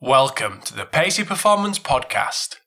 Welcome 0.00 0.60
to 0.60 0.76
the 0.76 0.84
Pacey 0.84 1.24
Performance 1.24 1.80
Podcast. 1.80 2.58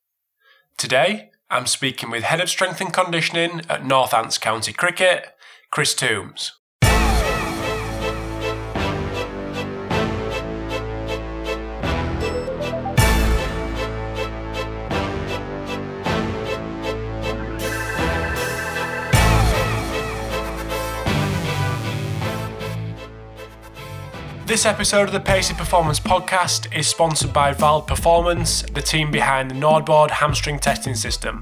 Today, 0.75 1.29
I'm 1.49 1.65
speaking 1.65 2.11
with 2.11 2.23
Head 2.23 2.41
of 2.41 2.49
Strength 2.49 2.81
and 2.81 2.91
Conditioning 2.91 3.61
at 3.69 3.85
Northants 3.85 4.37
County 4.37 4.73
Cricket, 4.73 5.27
Chris 5.71 5.95
Toombs. 5.95 6.51
This 24.51 24.65
episode 24.65 25.03
of 25.03 25.13
the 25.13 25.21
Pacey 25.21 25.53
Performance 25.53 25.97
Podcast 25.97 26.77
is 26.77 26.85
sponsored 26.85 27.31
by 27.31 27.53
Vald 27.53 27.87
Performance, 27.87 28.63
the 28.63 28.81
team 28.81 29.09
behind 29.09 29.49
the 29.49 29.55
NordBord 29.55 30.11
hamstring 30.11 30.59
testing 30.59 30.93
system. 30.93 31.41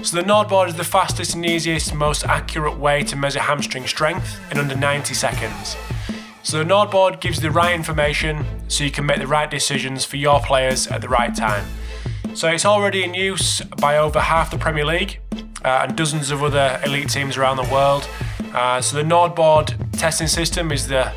So, 0.00 0.16
the 0.16 0.22
NordBord 0.22 0.68
is 0.68 0.74
the 0.74 0.84
fastest 0.84 1.34
and 1.34 1.44
easiest, 1.44 1.92
most 1.92 2.24
accurate 2.24 2.78
way 2.78 3.02
to 3.02 3.14
measure 3.14 3.40
hamstring 3.40 3.86
strength 3.86 4.40
in 4.50 4.56
under 4.56 4.74
90 4.74 5.12
seconds. 5.12 5.76
So, 6.42 6.56
the 6.56 6.64
NordBord 6.64 7.20
gives 7.20 7.42
the 7.42 7.50
right 7.50 7.74
information 7.74 8.46
so 8.68 8.84
you 8.84 8.90
can 8.90 9.04
make 9.04 9.18
the 9.18 9.26
right 9.26 9.50
decisions 9.50 10.06
for 10.06 10.16
your 10.16 10.40
players 10.40 10.86
at 10.86 11.02
the 11.02 11.10
right 11.10 11.36
time. 11.36 11.66
So, 12.32 12.48
it's 12.48 12.64
already 12.64 13.04
in 13.04 13.12
use 13.12 13.60
by 13.60 13.98
over 13.98 14.20
half 14.20 14.50
the 14.50 14.56
Premier 14.56 14.86
League 14.86 15.20
uh, 15.62 15.84
and 15.86 15.94
dozens 15.94 16.30
of 16.30 16.42
other 16.42 16.80
elite 16.86 17.10
teams 17.10 17.36
around 17.36 17.58
the 17.58 17.70
world. 17.70 18.08
Uh, 18.54 18.80
so, 18.80 18.96
the 18.96 19.02
NordBord 19.02 19.76
testing 19.92 20.26
system 20.26 20.72
is 20.72 20.88
the 20.88 21.12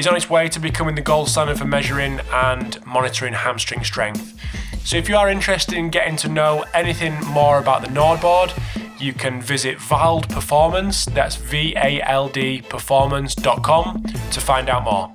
is 0.00 0.06
on 0.06 0.16
its 0.16 0.30
way 0.30 0.48
to 0.48 0.58
becoming 0.58 0.94
the 0.94 1.02
gold 1.02 1.28
standard 1.28 1.58
for 1.58 1.66
measuring 1.66 2.20
and 2.32 2.84
monitoring 2.86 3.34
hamstring 3.34 3.84
strength. 3.84 4.34
So, 4.82 4.96
if 4.96 5.10
you 5.10 5.16
are 5.16 5.28
interested 5.28 5.74
in 5.74 5.90
getting 5.90 6.16
to 6.16 6.28
know 6.28 6.64
anything 6.72 7.22
more 7.26 7.58
about 7.58 7.82
the 7.82 7.88
NordBord, 7.88 8.50
you 8.98 9.12
can 9.12 9.42
visit 9.42 9.76
Vald 9.76 10.26
Performance, 10.30 11.04
that's 11.04 11.36
V 11.36 11.74
A 11.76 12.00
L 12.00 12.28
D 12.28 12.62
performance.com, 12.62 14.02
to 14.32 14.40
find 14.40 14.70
out 14.70 14.84
more. 14.84 15.12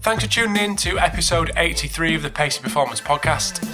Thanks 0.00 0.24
for 0.24 0.30
tuning 0.30 0.56
in 0.56 0.74
to 0.78 0.98
episode 0.98 1.52
83 1.56 2.16
of 2.16 2.22
the 2.22 2.30
Pacey 2.30 2.60
Performance 2.60 3.00
Podcast. 3.00 3.64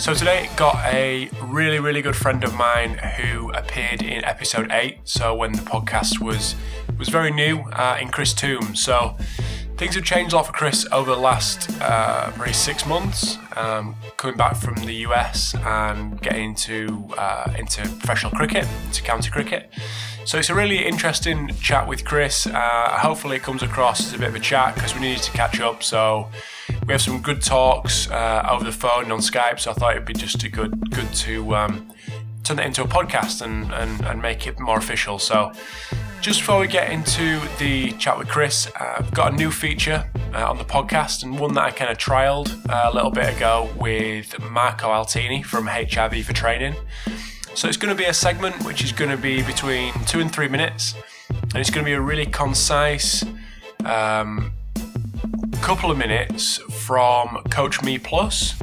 So 0.00 0.14
today 0.14 0.50
got 0.56 0.84
a 0.86 1.30
really, 1.44 1.78
really 1.78 2.02
good 2.02 2.16
friend 2.16 2.42
of 2.42 2.54
mine 2.54 2.98
who 2.98 3.52
appeared 3.52 4.02
in 4.02 4.24
episode 4.24 4.72
8. 4.72 4.98
So 5.04 5.34
when 5.36 5.52
the 5.52 5.62
podcast 5.62 6.20
was 6.20 6.56
was 6.98 7.08
very 7.08 7.30
new 7.30 7.58
uh, 7.72 7.98
in 8.00 8.08
Chris 8.08 8.32
Toombs. 8.34 8.82
So 8.82 9.16
Things 9.76 9.94
have 9.94 10.04
changed 10.04 10.32
a 10.32 10.36
lot 10.36 10.46
for 10.46 10.52
Chris 10.52 10.86
over 10.90 11.10
the 11.10 11.20
last 11.20 11.70
uh, 11.82 12.30
probably 12.30 12.54
six 12.54 12.86
months. 12.86 13.36
Um, 13.56 13.94
coming 14.16 14.36
back 14.36 14.56
from 14.56 14.74
the 14.86 14.94
US 15.06 15.54
and 15.54 16.18
getting 16.22 16.50
into 16.50 17.10
uh, 17.18 17.52
into 17.58 17.82
professional 17.82 18.32
cricket, 18.32 18.66
into 18.86 19.02
county 19.02 19.30
cricket. 19.30 19.70
So 20.24 20.38
it's 20.38 20.48
a 20.48 20.54
really 20.54 20.84
interesting 20.84 21.54
chat 21.60 21.86
with 21.86 22.06
Chris. 22.06 22.46
Uh, 22.46 22.98
hopefully, 22.98 23.36
it 23.36 23.42
comes 23.42 23.62
across 23.62 24.06
as 24.06 24.14
a 24.14 24.18
bit 24.18 24.28
of 24.28 24.34
a 24.34 24.40
chat 24.40 24.74
because 24.74 24.94
we 24.94 25.02
needed 25.02 25.22
to 25.24 25.30
catch 25.32 25.60
up. 25.60 25.82
So 25.82 26.30
we 26.86 26.92
have 26.92 27.02
some 27.02 27.20
good 27.20 27.42
talks 27.42 28.10
uh, 28.10 28.48
over 28.50 28.64
the 28.64 28.72
phone 28.72 29.04
and 29.04 29.12
on 29.12 29.20
Skype. 29.20 29.60
So 29.60 29.72
I 29.72 29.74
thought 29.74 29.92
it'd 29.92 30.06
be 30.06 30.14
just 30.14 30.42
a 30.42 30.48
good 30.48 30.90
good 30.90 31.12
to 31.12 31.54
um, 31.54 31.92
turn 32.44 32.58
it 32.60 32.64
into 32.64 32.82
a 32.82 32.88
podcast 32.88 33.42
and, 33.42 33.70
and, 33.72 34.06
and 34.06 34.22
make 34.22 34.46
it 34.46 34.58
more 34.58 34.78
official. 34.78 35.18
So 35.18 35.52
just 36.20 36.40
before 36.40 36.60
we 36.60 36.66
get 36.66 36.90
into 36.90 37.40
the 37.58 37.92
chat 37.92 38.18
with 38.18 38.28
Chris, 38.28 38.70
I've 38.78 39.12
got 39.12 39.32
a 39.32 39.36
new 39.36 39.50
feature 39.50 40.08
uh, 40.34 40.50
on 40.50 40.58
the 40.58 40.64
podcast 40.64 41.22
and 41.22 41.38
one 41.38 41.54
that 41.54 41.64
I 41.64 41.70
kind 41.70 41.90
of 41.90 41.98
trialed 41.98 42.68
uh, 42.68 42.90
a 42.90 42.94
little 42.94 43.10
bit 43.10 43.36
ago 43.36 43.70
with 43.76 44.38
Marco 44.50 44.88
Altini 44.88 45.44
from 45.44 45.66
HRV4Training. 45.66 46.76
So 47.54 47.68
it's 47.68 47.76
going 47.76 47.94
to 47.94 47.98
be 47.98 48.08
a 48.08 48.14
segment 48.14 48.64
which 48.64 48.82
is 48.82 48.92
going 48.92 49.10
to 49.10 49.16
be 49.16 49.42
between 49.42 49.92
two 50.04 50.20
and 50.20 50.32
three 50.32 50.48
minutes, 50.48 50.94
and 51.30 51.56
it's 51.56 51.70
going 51.70 51.84
to 51.84 51.88
be 51.88 51.94
a 51.94 52.00
really 52.00 52.26
concise 52.26 53.24
um, 53.84 54.52
couple 55.62 55.90
of 55.90 55.98
minutes 55.98 56.58
from 56.84 57.42
Coach 57.50 57.82
Me 57.82 57.98
Plus. 57.98 58.54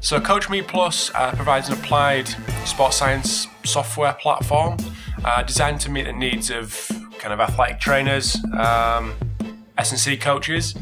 So 0.00 0.20
Coach 0.20 0.50
Me 0.50 0.62
Plus 0.62 1.10
uh, 1.14 1.32
provides 1.34 1.68
an 1.68 1.74
applied 1.74 2.28
sports 2.64 2.96
science 2.96 3.46
software 3.64 4.12
platform 4.14 4.76
uh, 5.24 5.42
designed 5.42 5.80
to 5.80 5.90
meet 5.90 6.04
the 6.04 6.12
needs 6.12 6.50
of 6.50 6.88
kind 7.18 7.32
of 7.32 7.40
athletic 7.40 7.80
trainers, 7.80 8.36
um, 8.54 9.14
S&C 9.78 10.16
coaches. 10.16 10.74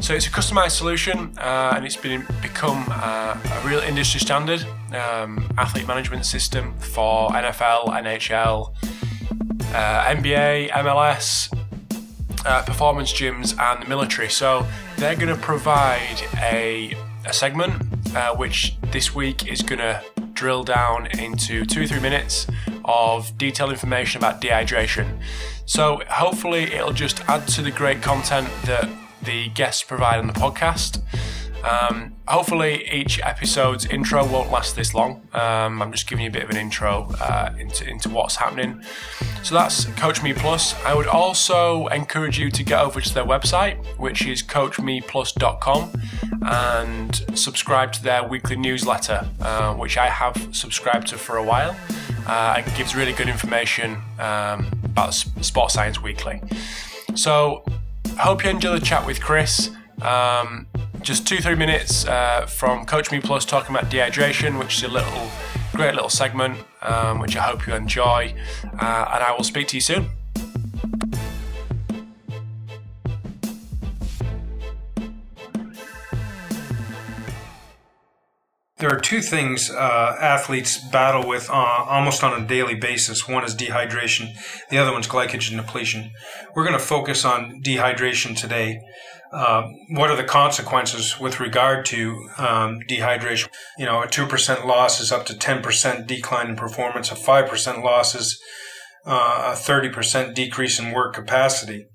So 0.00 0.14
it's 0.14 0.26
a 0.26 0.30
customized 0.30 0.72
solution, 0.72 1.38
uh, 1.38 1.74
and 1.76 1.84
it's 1.84 1.96
been 1.96 2.26
become 2.40 2.84
uh, 2.90 3.36
a 3.38 3.66
real 3.66 3.78
industry 3.78 4.20
standard 4.20 4.64
um, 4.92 5.48
athlete 5.56 5.86
management 5.86 6.26
system 6.26 6.74
for 6.78 7.30
NFL, 7.30 7.86
NHL, 7.86 8.74
uh, 9.74 10.04
NBA, 10.04 10.70
MLS, 10.70 11.56
uh, 12.44 12.62
performance 12.62 13.12
gyms, 13.12 13.56
and 13.60 13.82
the 13.82 13.88
military. 13.88 14.28
So 14.28 14.66
they're 14.96 15.14
going 15.14 15.28
to 15.28 15.40
provide 15.40 16.22
a, 16.38 16.96
a 17.24 17.32
segment 17.32 17.80
uh, 18.16 18.34
which 18.34 18.76
this 18.90 19.14
week 19.14 19.46
is 19.46 19.62
going 19.62 19.78
to 19.78 20.02
drill 20.42 20.64
down 20.64 21.06
into 21.20 21.64
two 21.64 21.82
or 21.82 21.86
three 21.86 22.00
minutes 22.00 22.48
of 22.84 23.38
detailed 23.38 23.70
information 23.70 24.18
about 24.18 24.40
dehydration. 24.40 25.06
So 25.66 26.02
hopefully 26.10 26.64
it'll 26.64 26.92
just 26.92 27.20
add 27.28 27.46
to 27.46 27.62
the 27.62 27.70
great 27.70 28.02
content 28.02 28.48
that 28.64 28.90
the 29.22 29.50
guests 29.50 29.84
provide 29.84 30.18
on 30.18 30.26
the 30.26 30.32
podcast. 30.32 31.00
Um, 31.62 32.14
hopefully 32.26 32.88
each 32.90 33.20
episode's 33.20 33.84
intro 33.86 34.26
won't 34.26 34.50
last 34.50 34.76
this 34.76 34.94
long. 34.94 35.26
Um, 35.32 35.80
I'm 35.80 35.92
just 35.92 36.08
giving 36.08 36.24
you 36.24 36.30
a 36.30 36.32
bit 36.32 36.42
of 36.42 36.50
an 36.50 36.56
intro 36.56 37.12
uh, 37.20 37.54
into, 37.58 37.88
into 37.88 38.08
what's 38.08 38.36
happening. 38.36 38.82
So 39.42 39.54
that's 39.54 39.84
Coach 39.84 40.22
Me 40.22 40.32
Plus. 40.32 40.74
I 40.84 40.94
would 40.94 41.06
also 41.06 41.86
encourage 41.88 42.38
you 42.38 42.50
to 42.50 42.62
get 42.62 42.80
over 42.80 43.00
to 43.00 43.14
their 43.14 43.24
website, 43.24 43.84
which 43.98 44.26
is 44.26 44.42
coachmeplus.com, 44.42 45.92
and 46.44 47.38
subscribe 47.38 47.92
to 47.92 48.02
their 48.02 48.24
weekly 48.24 48.56
newsletter, 48.56 49.28
uh, 49.40 49.74
which 49.74 49.96
I 49.96 50.08
have 50.08 50.48
subscribed 50.52 51.08
to 51.08 51.18
for 51.18 51.36
a 51.36 51.42
while 51.44 51.76
uh, 52.26 52.62
gives 52.76 52.94
really 52.94 53.12
good 53.12 53.28
information 53.28 53.96
um, 54.18 54.66
about 54.84 55.14
Sports 55.14 55.74
Science 55.74 56.00
Weekly. 56.00 56.40
So, 57.14 57.64
I 58.18 58.22
hope 58.22 58.44
you 58.44 58.50
enjoy 58.50 58.78
the 58.78 58.84
chat 58.84 59.06
with 59.06 59.20
Chris. 59.20 59.70
Um, 60.00 60.66
just 61.02 61.26
two, 61.26 61.38
three 61.38 61.56
minutes 61.56 62.06
uh, 62.06 62.46
from 62.46 62.86
Coach 62.86 63.10
Me 63.10 63.20
Plus 63.20 63.44
talking 63.44 63.74
about 63.74 63.90
dehydration, 63.90 64.58
which 64.58 64.76
is 64.76 64.84
a 64.84 64.88
little, 64.88 65.30
great 65.72 65.94
little 65.94 66.08
segment, 66.08 66.58
um, 66.80 67.18
which 67.18 67.36
I 67.36 67.42
hope 67.42 67.66
you 67.66 67.74
enjoy. 67.74 68.34
Uh, 68.64 69.10
and 69.12 69.24
I 69.24 69.34
will 69.36 69.44
speak 69.44 69.68
to 69.68 69.76
you 69.76 69.80
soon. 69.80 70.10
There 78.82 78.92
are 78.92 78.98
two 78.98 79.20
things 79.20 79.70
uh, 79.70 80.16
athletes 80.20 80.76
battle 80.90 81.28
with 81.28 81.48
uh, 81.48 81.52
almost 81.52 82.24
on 82.24 82.42
a 82.42 82.44
daily 82.44 82.74
basis. 82.74 83.28
One 83.28 83.44
is 83.44 83.54
dehydration, 83.54 84.34
the 84.70 84.78
other 84.78 84.90
one's 84.90 85.06
glycogen 85.06 85.56
depletion. 85.56 86.10
We're 86.56 86.64
going 86.64 86.78
to 86.78 86.84
focus 86.84 87.24
on 87.24 87.62
dehydration 87.62 88.36
today. 88.36 88.80
Uh, 89.32 89.68
what 89.88 90.10
are 90.10 90.16
the 90.16 90.24
consequences 90.24 91.18
with 91.18 91.40
regard 91.40 91.86
to 91.86 92.28
um, 92.36 92.80
dehydration? 92.88 93.48
You 93.78 93.86
know, 93.86 94.02
a 94.02 94.06
2% 94.06 94.66
loss 94.66 95.00
is 95.00 95.10
up 95.10 95.24
to 95.26 95.32
10% 95.32 96.06
decline 96.06 96.50
in 96.50 96.56
performance, 96.56 97.10
a 97.10 97.14
5% 97.14 97.82
loss 97.82 98.14
is 98.14 98.40
uh, 99.06 99.54
a 99.54 99.58
30% 99.58 100.34
decrease 100.34 100.78
in 100.78 100.92
work 100.92 101.14
capacity. 101.14 101.86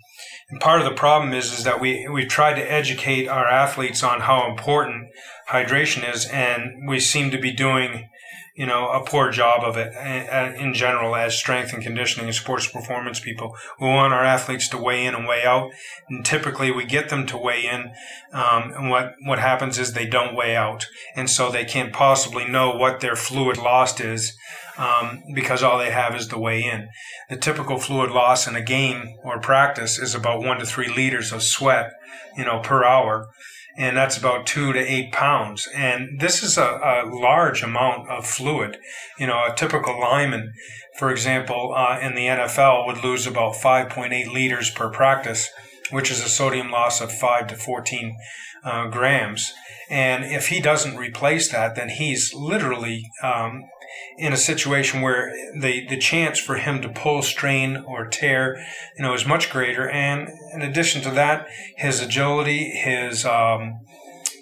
And 0.49 0.61
part 0.61 0.79
of 0.79 0.85
the 0.85 0.95
problem 0.95 1.33
is, 1.33 1.51
is 1.51 1.63
that 1.65 1.81
we, 1.81 2.07
we've 2.07 2.27
tried 2.27 2.55
to 2.55 2.71
educate 2.71 3.27
our 3.27 3.47
athletes 3.47 4.01
on 4.01 4.21
how 4.21 4.49
important 4.49 5.09
hydration 5.49 6.11
is, 6.11 6.25
and 6.25 6.87
we 6.87 6.99
seem 6.99 7.31
to 7.31 7.39
be 7.39 7.51
doing, 7.51 8.09
you 8.57 8.65
know, 8.65 8.89
a 8.89 9.05
poor 9.05 9.29
job 9.29 9.63
of 9.63 9.77
it 9.77 9.93
in 10.59 10.73
general 10.73 11.15
as 11.15 11.37
strength 11.37 11.73
and 11.73 11.83
conditioning 11.83 12.25
and 12.25 12.35
sports 12.35 12.67
performance 12.67 13.19
people. 13.19 13.55
We 13.79 13.87
want 13.87 14.13
our 14.13 14.23
athletes 14.23 14.67
to 14.69 14.79
weigh 14.79 15.05
in 15.05 15.13
and 15.13 15.27
weigh 15.27 15.45
out, 15.45 15.71
and 16.09 16.25
typically 16.25 16.71
we 16.71 16.83
get 16.83 17.09
them 17.09 17.27
to 17.27 17.37
weigh 17.37 17.65
in, 17.65 17.91
um, 18.33 18.73
and 18.75 18.89
what 18.89 19.13
what 19.23 19.37
happens 19.37 19.77
is 19.77 19.93
they 19.93 20.07
don't 20.07 20.35
weigh 20.35 20.55
out, 20.55 20.87
and 21.15 21.29
so 21.29 21.51
they 21.51 21.65
can't 21.65 21.93
possibly 21.93 22.47
know 22.47 22.75
what 22.75 22.99
their 22.99 23.15
fluid 23.15 23.57
lost 23.57 24.01
is. 24.01 24.35
Um, 24.79 25.23
because 25.33 25.63
all 25.63 25.79
they 25.79 25.89
have 25.89 26.15
is 26.15 26.27
the 26.27 26.37
weigh 26.37 26.63
in. 26.63 26.89
The 27.31 27.35
typical 27.35 27.79
fluid 27.79 28.11
loss 28.11 28.45
in 28.45 28.55
a 28.55 28.61
game 28.61 29.15
or 29.23 29.39
practice 29.39 29.97
is 29.97 30.13
about 30.13 30.43
one 30.43 30.59
to 30.59 30.67
three 30.67 30.87
liters 30.87 31.31
of 31.31 31.41
sweat, 31.41 31.93
you 32.37 32.45
know, 32.45 32.59
per 32.59 32.83
hour 32.83 33.27
and 33.77 33.95
that's 33.95 34.17
about 34.17 34.47
two 34.47 34.73
to 34.73 34.79
eight 34.79 35.11
pounds. 35.11 35.67
And 35.73 36.19
this 36.19 36.41
is 36.41 36.57
a, 36.57 36.63
a 36.63 37.07
large 37.07 37.61
amount 37.61 38.09
of 38.09 38.25
fluid. 38.25 38.77
You 39.19 39.27
know, 39.27 39.45
a 39.45 39.55
typical 39.55 39.99
lineman, 39.99 40.53
for 40.97 41.11
example, 41.11 41.73
uh, 41.75 41.99
in 41.99 42.15
the 42.15 42.25
NFL 42.25 42.87
would 42.87 43.03
lose 43.03 43.27
about 43.27 43.53
5.8 43.53 44.33
liters 44.33 44.71
per 44.71 44.89
practice, 44.89 45.49
which 45.91 46.09
is 46.09 46.23
a 46.23 46.29
sodium 46.29 46.71
loss 46.71 46.99
of 47.01 47.11
5 47.11 47.47
to 47.47 47.55
14 47.55 48.17
uh, 48.63 48.87
grams. 48.87 49.53
And 49.89 50.25
if 50.25 50.49
he 50.49 50.59
doesn't 50.59 50.97
replace 50.97 51.51
that, 51.51 51.75
then 51.75 51.89
he's 51.89 52.33
literally 52.33 53.09
um, 53.23 53.63
in 54.17 54.33
a 54.33 54.37
situation 54.37 55.01
where 55.01 55.33
the, 55.59 55.87
the 55.87 55.97
chance 55.97 56.39
for 56.39 56.55
him 56.55 56.81
to 56.81 56.89
pull, 56.89 57.21
strain, 57.21 57.77
or 57.87 58.07
tear, 58.07 58.57
you 58.97 59.03
know, 59.03 59.13
is 59.13 59.25
much 59.25 59.49
greater. 59.49 59.89
And 59.89 60.29
in 60.53 60.61
addition 60.61 61.01
to 61.03 61.11
that, 61.11 61.47
his 61.77 62.01
agility, 62.01 62.69
his 62.71 63.25
um, 63.25 63.79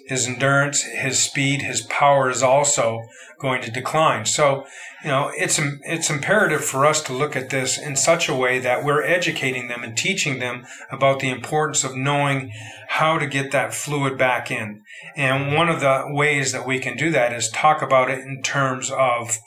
his 0.06 0.26
endurance, 0.26 0.82
his 0.82 1.22
speed, 1.22 1.62
his 1.62 1.82
power 1.82 2.30
is 2.30 2.42
also 2.42 3.02
going 3.38 3.60
to 3.62 3.70
decline. 3.70 4.24
So, 4.24 4.66
you 5.02 5.10
know, 5.10 5.30
it's 5.36 5.60
it's 5.82 6.10
imperative 6.10 6.64
for 6.64 6.86
us 6.86 7.02
to 7.02 7.12
look 7.12 7.36
at 7.36 7.50
this 7.50 7.78
in 7.78 7.96
such 7.96 8.28
a 8.28 8.34
way 8.34 8.58
that 8.60 8.84
we're 8.84 9.02
educating 9.02 9.68
them 9.68 9.82
and 9.82 9.96
teaching 9.96 10.38
them 10.38 10.64
about 10.90 11.20
the 11.20 11.30
importance 11.30 11.84
of 11.84 11.96
knowing 11.96 12.52
how 12.88 13.18
to 13.18 13.26
get 13.26 13.50
that 13.52 13.74
fluid 13.74 14.16
back 14.16 14.50
in. 14.50 14.82
And 15.16 15.54
one 15.54 15.68
of 15.68 15.80
the 15.80 16.04
ways 16.06 16.52
that 16.52 16.66
we 16.66 16.78
can 16.78 16.96
do 16.96 17.10
that 17.10 17.32
is 17.32 17.50
talk 17.50 17.82
about 17.82 18.10
it 18.10 18.20
in 18.20 18.42
terms 18.42 18.90
of 18.90 19.38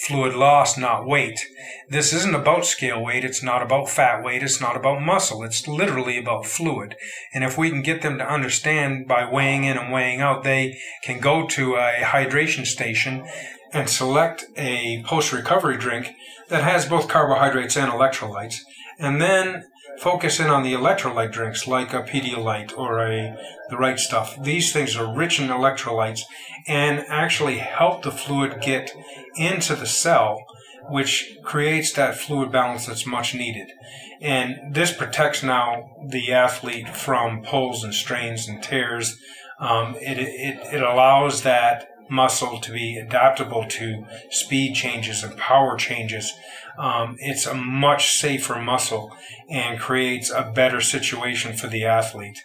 fluid 0.00 0.34
loss, 0.34 0.78
not 0.78 1.06
weight. 1.06 1.40
This 1.88 2.12
isn't 2.12 2.34
about 2.34 2.64
scale 2.64 3.02
weight. 3.02 3.24
It's 3.24 3.42
not 3.42 3.62
about 3.62 3.88
fat 3.88 4.22
weight. 4.24 4.42
It's 4.42 4.60
not 4.60 4.76
about 4.76 5.02
muscle. 5.02 5.42
It's 5.42 5.68
literally 5.68 6.18
about 6.18 6.46
fluid. 6.46 6.96
And 7.34 7.44
if 7.44 7.58
we 7.58 7.70
can 7.70 7.82
get 7.82 8.02
them 8.02 8.18
to 8.18 8.26
understand 8.26 9.06
by 9.06 9.30
weighing 9.30 9.64
in 9.64 9.76
and 9.76 9.92
weighing 9.92 10.20
out, 10.20 10.44
they 10.44 10.78
can 11.02 11.20
go 11.20 11.46
to 11.48 11.76
a 11.76 12.00
hydration 12.02 12.66
station 12.66 13.26
and 13.72 13.88
select 13.88 14.44
a 14.56 15.02
post 15.04 15.32
recovery 15.32 15.76
drink 15.76 16.14
that 16.48 16.64
has 16.64 16.86
both 16.86 17.08
carbohydrates 17.08 17.76
and 17.76 17.90
electrolytes. 17.90 18.60
And 18.98 19.20
then 19.20 19.64
focus 19.98 20.40
in 20.40 20.48
on 20.48 20.62
the 20.62 20.72
electrolyte 20.72 21.32
drinks 21.32 21.66
like 21.66 21.92
a 21.92 22.02
Pedialyte 22.02 22.76
or 22.76 23.00
a 23.00 23.36
the 23.70 23.76
right 23.76 23.98
stuff. 23.98 24.36
These 24.42 24.72
things 24.72 24.96
are 24.96 25.16
rich 25.16 25.40
in 25.40 25.48
electrolytes 25.48 26.22
and 26.66 27.04
actually 27.08 27.58
help 27.58 28.02
the 28.02 28.10
fluid 28.10 28.60
get 28.60 28.92
into 29.36 29.74
the 29.74 29.86
cell, 29.86 30.44
which 30.88 31.38
creates 31.42 31.92
that 31.94 32.18
fluid 32.18 32.52
balance 32.52 32.86
that's 32.86 33.06
much 33.06 33.34
needed. 33.34 33.72
And 34.20 34.74
this 34.74 34.92
protects 34.92 35.42
now 35.42 35.96
the 36.06 36.32
athlete 36.32 36.88
from 36.88 37.42
pulls 37.42 37.82
and 37.82 37.94
strains 37.94 38.46
and 38.46 38.62
tears. 38.62 39.18
Um, 39.58 39.96
it, 39.96 40.18
it, 40.18 40.74
it 40.74 40.82
allows 40.82 41.42
that 41.42 41.88
muscle 42.08 42.60
to 42.60 42.72
be 42.72 42.98
adaptable 42.98 43.64
to 43.66 44.04
speed 44.30 44.74
changes 44.74 45.24
and 45.24 45.36
power 45.38 45.76
changes. 45.76 46.32
Um, 46.78 47.16
it's 47.18 47.46
a 47.46 47.54
much 47.54 48.12
safer 48.18 48.56
muscle 48.56 49.14
and 49.50 49.78
creates 49.78 50.30
a 50.30 50.50
better 50.54 50.80
situation 50.80 51.56
for 51.56 51.66
the 51.66 51.84
athlete. 51.84 52.38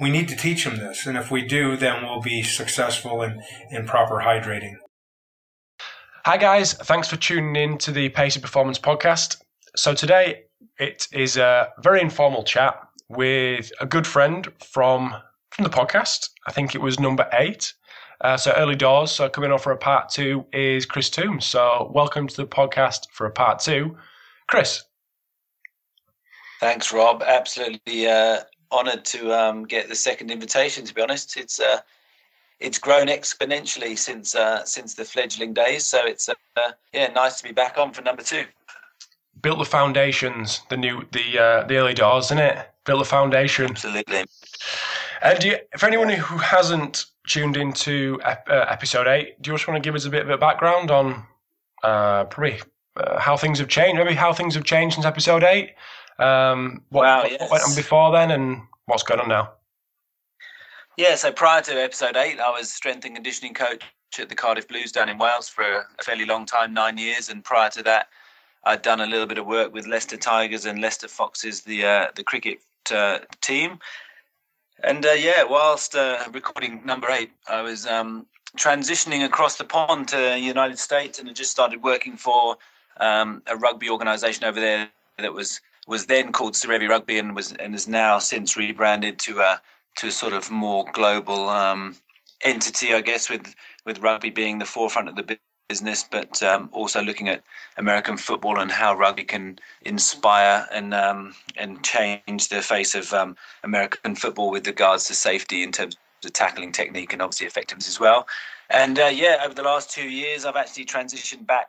We 0.00 0.10
need 0.10 0.28
to 0.28 0.36
teach 0.36 0.64
them 0.64 0.76
this, 0.76 1.06
and 1.06 1.16
if 1.18 1.30
we 1.30 1.46
do, 1.46 1.76
then 1.76 2.04
we'll 2.04 2.20
be 2.20 2.42
successful 2.42 3.22
in, 3.22 3.42
in 3.70 3.86
proper 3.86 4.16
hydrating. 4.16 4.74
Hi, 6.24 6.36
guys. 6.36 6.74
Thanks 6.74 7.08
for 7.08 7.16
tuning 7.16 7.56
in 7.56 7.78
to 7.78 7.90
the 7.90 8.08
Pacey 8.10 8.40
Performance 8.40 8.78
Podcast. 8.78 9.42
So, 9.74 9.94
today 9.94 10.44
it 10.78 11.08
is 11.12 11.36
a 11.36 11.68
very 11.82 12.00
informal 12.00 12.44
chat 12.44 12.76
with 13.08 13.72
a 13.80 13.86
good 13.86 14.06
friend 14.06 14.48
from, 14.64 15.14
from 15.50 15.64
the 15.64 15.70
podcast. 15.70 16.30
I 16.46 16.52
think 16.52 16.74
it 16.74 16.80
was 16.80 16.98
number 16.98 17.28
eight. 17.32 17.74
Uh, 18.22 18.36
so 18.36 18.52
early 18.52 18.76
doors. 18.76 19.10
So 19.10 19.28
coming 19.28 19.50
on 19.50 19.58
for 19.58 19.72
a 19.72 19.76
part 19.76 20.08
two 20.08 20.46
is 20.52 20.86
Chris 20.86 21.10
Toombs. 21.10 21.44
So 21.44 21.90
welcome 21.92 22.28
to 22.28 22.36
the 22.36 22.46
podcast 22.46 23.10
for 23.10 23.26
a 23.26 23.30
part 23.30 23.58
two, 23.58 23.96
Chris. 24.46 24.84
Thanks, 26.60 26.92
Rob. 26.92 27.24
Absolutely 27.26 28.06
uh, 28.06 28.42
honoured 28.70 29.04
to 29.06 29.32
um, 29.32 29.64
get 29.64 29.88
the 29.88 29.96
second 29.96 30.30
invitation. 30.30 30.84
To 30.84 30.94
be 30.94 31.02
honest, 31.02 31.36
it's 31.36 31.58
uh, 31.58 31.80
it's 32.60 32.78
grown 32.78 33.08
exponentially 33.08 33.98
since 33.98 34.36
uh, 34.36 34.64
since 34.64 34.94
the 34.94 35.04
fledgling 35.04 35.52
days. 35.52 35.84
So 35.84 36.06
it's 36.06 36.28
uh, 36.28 36.34
yeah, 36.92 37.08
nice 37.08 37.38
to 37.38 37.44
be 37.44 37.52
back 37.52 37.76
on 37.76 37.92
for 37.92 38.02
number 38.02 38.22
two. 38.22 38.44
Built 39.40 39.58
the 39.58 39.64
foundations, 39.64 40.62
the 40.70 40.76
new 40.76 41.04
the 41.10 41.38
uh, 41.40 41.66
the 41.66 41.76
early 41.76 41.94
doors, 41.94 42.26
isn't 42.26 42.38
it? 42.38 42.71
Built 42.84 42.98
the 42.98 43.04
foundation. 43.04 43.66
Absolutely. 43.70 44.24
And 45.22 45.44
you, 45.44 45.56
for 45.78 45.86
anyone 45.86 46.08
who 46.08 46.36
hasn't 46.38 47.06
tuned 47.28 47.56
into 47.56 48.20
ep- 48.24 48.48
uh, 48.48 48.66
episode 48.68 49.06
eight, 49.06 49.40
do 49.40 49.50
you 49.50 49.56
just 49.56 49.68
want 49.68 49.82
to 49.82 49.86
give 49.86 49.94
us 49.94 50.04
a 50.04 50.10
bit 50.10 50.22
of 50.22 50.30
a 50.30 50.38
background 50.38 50.90
on 50.90 51.24
uh, 51.84 52.24
probably 52.24 52.60
uh, 52.96 53.20
how 53.20 53.36
things 53.36 53.58
have 53.60 53.68
changed? 53.68 53.98
Maybe 53.98 54.14
how 54.14 54.32
things 54.32 54.54
have 54.54 54.64
changed 54.64 54.94
since 54.94 55.06
episode 55.06 55.44
eight. 55.44 55.74
Um, 56.18 56.82
what, 56.90 57.02
wow, 57.02 57.24
yes. 57.24 57.40
what 57.40 57.52
went 57.52 57.64
on 57.64 57.74
before 57.76 58.12
then, 58.12 58.32
and 58.32 58.62
what's 58.86 59.02
going 59.02 59.20
on 59.20 59.28
now? 59.28 59.52
Yeah, 60.96 61.14
so 61.14 61.32
prior 61.32 61.62
to 61.62 61.72
episode 61.72 62.16
eight, 62.16 62.38
I 62.38 62.50
was 62.50 62.70
strength 62.70 63.04
and 63.04 63.14
conditioning 63.14 63.54
coach 63.54 63.82
at 64.18 64.28
the 64.28 64.34
Cardiff 64.34 64.68
Blues 64.68 64.92
down 64.92 65.08
in 65.08 65.18
Wales 65.18 65.48
for 65.48 65.62
a 65.62 66.02
fairly 66.02 66.26
long 66.26 66.44
time, 66.44 66.74
nine 66.74 66.98
years, 66.98 67.28
and 67.28 67.42
prior 67.42 67.70
to 67.70 67.82
that, 67.84 68.08
I'd 68.64 68.82
done 68.82 69.00
a 69.00 69.06
little 69.06 69.26
bit 69.26 69.38
of 69.38 69.46
work 69.46 69.72
with 69.72 69.86
Leicester 69.86 70.16
Tigers 70.16 70.66
and 70.66 70.80
Leicester 70.80 71.08
Foxes, 71.08 71.62
the 71.62 71.84
uh, 71.84 72.06
the 72.14 72.22
cricket 72.22 72.58
uh, 72.90 73.20
team. 73.40 73.78
And 74.82 75.04
uh, 75.06 75.12
yeah, 75.12 75.44
whilst 75.44 75.94
uh, 75.94 76.24
recording 76.32 76.84
number 76.84 77.08
eight, 77.10 77.30
I 77.48 77.62
was 77.62 77.86
um, 77.86 78.26
transitioning 78.56 79.24
across 79.24 79.56
the 79.56 79.64
pond 79.64 80.08
to 80.08 80.16
the 80.16 80.40
United 80.40 80.78
States, 80.78 81.18
and 81.18 81.28
I 81.28 81.32
just 81.32 81.50
started 81.50 81.82
working 81.82 82.16
for 82.16 82.56
um, 82.98 83.42
a 83.46 83.56
rugby 83.56 83.88
organisation 83.88 84.44
over 84.44 84.60
there 84.60 84.88
that 85.18 85.32
was 85.32 85.60
was 85.86 86.06
then 86.06 86.32
called 86.32 86.54
Serevi 86.54 86.88
Rugby 86.88 87.18
and 87.18 87.34
was 87.34 87.52
and 87.52 87.74
is 87.74 87.88
now 87.88 88.18
since 88.18 88.56
rebranded 88.56 89.18
to 89.20 89.40
a 89.40 89.60
to 89.96 90.08
a 90.08 90.10
sort 90.10 90.32
of 90.32 90.50
more 90.50 90.84
global 90.92 91.48
um, 91.48 91.96
entity, 92.42 92.94
I 92.94 93.00
guess, 93.00 93.30
with 93.30 93.54
with 93.84 94.00
rugby 94.00 94.30
being 94.30 94.58
the 94.58 94.64
forefront 94.64 95.08
of 95.08 95.16
the 95.16 95.38
business, 95.72 96.04
but 96.16 96.42
um, 96.42 96.68
also 96.72 97.00
looking 97.00 97.28
at 97.30 97.42
American 97.78 98.18
football 98.18 98.60
and 98.60 98.70
how 98.70 98.94
rugby 98.94 99.24
can 99.24 99.58
inspire 99.92 100.66
and 100.70 100.92
um, 100.92 101.34
and 101.56 101.82
change 101.82 102.42
the 102.48 102.60
face 102.60 102.94
of 102.94 103.10
um, 103.20 103.30
American 103.64 104.14
football 104.14 104.50
with 104.50 104.66
regards 104.66 105.04
to 105.06 105.14
safety 105.14 105.62
in 105.62 105.72
terms 105.72 105.96
of 106.26 106.32
tackling 106.34 106.72
technique 106.72 107.12
and 107.14 107.22
obviously 107.22 107.46
effectiveness 107.46 107.88
as 107.88 107.98
well. 107.98 108.26
And 108.68 108.98
uh, 108.98 109.12
yeah, 109.24 109.36
over 109.44 109.54
the 109.54 109.68
last 109.72 109.90
two 109.90 110.08
years, 110.22 110.44
I've 110.44 110.60
actually 110.62 110.84
transitioned 110.84 111.46
back 111.46 111.68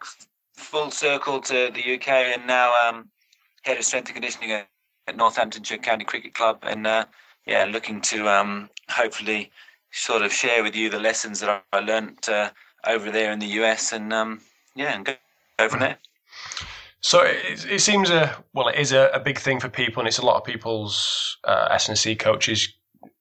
full 0.55 0.91
circle 0.91 1.39
to 1.39 1.71
the 1.77 1.95
UK 1.95 2.09
and 2.33 2.45
now 2.45 2.67
um, 2.83 3.09
head 3.63 3.77
of 3.77 3.85
strength 3.85 4.07
and 4.07 4.15
conditioning 4.15 4.51
at, 4.51 4.67
Northamptonshire 5.15 5.79
County 5.79 6.05
Cricket 6.05 6.33
Club. 6.33 6.59
And 6.63 6.87
uh, 6.87 7.05
yeah, 7.45 7.63
looking 7.65 7.99
to 8.11 8.17
um, 8.29 8.69
hopefully 8.89 9.51
sort 9.91 10.23
of 10.23 10.31
share 10.31 10.61
with 10.63 10.75
you 10.75 10.89
the 10.89 10.99
lessons 10.99 11.39
that 11.39 11.63
I 11.73 11.79
learned 11.79 12.29
uh, 12.29 12.49
over 12.85 13.11
there 13.11 13.31
in 13.31 13.39
the 13.39 13.47
US, 13.61 13.91
and 13.91 14.13
um, 14.13 14.41
yeah, 14.75 14.95
and 14.95 15.05
go, 15.05 15.13
go 15.59 15.69
from 15.69 15.79
there. 15.79 15.97
So 17.01 17.21
it, 17.21 17.65
it, 17.69 17.81
seems 17.81 18.09
a 18.09 18.35
well, 18.53 18.69
it 18.69 18.75
is 18.75 18.93
a, 18.93 19.09
a, 19.13 19.19
big 19.19 19.37
thing 19.37 19.59
for 19.59 19.67
people, 19.67 19.99
and 19.99 20.07
it's 20.07 20.19
a 20.19 20.25
lot 20.25 20.37
of 20.37 20.45
people's 20.45 21.37
uh, 21.43 21.67
S&C 21.71 22.15
coaches 22.15 22.73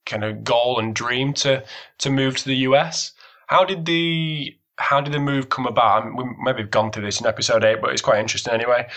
kind 0.05 0.23
of 0.23 0.43
goal 0.43 0.79
and 0.79 0.95
dream 0.95 1.33
to 1.33 1.63
to 1.99 2.09
move 2.09 2.37
to 2.37 2.45
the 2.45 2.55
US. 2.57 3.11
How 3.47 3.65
did 3.65 3.85
the 3.85 4.57
how 4.77 5.01
did 5.01 5.13
the 5.13 5.19
move 5.19 5.49
come 5.49 5.65
about? 5.65 6.03
I 6.03 6.05
mean, 6.05 6.15
we 6.15 6.23
maybe 6.41 6.61
have 6.61 6.71
gone 6.71 6.91
through 6.91 7.03
this 7.05 7.19
in 7.19 7.27
episode 7.27 7.63
eight, 7.63 7.81
but 7.81 7.91
it's 7.91 8.01
quite 8.01 8.19
interesting 8.19 8.53
anyway. 8.53 8.87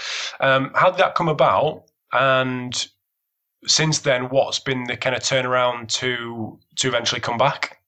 Um, 0.41 0.71
how 0.75 0.91
did 0.91 0.99
that 0.99 1.15
come 1.15 1.29
about? 1.29 1.85
And 2.13 2.87
since 3.67 3.99
then, 4.01 4.29
what's 4.29 4.59
been 4.59 4.85
the 4.85 4.97
kind 4.97 5.17
of 5.17 5.23
turnaround 5.23 5.89
to 6.01 6.59
to 6.77 6.89
eventually 6.89 7.21
come 7.21 7.39
back? 7.39 7.81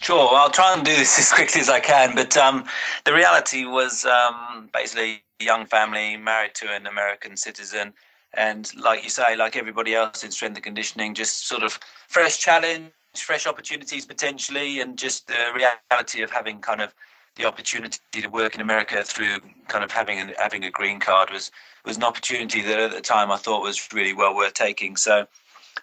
Sure, 0.00 0.34
I'll 0.34 0.50
try 0.50 0.74
and 0.74 0.84
do 0.84 0.94
this 0.94 1.18
as 1.18 1.32
quickly 1.32 1.60
as 1.60 1.68
I 1.68 1.80
can. 1.80 2.14
But 2.14 2.36
um, 2.36 2.64
the 3.04 3.12
reality 3.12 3.64
was 3.64 4.04
um, 4.04 4.70
basically 4.72 5.22
a 5.40 5.44
young 5.44 5.66
family 5.66 6.16
married 6.16 6.54
to 6.56 6.72
an 6.72 6.86
American 6.86 7.36
citizen. 7.36 7.92
And 8.34 8.70
like 8.76 9.02
you 9.04 9.10
say, 9.10 9.36
like 9.36 9.56
everybody 9.56 9.94
else 9.94 10.22
in 10.22 10.30
strength 10.30 10.56
and 10.56 10.64
conditioning, 10.64 11.14
just 11.14 11.48
sort 11.48 11.62
of 11.62 11.78
fresh 12.08 12.38
challenge, 12.38 12.90
fresh 13.16 13.46
opportunities 13.46 14.06
potentially, 14.06 14.80
and 14.80 14.96
just 14.98 15.26
the 15.26 15.34
reality 15.54 16.22
of 16.22 16.30
having 16.30 16.60
kind 16.60 16.80
of 16.80 16.94
the 17.36 17.46
opportunity 17.46 17.98
to 18.12 18.26
work 18.28 18.54
in 18.54 18.60
America 18.60 19.02
through 19.02 19.38
kind 19.68 19.84
of 19.84 19.90
having 19.90 20.18
a, 20.18 20.32
having 20.38 20.64
a 20.64 20.70
green 20.70 21.00
card 21.00 21.30
was 21.30 21.50
was 21.84 21.96
an 21.96 22.04
opportunity 22.04 22.60
that 22.60 22.78
at 22.78 22.90
the 22.90 23.00
time 23.00 23.30
I 23.30 23.36
thought 23.36 23.62
was 23.62 23.88
really 23.94 24.12
well 24.12 24.34
worth 24.34 24.54
taking. 24.54 24.96
So 24.96 25.26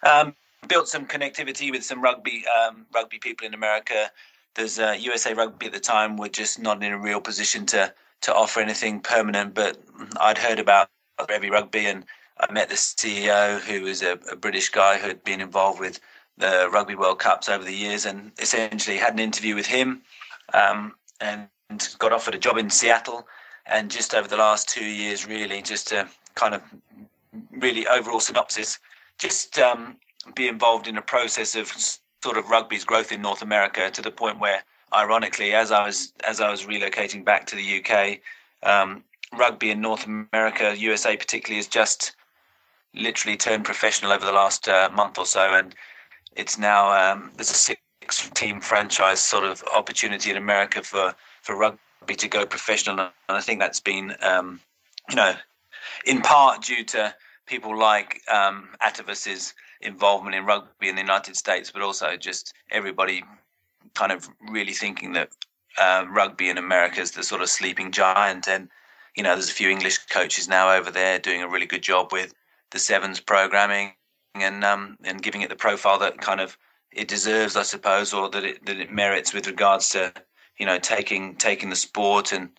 um, 0.02 0.34
built 0.66 0.88
some 0.88 1.06
connectivity 1.06 1.70
with 1.70 1.84
some 1.84 2.00
rugby 2.00 2.44
um, 2.46 2.86
rugby 2.94 3.18
people 3.18 3.46
in 3.46 3.54
America. 3.54 4.10
There's 4.54 4.78
uh, 4.78 4.96
USA 4.98 5.34
Rugby 5.34 5.66
at 5.66 5.72
the 5.72 5.80
time 5.80 6.16
were 6.16 6.28
just 6.28 6.58
not 6.58 6.82
in 6.82 6.92
a 6.92 6.98
real 6.98 7.20
position 7.20 7.66
to 7.66 7.92
to 8.22 8.34
offer 8.34 8.60
anything 8.60 9.00
permanent, 9.00 9.54
but 9.54 9.78
I'd 10.20 10.38
heard 10.38 10.58
about 10.58 10.88
Serevi 11.20 11.50
Rugby 11.50 11.86
and 11.86 12.04
I 12.38 12.52
met 12.52 12.68
the 12.68 12.74
CEO 12.74 13.60
who 13.60 13.82
was 13.82 14.02
a, 14.02 14.18
a, 14.30 14.36
British 14.36 14.68
guy 14.68 14.98
who 14.98 15.08
had 15.08 15.24
been 15.24 15.40
involved 15.40 15.80
with 15.80 16.00
the 16.36 16.68
Rugby 16.70 16.94
World 16.94 17.18
Cups 17.18 17.48
over 17.48 17.64
the 17.64 17.74
years 17.74 18.04
and 18.04 18.32
essentially 18.38 18.98
had 18.98 19.14
an 19.14 19.18
interview 19.20 19.54
with 19.54 19.66
him 19.66 20.02
um, 20.52 20.94
and 21.20 21.48
got 21.98 22.12
offered 22.12 22.34
a 22.34 22.38
job 22.38 22.58
in 22.58 22.68
Seattle. 22.68 23.26
And 23.66 23.90
just 23.90 24.14
over 24.14 24.28
the 24.28 24.36
last 24.36 24.68
two 24.68 24.84
years, 24.84 25.26
really, 25.26 25.62
just 25.62 25.88
to 25.88 26.08
kind 26.34 26.54
of 26.54 26.62
really 27.50 27.86
overall 27.86 28.20
synopsis, 28.20 28.78
just 29.18 29.58
um, 29.58 29.96
be 30.34 30.48
involved 30.48 30.88
in 30.88 30.96
a 30.96 31.02
process 31.02 31.54
of 31.54 31.72
sort 32.22 32.38
of 32.38 32.48
rugby's 32.48 32.84
growth 32.84 33.12
in 33.12 33.22
North 33.22 33.42
America 33.42 33.90
to 33.90 34.02
the 34.02 34.10
point 34.10 34.38
where, 34.40 34.62
ironically, 34.94 35.52
as 35.54 35.70
I 35.70 35.86
was 35.86 36.12
as 36.24 36.40
I 36.40 36.50
was 36.50 36.66
relocating 36.66 37.24
back 37.24 37.46
to 37.46 37.56
the 37.56 37.82
UK, 37.82 38.18
um, 38.62 39.04
rugby 39.36 39.70
in 39.70 39.80
North 39.80 40.06
America, 40.06 40.76
USA 40.76 41.16
particularly, 41.16 41.56
has 41.56 41.66
just 41.66 42.14
literally 42.94 43.36
turned 43.36 43.64
professional 43.64 44.12
over 44.12 44.24
the 44.24 44.32
last 44.32 44.68
uh, 44.68 44.88
month 44.92 45.18
or 45.18 45.26
so, 45.26 45.54
and 45.54 45.74
it's 46.34 46.58
now 46.58 46.90
um, 46.92 47.30
there's 47.36 47.50
a 47.50 47.54
six-team 47.54 48.60
franchise 48.60 49.20
sort 49.20 49.44
of 49.44 49.62
opportunity 49.74 50.30
in 50.30 50.36
America 50.36 50.82
for 50.82 51.14
for 51.42 51.56
rugby 51.56 52.14
to 52.16 52.28
go 52.28 52.46
professional, 52.46 52.98
and 52.98 53.10
I 53.28 53.40
think 53.40 53.60
that's 53.60 53.80
been 53.80 54.14
um, 54.20 54.60
you 55.10 55.16
know 55.16 55.34
in 56.04 56.20
part 56.22 56.62
due 56.62 56.84
to 56.84 57.14
people 57.46 57.78
like 57.78 58.22
um, 58.32 58.68
Atavus's 58.82 59.54
involvement 59.80 60.34
in 60.34 60.44
rugby 60.44 60.88
in 60.88 60.94
the 60.94 61.02
United 61.02 61.36
States, 61.36 61.70
but 61.70 61.82
also 61.82 62.16
just 62.16 62.52
everybody 62.70 63.22
kind 63.94 64.12
of 64.12 64.28
really 64.50 64.72
thinking 64.72 65.12
that 65.12 65.30
uh, 65.78 66.04
rugby 66.08 66.48
in 66.48 66.58
America 66.58 67.00
is 67.00 67.12
the 67.12 67.22
sort 67.22 67.42
of 67.42 67.48
sleeping 67.48 67.90
giant. 67.92 68.48
And, 68.48 68.68
you 69.16 69.22
know, 69.22 69.34
there's 69.34 69.50
a 69.50 69.54
few 69.54 69.70
English 69.70 69.98
coaches 70.06 70.48
now 70.48 70.72
over 70.72 70.90
there 70.90 71.18
doing 71.18 71.42
a 71.42 71.48
really 71.48 71.66
good 71.66 71.82
job 71.82 72.12
with 72.12 72.34
the 72.70 72.78
Sevens 72.78 73.20
programming 73.20 73.92
and 74.34 74.64
um, 74.64 74.96
and 75.04 75.22
giving 75.22 75.40
it 75.42 75.48
the 75.48 75.56
profile 75.56 75.98
that 75.98 76.18
kind 76.18 76.40
of 76.40 76.58
it 76.92 77.08
deserves, 77.08 77.56
I 77.56 77.62
suppose, 77.62 78.12
or 78.12 78.28
that 78.30 78.44
it 78.44 78.66
that 78.66 78.78
it 78.78 78.90
merits 78.90 79.32
with 79.32 79.46
regards 79.46 79.90
to 79.90 80.12
you 80.58 80.66
know 80.66 80.78
taking 80.78 81.36
taking 81.36 81.70
the 81.70 81.76
sport 81.76 82.32
and 82.32 82.50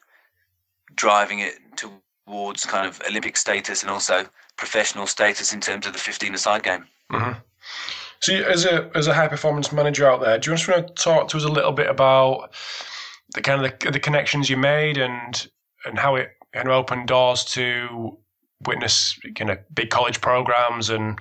driving 0.96 1.40
it 1.40 1.56
towards 1.76 2.66
kind 2.66 2.88
of 2.88 3.02
Olympic 3.08 3.38
status 3.38 3.84
and 3.84 3.92
also 3.92 4.26
professional 4.58 5.06
status 5.06 5.54
in 5.54 5.62
terms 5.62 5.86
of 5.86 5.94
the 5.94 6.00
15-a-side 6.00 6.64
game. 6.64 6.86
Mm-hmm. 7.12 7.40
So, 8.20 8.34
as 8.34 8.66
a 8.66 8.90
as 8.96 9.08
a 9.08 9.14
high 9.14 9.28
performance 9.28 9.72
manager 9.72 10.10
out 10.10 10.22
there, 10.22 10.38
do 10.38 10.50
you 10.50 10.58
want 10.58 10.88
to 10.88 10.94
talk 10.94 11.28
to 11.30 11.38
us 11.38 11.44
a 11.44 11.50
little 11.50 11.72
bit 11.72 11.90
about 11.90 12.54
the 13.34 13.42
kind 13.42 13.64
of 13.64 13.80
the, 13.80 13.92
the 13.92 14.00
connections 14.00 14.50
you 14.50 14.58
made 14.58 14.98
and 14.98 15.48
and 15.86 16.00
how 16.00 16.16
it 16.16 16.32
kind 16.54 16.68
of 16.68 16.74
opened 16.74 17.08
doors 17.08 17.44
to 17.46 18.18
witness 18.66 19.20
you 19.24 19.46
know 19.46 19.58
big 19.74 19.90
college 19.90 20.20
programs 20.20 20.90
and 20.90 21.20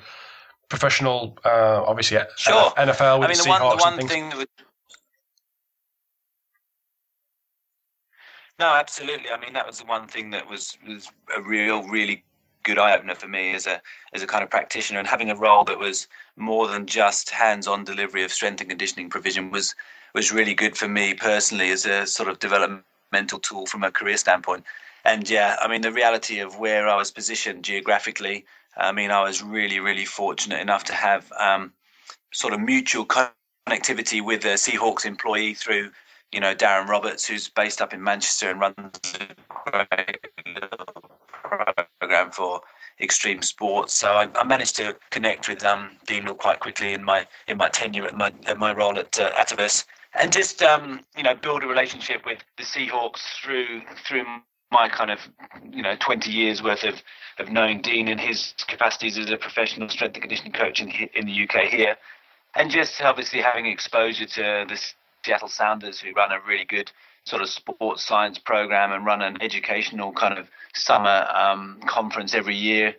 professional, 0.69 1.39
uh, 1.45 1.83
obviously 1.87 2.19
sure. 2.37 2.71
NFL. 2.73 3.25
I 3.25 3.29
mean, 3.29 3.37
the 3.37 3.49
one, 3.49 3.61
the 3.61 3.77
one 3.77 4.09
thing 4.09 4.29
that 4.31 4.39
would, 4.39 4.49
no, 8.59 8.67
absolutely. 8.75 9.31
I 9.31 9.39
mean, 9.39 9.53
that 9.53 9.67
was 9.67 9.79
the 9.79 9.85
one 9.85 10.07
thing 10.09 10.31
that 10.31 10.49
was 10.49 10.77
was 10.87 11.11
a 11.37 11.43
real, 11.43 11.83
really 11.85 12.25
good 12.67 12.79
eye 12.79 12.97
opener 12.97 13.15
for 13.15 13.29
me 13.29 13.55
as 13.55 13.67
a 13.67 13.81
as 14.13 14.23
a 14.23 14.27
kind 14.27 14.43
of 14.43 14.51
practitioner 14.51 14.99
and 14.99 15.09
having 15.09 15.31
a 15.31 15.37
role 15.37 15.65
that 15.65 15.79
was 15.79 16.09
more 16.37 16.67
than 16.67 16.85
just 16.85 17.31
hands-on 17.31 17.85
delivery 17.85 18.25
of 18.25 18.33
strength 18.33 18.61
and 18.61 18.69
conditioning 18.69 19.09
provision 19.09 19.53
was 19.53 19.75
was 20.15 20.33
really 20.33 20.55
good 20.55 20.77
for 20.77 20.89
me 20.89 21.15
personally 21.15 21.71
as 21.71 21.87
a 21.87 22.07
sort 22.07 22.29
of 22.29 22.41
developmental 22.41 23.39
tool 23.39 23.67
from 23.67 23.85
a 23.85 23.91
career 23.91 24.17
standpoint. 24.17 24.65
And 25.05 25.31
yeah, 25.31 25.57
I 25.61 25.69
mean 25.69 25.83
the 25.83 25.93
reality 25.93 26.41
of 26.41 26.59
where 26.59 26.89
I 26.89 26.97
was 26.97 27.13
positioned 27.13 27.65
geographically, 27.65 28.45
I 28.77 28.91
mean 28.91 29.13
I 29.13 29.23
was 29.23 29.45
really 29.45 29.79
really 29.79 30.05
fortunate 30.05 30.61
enough 30.61 30.83
to 30.85 30.93
have 30.93 31.31
um, 31.39 31.73
sort 32.33 32.53
of 32.53 32.59
mutual 32.59 33.07
connectivity 33.07 34.21
with 34.21 34.45
a 34.45 34.55
Seahawks 34.55 35.07
employee 35.07 35.55
through 35.55 35.93
you 36.33 36.41
know 36.41 36.53
Darren 36.53 36.89
Roberts, 36.89 37.29
who's 37.29 37.49
based 37.49 37.81
up 37.81 37.95
in 37.95 38.03
Manchester 38.03 38.51
and 38.51 38.59
runs 38.59 39.15
a 39.19 39.29
great 41.47 41.86
program 42.17 42.33
for 42.33 42.61
extreme 43.01 43.43
sports. 43.43 43.95
So 43.95 44.09
I, 44.09 44.29
I 44.35 44.45
managed 44.45 44.77
to 44.77 44.97
connect 45.11 45.49
with 45.49 45.65
um, 45.65 45.91
Dean 46.07 46.27
quite 46.37 46.61
quickly 46.61 46.95
in 46.95 47.05
my 47.05 47.27
in 47.47 47.59
my 47.59 47.69
tenure 47.69 48.07
at 48.07 48.17
my 48.17 48.33
at 48.47 48.59
my 48.59 48.73
role 48.73 48.99
at 48.99 49.19
uh, 49.19 49.31
Atavus, 49.33 49.85
and 50.15 50.33
just 50.33 50.63
um, 50.63 51.01
you 51.17 51.23
know 51.23 51.35
build 51.35 51.63
a 51.63 51.67
relationship 51.67 52.25
with 52.25 52.39
the 52.57 52.65
Seahawks 52.65 53.23
through 53.43 53.83
through 54.07 54.25
my 54.73 54.89
kind 54.89 55.11
of 55.11 55.21
you 55.71 55.83
know 55.83 55.95
20 56.01 56.31
years 56.31 56.63
worth 56.63 56.85
of 56.85 57.03
of 57.39 57.51
knowing 57.51 57.83
Dean 57.83 58.09
in 58.09 58.19
his 58.19 58.55
capacities 58.67 59.19
as 59.19 59.31
a 59.31 59.37
professional 59.37 59.89
strength 59.89 60.15
and 60.15 60.23
conditioning 60.23 60.53
coach 60.53 60.81
in 60.81 60.91
in 61.15 61.27
the 61.27 61.45
UK 61.45 61.69
here, 61.69 61.97
and 62.55 62.71
just 62.71 63.01
obviously 63.03 63.43
having 63.43 63.67
exposure 63.67 64.27
to 64.27 64.65
the 64.69 64.81
Seattle 65.25 65.49
Sounders 65.49 66.01
who 66.01 66.13
run 66.13 66.33
a 66.33 66.39
really 66.47 66.65
good 66.65 66.91
sort 67.27 67.43
of 67.43 67.49
sports 67.49 68.07
science 68.07 68.39
program 68.39 68.93
and 68.93 69.05
run 69.05 69.21
an 69.21 69.37
educational 69.41 70.13
kind 70.13 70.39
of 70.39 70.49
summer 70.75 71.27
um, 71.35 71.81
conference 71.87 72.35
every 72.35 72.55
year, 72.55 72.95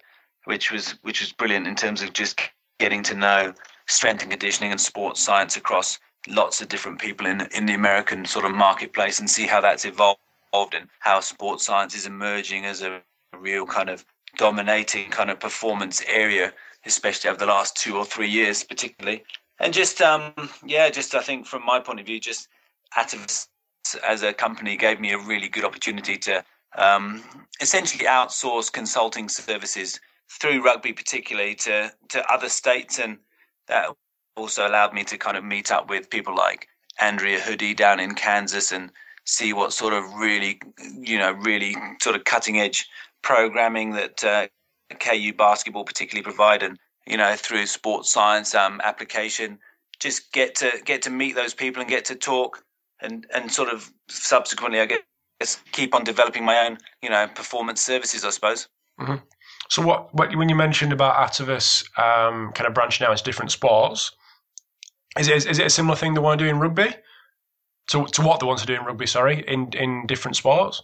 which 0.46 0.72
was 0.72 0.92
which 1.02 1.22
was 1.22 1.32
brilliant 1.32 1.66
in 1.66 1.76
terms 1.76 2.02
of 2.02 2.14
just 2.14 2.40
getting 2.80 3.02
to 3.04 3.16
know 3.16 3.54
strength 3.88 4.22
and 4.22 4.32
conditioning 4.32 4.72
and 4.72 4.82
sports 4.82 5.22
science 5.22 5.56
across 5.56 5.98
lots 6.28 6.62
of 6.62 6.68
different 6.68 7.00
people 7.00 7.26
in 7.26 7.42
in 7.56 7.66
the 7.66 7.74
American 7.74 8.26
sort 8.26 8.46
of 8.46 8.52
marketplace 8.52 9.20
and 9.20 9.30
see 9.30 9.48
how 9.48 9.62
that's 9.62 9.86
evolved 9.86 10.20
and 10.74 10.90
how 11.00 11.20
sports 11.20 11.66
science 11.66 11.96
is 11.96 12.06
emerging 12.06 12.66
as 12.66 12.82
a 12.82 13.02
real 13.40 13.66
kind 13.66 13.90
of 13.90 14.06
dominating 14.38 15.10
kind 15.10 15.30
of 15.30 15.40
performance 15.40 16.02
area, 16.08 16.54
especially 16.86 17.30
over 17.30 17.40
the 17.40 17.46
last 17.46 17.78
two 17.78 17.98
or 17.98 18.06
three 18.06 18.30
years, 18.30 18.64
particularly. 18.64 19.24
And 19.60 19.74
just 19.74 20.02
um, 20.02 20.34
yeah, 20.66 20.90
just 20.90 21.16
I 21.16 21.22
think 21.22 21.46
from 21.48 21.66
my 21.66 21.80
point 21.80 22.00
of 22.00 22.06
view, 22.06 22.20
just 22.20 22.50
Atavus 22.98 23.48
as 23.96 24.24
a 24.24 24.34
company 24.34 24.78
gave 24.78 25.00
me 25.00 25.12
a 25.12 25.18
really 25.18 25.50
good 25.50 25.66
opportunity 25.66 26.18
to 26.18 26.44
um, 26.78 27.24
essentially 27.62 28.06
outsource 28.06 28.72
consulting 28.72 29.30
services 29.30 30.00
through 30.30 30.64
rugby, 30.64 30.94
particularly 30.94 31.56
to 31.56 31.92
to 32.10 32.32
other 32.32 32.50
states, 32.50 33.00
and 33.00 33.18
that 33.68 33.90
also 34.36 34.68
allowed 34.68 34.94
me 34.94 35.04
to 35.04 35.18
kind 35.18 35.38
of 35.38 35.44
meet 35.44 35.72
up 35.72 35.90
with 35.90 36.10
people 36.10 36.36
like 36.36 36.68
Andrea 37.00 37.40
Hudy 37.40 37.76
down 37.76 38.00
in 38.00 38.14
Kansas 38.14 38.72
and 38.72 38.92
see 39.26 39.54
what 39.54 39.74
sort 39.74 39.94
of 39.94 40.04
really, 40.16 40.60
you 41.00 41.18
know, 41.18 41.32
really 41.32 41.76
sort 42.02 42.16
of 42.16 42.24
cutting 42.24 42.60
edge 42.60 42.88
programming 43.24 43.92
that 43.92 44.24
uh, 44.24 44.48
KU 45.00 45.34
basketball 45.34 45.84
particularly 45.84 46.24
provide, 46.24 46.64
and 46.64 46.78
you 47.06 47.18
know, 47.18 47.36
through 47.36 47.66
sports 47.66 48.12
science 48.12 48.54
um, 48.54 48.82
application, 48.84 49.60
just 50.00 50.32
get 50.32 50.56
to 50.56 50.72
get 50.86 51.02
to 51.04 51.10
meet 51.10 51.36
those 51.36 51.54
people 51.54 51.82
and 51.82 51.90
get 51.90 52.06
to 52.06 52.16
talk 52.16 52.64
and 53.02 53.26
and 53.34 53.52
sort 53.52 53.70
of 53.70 53.92
subsequently, 54.08 54.80
I 54.80 54.86
guess, 55.40 55.62
keep 55.72 55.94
on 55.94 56.04
developing 56.04 56.46
my 56.46 56.66
own, 56.66 56.78
you 57.02 57.10
know, 57.10 57.28
performance 57.28 57.82
services, 57.82 58.24
I 58.24 58.30
suppose. 58.30 58.68
Mm-hmm. 59.00 59.16
So, 59.70 59.82
what, 59.82 60.14
what 60.14 60.36
when 60.36 60.50
you 60.50 60.56
mentioned 60.56 60.94
about 60.94 61.16
Atavus 61.16 61.84
um, 62.00 62.52
kind 62.54 62.68
of 62.68 62.74
branching 62.74 63.06
out 63.06 63.12
into 63.12 63.24
different 63.24 63.52
sports, 63.52 64.12
is 65.20 65.28
it, 65.28 65.46
is 65.46 65.60
it 65.60 65.66
a 65.66 65.70
similar 65.70 65.96
thing 65.96 66.14
they 66.14 66.22
want 66.22 66.40
to 66.40 66.46
do 66.46 66.50
in 66.50 66.60
rugby? 66.60 66.94
To, 67.92 68.06
to 68.06 68.22
what 68.22 68.42
they 68.42 68.46
want 68.46 68.60
to 68.60 68.66
do 68.66 68.76
in 68.76 68.84
rugby, 68.84 69.08
sorry, 69.08 69.46
in, 69.48 69.72
in 69.74 70.08
different 70.08 70.36
sports? 70.36 70.84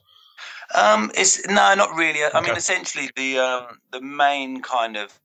Um, 0.73 1.11
it's 1.15 1.45
no, 1.47 1.73
not 1.75 1.93
really. 1.95 2.21
I 2.33 2.41
mean, 2.41 2.55
essentially, 2.55 3.09
the 3.15 3.39
um, 3.39 3.79
the 3.91 4.01
main 4.01 4.61
kind 4.61 4.95
of 4.95 5.19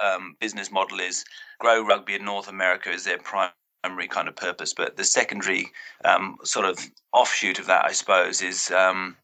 um, 0.00 0.36
business 0.40 0.70
model 0.70 1.00
is 1.00 1.24
grow 1.58 1.84
rugby 1.84 2.14
in 2.14 2.24
North 2.24 2.48
America 2.48 2.90
is 2.90 3.04
their 3.04 3.18
prime 3.18 3.50
primary 3.82 4.08
kind 4.08 4.28
of 4.28 4.36
purpose. 4.36 4.74
But 4.74 4.96
the 4.96 5.04
secondary 5.04 5.70
um, 6.04 6.38
sort 6.44 6.66
of 6.66 6.78
offshoot 7.12 7.58
of 7.58 7.66
that, 7.66 7.84
I 7.84 7.92
suppose, 7.92 8.42
is 8.42 8.70
um, 8.70 9.16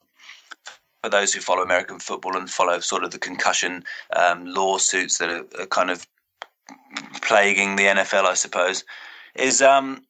for 1.03 1.11
those 1.11 1.33
who 1.33 1.41
follow 1.41 1.63
American 1.63 1.99
football 1.99 2.37
and 2.37 2.49
follow 2.49 2.81
sort 2.81 3.05
of 3.05 3.11
the 3.11 3.19
concussion 3.19 3.85
um, 4.15 4.47
lawsuits 4.47 5.19
that 5.19 5.29
are, 5.29 5.45
are, 5.61 5.67
kind 5.67 5.91
of 5.91 6.07
plaguing 7.23 7.77
the 7.77 7.85
NFL, 7.85 8.25
I 8.25 8.35
suppose, 8.35 8.85
is 9.35 9.61
um, 9.61 10.05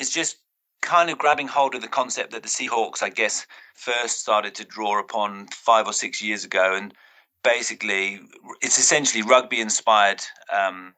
it's 0.00 0.12
just 0.12 0.38
kind 0.82 1.10
of 1.10 1.18
grabbing 1.18 1.48
hold 1.48 1.74
of 1.74 1.82
the 1.82 1.88
concept 1.88 2.32
that 2.32 2.42
the 2.42 2.48
Seahawks, 2.48 3.02
I 3.02 3.08
guess, 3.08 3.46
first 3.74 4.20
started 4.20 4.54
to 4.56 4.64
draw 4.64 4.98
upon 4.98 5.48
five 5.48 5.86
or 5.86 5.92
six 5.92 6.22
years 6.22 6.44
ago, 6.44 6.74
and 6.74 6.94
basically, 7.44 8.20
it's 8.62 8.78
essentially 8.78 9.22
rugby-inspired 9.22 10.22
um, 10.52 10.94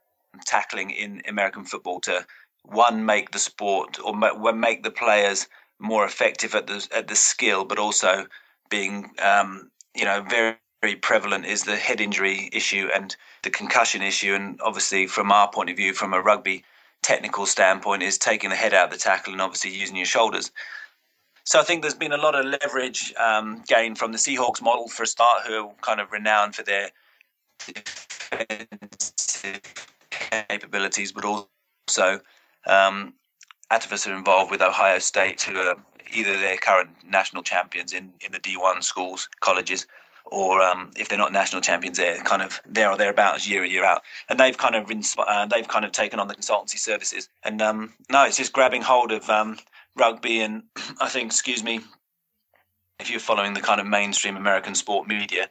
tackling 0.47 0.91
in 0.91 1.23
American 1.27 1.65
football 1.65 2.01
to 2.01 2.25
one 2.71 3.05
make 3.05 3.31
the 3.31 3.39
sport 3.39 3.99
or 4.05 4.15
make 4.15 4.83
the 4.83 4.91
players 4.91 5.47
more 5.79 6.05
effective 6.05 6.55
at 6.55 6.67
the 6.67 6.87
at 6.95 7.09
the 7.09 7.17
skill, 7.17 7.65
but 7.65 7.79
also 7.79 8.27
being 8.69 9.11
um, 9.21 9.71
you 9.95 10.05
know 10.05 10.23
very 10.29 10.57
very 10.83 10.95
prevalent 10.97 11.45
is 11.45 11.65
the 11.65 11.77
head 11.77 12.01
injury 12.01 12.49
issue 12.53 12.89
and 12.95 13.17
the 13.43 13.51
concussion 13.51 14.03
issue, 14.03 14.35
and 14.35 14.61
obviously 14.63 15.07
from 15.07 15.33
our 15.33 15.51
point 15.51 15.71
of 15.71 15.77
view, 15.77 15.93
from 15.93 16.15
a 16.15 16.21
rugby 16.21 16.65
technical 17.03 17.47
standpoint, 17.47 18.03
is 18.03 18.19
taking 18.19 18.51
the 18.51 18.57
head 18.57 18.75
out 18.75 18.87
of 18.87 18.91
the 18.93 18.99
tackle 18.99 19.33
and 19.33 19.43
obviously 19.43 19.71
using 19.71 19.97
your 19.97 20.07
shoulders. 20.07 20.51
So 21.45 21.59
I 21.59 21.63
think 21.63 21.83
there's 21.83 21.95
been 21.95 22.13
a 22.13 22.19
lot 22.19 22.35
of 22.35 22.45
leverage 22.45 23.15
um, 23.17 23.63
gained 23.67 23.99
from 23.99 24.13
the 24.13 24.19
Seahawks 24.19 24.61
model 24.61 24.89
for 24.89 25.05
a 25.05 25.07
start, 25.07 25.47
who 25.47 25.55
are 25.55 25.71
kind 25.81 26.01
of 26.01 26.13
renowned 26.13 26.55
for 26.55 26.63
their 26.63 26.91
defensive 28.31 29.63
capabilities, 30.11 31.11
but 31.11 31.25
also 31.25 32.21
um, 32.67 33.15
Atavus 33.71 34.07
are 34.07 34.15
involved 34.15 34.51
with 34.51 34.63
Ohio 34.63 34.99
State, 34.99 35.43
who 35.43 35.57
are 35.59 35.77
either 36.13 36.39
their 36.39 36.57
current 36.57 36.91
national 37.07 37.43
champions 37.43 37.93
in, 37.93 38.13
in 38.25 38.33
the 38.33 38.39
D1 38.39 38.83
schools, 38.83 39.29
colleges, 39.41 39.87
or 40.31 40.63
um, 40.63 40.91
if 40.97 41.09
they're 41.09 41.19
not 41.19 41.33
national 41.33 41.63
champions, 41.63 41.97
they're 41.97 42.23
kind 42.23 42.43
of 42.43 42.61
there 42.67 42.91
or 42.91 42.97
thereabouts 42.97 43.49
year 43.49 43.65
in 43.65 43.71
year 43.71 43.85
out, 43.85 44.03
and 44.29 44.39
they've 44.39 44.57
kind 44.57 44.75
of 44.75 44.91
uh, 45.19 45.47
they've 45.47 45.69
kind 45.69 45.85
of 45.85 45.93
taken 45.93 46.21
on 46.21 46.29
the 46.29 46.35
consultancy 46.35 46.79
services, 46.79 47.29
and 47.45 47.63
um, 47.63 47.93
no, 48.11 48.25
it's 48.25 48.37
just 48.37 48.53
grabbing 48.53 48.83
hold 48.83 49.11
of 49.11 49.29
um, 49.31 49.59
rugby, 49.97 50.41
and 50.41 50.63
I 51.01 51.09
think, 51.09 51.27
excuse 51.27 51.63
me, 51.63 51.81
if 53.01 53.11
you're 53.11 53.21
following 53.21 53.55
the 53.55 53.61
kind 53.61 53.81
of 53.81 53.87
mainstream 53.87 54.37
American 54.37 54.75
sport 54.75 55.09
media, 55.09 55.49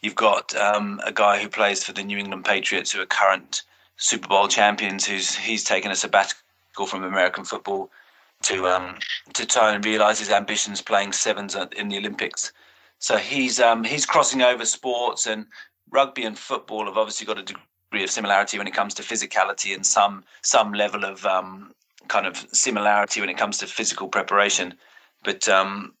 you've 0.00 0.14
got 0.14 0.54
um, 0.56 1.00
a 1.04 1.12
guy 1.12 1.40
who 1.40 1.48
plays 1.48 1.84
for 1.84 1.92
the 1.92 2.02
New 2.02 2.18
England 2.18 2.44
Patriots, 2.44 2.92
who 2.92 3.00
are 3.00 3.06
current 3.06 3.62
Super 3.98 4.28
Bowl 4.28 4.48
champions, 4.48 5.04
who's 5.06 5.34
he's 5.34 5.64
taken 5.64 5.90
a 5.90 5.96
sabbatical 5.96 6.86
from 6.86 7.04
American 7.04 7.44
football 7.44 7.90
to 8.42 8.66
um, 8.66 8.96
to 9.34 9.44
try 9.44 9.74
and 9.74 9.84
realise 9.84 10.18
his 10.18 10.30
ambitions 10.30 10.80
playing 10.80 11.12
sevens 11.12 11.56
in 11.76 11.88
the 11.88 11.98
Olympics. 11.98 12.52
So 13.00 13.16
he's 13.16 13.60
um, 13.60 13.84
he's 13.84 14.06
crossing 14.06 14.42
over 14.42 14.64
sports, 14.64 15.26
and 15.26 15.46
rugby 15.90 16.24
and 16.24 16.38
football 16.38 16.86
have 16.86 16.96
obviously 16.96 17.26
got 17.26 17.38
a 17.38 17.42
degree 17.42 18.04
of 18.04 18.10
similarity 18.10 18.58
when 18.58 18.68
it 18.68 18.74
comes 18.74 18.94
to 18.94 19.02
physicality 19.02 19.74
and 19.74 19.84
some 19.84 20.24
some 20.42 20.72
level 20.72 21.04
of 21.04 21.26
um, 21.26 21.72
kind 22.06 22.26
of 22.26 22.36
similarity 22.52 23.20
when 23.20 23.30
it 23.30 23.36
comes 23.36 23.58
to 23.58 23.66
physical 23.66 24.08
preparation. 24.08 24.74
But 25.24 25.48
um, 25.48 25.94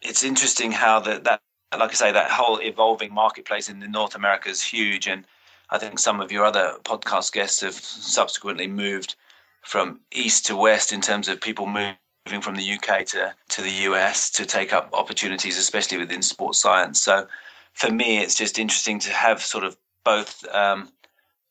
it's 0.00 0.22
interesting 0.22 0.70
how 0.70 1.00
that 1.00 1.24
that 1.24 1.40
like 1.76 1.90
I 1.90 1.94
say 1.94 2.12
that 2.12 2.30
whole 2.30 2.60
evolving 2.60 3.12
marketplace 3.12 3.68
in 3.68 3.80
North 3.90 4.14
America 4.14 4.48
is 4.48 4.62
huge, 4.62 5.08
and 5.08 5.24
I 5.70 5.78
think 5.78 5.98
some 5.98 6.20
of 6.20 6.30
your 6.30 6.44
other 6.44 6.76
podcast 6.84 7.32
guests 7.32 7.60
have 7.60 7.74
subsequently 7.74 8.66
moved 8.66 9.16
from 9.62 10.00
east 10.12 10.46
to 10.46 10.56
west 10.56 10.92
in 10.92 11.00
terms 11.00 11.28
of 11.28 11.40
people 11.40 11.66
moving 11.66 12.40
from 12.40 12.54
the 12.54 12.72
UK 12.74 13.04
to, 13.06 13.34
to 13.48 13.62
the 13.62 13.70
US 13.90 14.30
to 14.30 14.46
take 14.46 14.72
up 14.72 14.90
opportunities, 14.92 15.58
especially 15.58 15.98
within 15.98 16.22
sports 16.22 16.60
science. 16.60 17.02
So 17.02 17.26
for 17.72 17.90
me, 17.90 18.18
it's 18.18 18.34
just 18.34 18.58
interesting 18.58 18.98
to 19.00 19.10
have 19.10 19.42
sort 19.42 19.64
of 19.64 19.76
both 20.04 20.44
um, 20.54 20.88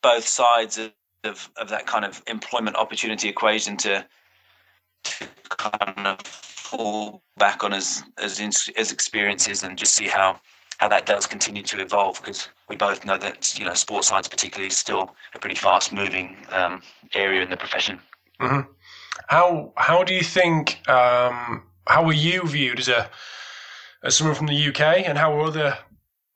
both 0.02 0.26
sides 0.26 0.78
of, 0.78 1.50
of, 1.58 1.70
that 1.70 1.88
kind 1.88 2.06
of 2.06 2.22
employment 2.28 2.78
opportunity 2.78 3.28
equation 3.28 3.76
to, 3.76 4.06
to 5.04 5.28
kind 5.50 6.08
of 6.08 6.22
fall 6.26 7.22
back 7.38 7.64
on 7.64 7.74
as 7.74 8.04
as 8.18 8.40
as 8.78 8.92
experiences 8.92 9.64
and 9.64 9.78
just 9.78 9.94
see 9.94 10.08
how 10.08 10.40
how 10.78 10.88
that 10.90 11.06
does 11.06 11.26
continue 11.26 11.64
to 11.64 11.82
evolve 11.82 12.20
because 12.22 12.50
we 12.70 12.76
both 12.76 13.06
know 13.06 13.18
that 13.18 13.58
you 13.58 13.66
know 13.66 13.74
sports 13.74 14.08
science 14.08 14.28
particularly 14.28 14.68
is 14.68 14.78
still 14.78 15.16
a 15.34 15.40
pretty 15.40 15.56
fast 15.56 15.94
moving 15.94 16.38
um, 16.52 16.82
area 17.14 17.42
in 17.42 17.50
the 17.50 17.58
profession. 17.58 18.00
Mm-hmm. 18.40 18.72
How 19.28 19.74
how 19.78 20.04
do 20.04 20.14
you 20.14 20.24
think 20.24 20.88
um, 20.90 21.64
how 21.88 22.06
were 22.06 22.14
you 22.14 22.48
viewed 22.48 22.80
as 22.80 22.88
a 22.88 23.10
as 24.04 24.16
someone 24.16 24.36
from 24.36 24.48
the 24.48 24.68
UK 24.68 25.08
and 25.08 25.18
how 25.18 25.36
were 25.36 25.44
other 25.44 25.78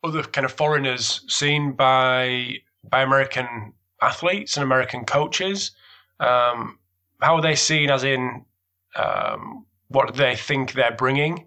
other 0.03 0.23
kind 0.23 0.45
of 0.45 0.53
foreigners 0.53 1.23
seen 1.27 1.73
by 1.73 2.55
by 2.89 3.01
American 3.01 3.73
athletes 4.01 4.55
and 4.55 4.63
American 4.63 5.05
coaches? 5.05 5.71
Um, 6.19 6.79
how 7.21 7.35
are 7.35 7.41
they 7.41 7.55
seen 7.55 7.89
as 7.89 8.03
in 8.03 8.45
um, 8.95 9.65
what 9.89 10.07
do 10.07 10.13
they 10.13 10.35
think 10.35 10.73
they're 10.73 10.95
bringing? 10.95 11.45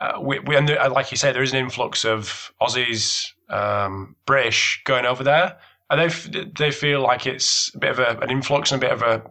Uh, 0.00 0.18
we, 0.20 0.38
we 0.40 0.56
and 0.56 0.68
like 0.92 1.10
you 1.10 1.16
say, 1.16 1.32
there 1.32 1.42
is 1.42 1.52
an 1.52 1.58
influx 1.58 2.04
of 2.04 2.52
Aussies, 2.60 3.32
um, 3.48 4.14
British 4.26 4.80
going 4.84 5.06
over 5.06 5.24
there. 5.24 5.58
And 5.90 6.00
they 6.00 6.44
they 6.58 6.70
feel 6.70 7.00
like 7.00 7.26
it's 7.26 7.74
a 7.74 7.78
bit 7.78 7.90
of 7.90 7.98
a, 7.98 8.18
an 8.20 8.30
influx 8.30 8.70
and 8.70 8.82
a 8.82 8.86
bit 8.86 8.92
of 8.92 9.02
a 9.02 9.22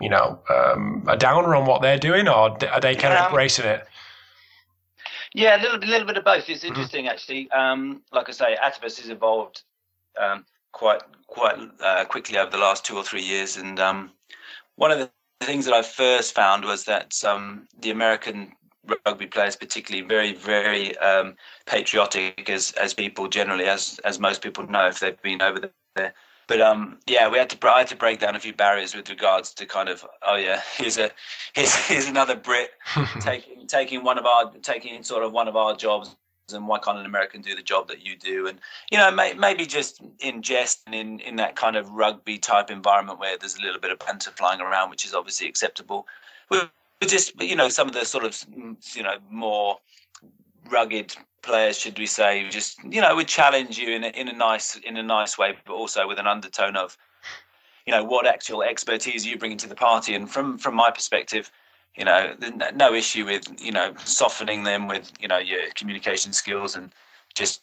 you 0.00 0.08
know 0.08 0.40
um, 0.48 1.04
a 1.06 1.16
downer 1.16 1.54
on 1.54 1.66
what 1.66 1.82
they're 1.82 1.98
doing, 1.98 2.26
or 2.26 2.56
are 2.68 2.80
they 2.80 2.94
kind 2.94 3.12
yeah, 3.12 3.26
of 3.26 3.30
embracing 3.30 3.66
it? 3.66 3.86
Yeah, 5.34 5.60
a 5.60 5.62
little, 5.62 5.78
little 5.78 6.06
bit 6.06 6.16
of 6.16 6.24
both. 6.24 6.48
It's 6.48 6.60
mm-hmm. 6.60 6.68
interesting 6.68 7.04
mm-hmm. 7.04 7.12
actually. 7.12 7.50
Um, 7.52 8.02
like 8.12 8.28
I 8.28 8.32
say, 8.32 8.56
Atavus 8.62 8.98
has 9.00 9.10
evolved 9.10 9.62
um, 10.20 10.44
quite 10.72 11.02
quite 11.26 11.58
uh, 11.80 12.04
quickly 12.06 12.38
over 12.38 12.50
the 12.50 12.58
last 12.58 12.84
two 12.84 12.96
or 12.96 13.04
three 13.04 13.22
years, 13.22 13.56
and 13.56 13.78
um, 13.78 14.10
one 14.76 14.90
of 14.90 14.98
the 14.98 15.10
things 15.44 15.64
that 15.66 15.74
I 15.74 15.82
first 15.82 16.34
found 16.34 16.64
was 16.64 16.84
that 16.84 17.14
um, 17.24 17.68
the 17.80 17.90
American 17.90 18.52
rugby 19.06 19.26
players, 19.26 19.56
particularly, 19.56 20.06
very, 20.06 20.32
very 20.34 20.96
um, 20.98 21.36
patriotic 21.66 22.48
as 22.48 22.72
as 22.72 22.94
people 22.94 23.28
generally, 23.28 23.64
as 23.64 24.00
as 24.04 24.18
most 24.18 24.42
people 24.42 24.66
know 24.66 24.86
if 24.86 25.00
they've 25.00 25.20
been 25.22 25.42
over 25.42 25.70
there. 25.96 26.14
But 26.46 26.60
um, 26.60 26.98
yeah, 27.06 27.28
we 27.28 27.38
had 27.38 27.48
to 27.50 27.68
I 27.68 27.78
had 27.78 27.86
to 27.88 27.96
break 27.96 28.18
down 28.18 28.34
a 28.34 28.40
few 28.40 28.52
barriers 28.52 28.94
with 28.94 29.08
regards 29.08 29.54
to 29.54 29.66
kind 29.66 29.88
of 29.88 30.04
oh 30.22 30.36
yeah, 30.36 30.60
here's 30.76 30.98
a 30.98 31.10
here's 31.52 31.74
here's 31.74 32.08
another 32.08 32.34
Brit 32.36 32.70
taking 33.20 33.66
taking 33.66 34.02
one 34.02 34.18
of 34.18 34.26
our 34.26 34.52
taking 34.62 35.02
sort 35.02 35.22
of 35.22 35.32
one 35.32 35.48
of 35.48 35.56
our 35.56 35.76
jobs 35.76 36.16
and 36.52 36.66
why 36.66 36.80
can't 36.80 36.98
an 36.98 37.06
American 37.06 37.40
do 37.40 37.54
the 37.54 37.62
job 37.62 37.86
that 37.86 38.04
you 38.04 38.16
do? 38.16 38.48
And 38.48 38.58
you 38.90 38.98
know, 38.98 39.10
may, 39.12 39.34
maybe 39.34 39.64
just 39.66 40.02
in 40.18 40.42
jest 40.42 40.82
and 40.86 40.94
in 40.94 41.20
in 41.20 41.36
that 41.36 41.54
kind 41.54 41.76
of 41.76 41.90
rugby 41.90 42.38
type 42.38 42.70
environment 42.70 43.20
where 43.20 43.38
there's 43.38 43.56
a 43.56 43.62
little 43.62 43.80
bit 43.80 43.92
of 43.92 44.00
banter 44.00 44.32
flying 44.32 44.60
around, 44.60 44.90
which 44.90 45.04
is 45.04 45.14
obviously 45.14 45.48
acceptable. 45.48 46.08
We 46.50 46.62
just 47.08 47.40
you 47.40 47.56
know 47.56 47.68
some 47.68 47.88
of 47.88 47.94
the 47.94 48.04
sort 48.04 48.24
of 48.24 48.32
mm, 48.32 48.76
you 48.94 49.02
know 49.02 49.16
more 49.30 49.78
rugged 50.70 51.14
players, 51.42 51.78
should 51.78 51.98
we 51.98 52.06
say, 52.06 52.48
just 52.50 52.82
you 52.84 53.00
know 53.00 53.14
would 53.16 53.28
challenge 53.28 53.78
you 53.78 53.90
in 53.90 54.04
a, 54.04 54.08
in 54.08 54.28
a 54.28 54.32
nice 54.32 54.76
in 54.76 54.96
a 54.96 55.02
nice 55.02 55.38
way, 55.38 55.54
but 55.64 55.72
also 55.72 56.06
with 56.06 56.18
an 56.18 56.26
undertone 56.26 56.76
of 56.76 56.96
you 57.86 57.92
know 57.92 58.04
what 58.04 58.26
actual 58.26 58.62
expertise 58.62 59.26
you 59.26 59.38
bring 59.38 59.52
into 59.52 59.68
the 59.68 59.74
party. 59.74 60.14
And 60.14 60.30
from 60.30 60.58
from 60.58 60.74
my 60.74 60.90
perspective, 60.90 61.50
you 61.96 62.04
know, 62.04 62.34
no 62.74 62.94
issue 62.94 63.24
with 63.24 63.48
you 63.60 63.72
know 63.72 63.94
softening 64.04 64.64
them 64.64 64.86
with 64.88 65.12
you 65.20 65.28
know 65.28 65.38
your 65.38 65.60
communication 65.74 66.32
skills 66.32 66.76
and 66.76 66.92
just 67.34 67.62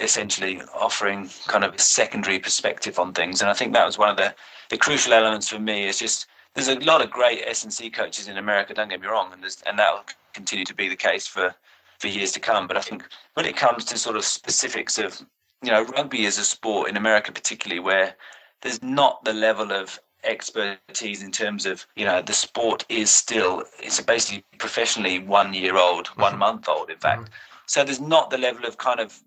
essentially 0.00 0.60
offering 0.74 1.30
kind 1.46 1.64
of 1.64 1.74
a 1.74 1.78
secondary 1.78 2.38
perspective 2.38 2.98
on 2.98 3.12
things. 3.12 3.40
And 3.40 3.50
I 3.50 3.54
think 3.54 3.72
that 3.72 3.86
was 3.86 3.98
one 3.98 4.10
of 4.10 4.16
the 4.16 4.34
the 4.70 4.76
crucial 4.76 5.12
elements 5.12 5.48
for 5.48 5.58
me. 5.58 5.86
Is 5.86 5.98
just 5.98 6.26
there's 6.58 6.76
a 6.76 6.80
lot 6.80 7.00
of 7.02 7.10
great 7.10 7.42
S 7.46 7.62
and 7.62 7.72
C 7.72 7.88
coaches 7.88 8.26
in 8.26 8.36
America. 8.36 8.74
Don't 8.74 8.88
get 8.88 9.00
me 9.00 9.06
wrong, 9.06 9.32
and 9.32 9.44
and 9.66 9.78
that'll 9.78 10.04
continue 10.32 10.64
to 10.64 10.74
be 10.74 10.88
the 10.88 10.96
case 10.96 11.26
for 11.26 11.54
for 11.98 12.08
years 12.08 12.32
to 12.32 12.40
come. 12.40 12.66
But 12.66 12.76
I 12.76 12.80
think 12.80 13.04
when 13.34 13.46
it 13.46 13.56
comes 13.56 13.84
to 13.86 13.98
sort 13.98 14.16
of 14.16 14.24
specifics 14.24 14.98
of 14.98 15.20
you 15.62 15.70
know 15.70 15.84
rugby 15.84 16.26
as 16.26 16.36
a 16.36 16.44
sport 16.44 16.88
in 16.88 16.96
America, 16.96 17.30
particularly 17.30 17.80
where 17.80 18.16
there's 18.62 18.82
not 18.82 19.24
the 19.24 19.32
level 19.32 19.70
of 19.72 20.00
expertise 20.24 21.22
in 21.22 21.30
terms 21.30 21.64
of 21.64 21.86
you 21.94 22.04
know 22.04 22.20
the 22.20 22.32
sport 22.32 22.84
is 22.88 23.08
still 23.08 23.62
it's 23.78 24.00
basically 24.00 24.44
professionally 24.58 25.20
one 25.20 25.54
year 25.54 25.76
old, 25.76 26.08
one 26.08 26.32
mm-hmm. 26.32 26.40
month 26.40 26.68
old, 26.68 26.90
in 26.90 26.98
fact. 26.98 27.22
Mm-hmm. 27.22 27.32
So 27.66 27.84
there's 27.84 28.00
not 28.00 28.30
the 28.30 28.38
level 28.38 28.64
of 28.64 28.78
kind 28.78 28.98
of 28.98 29.20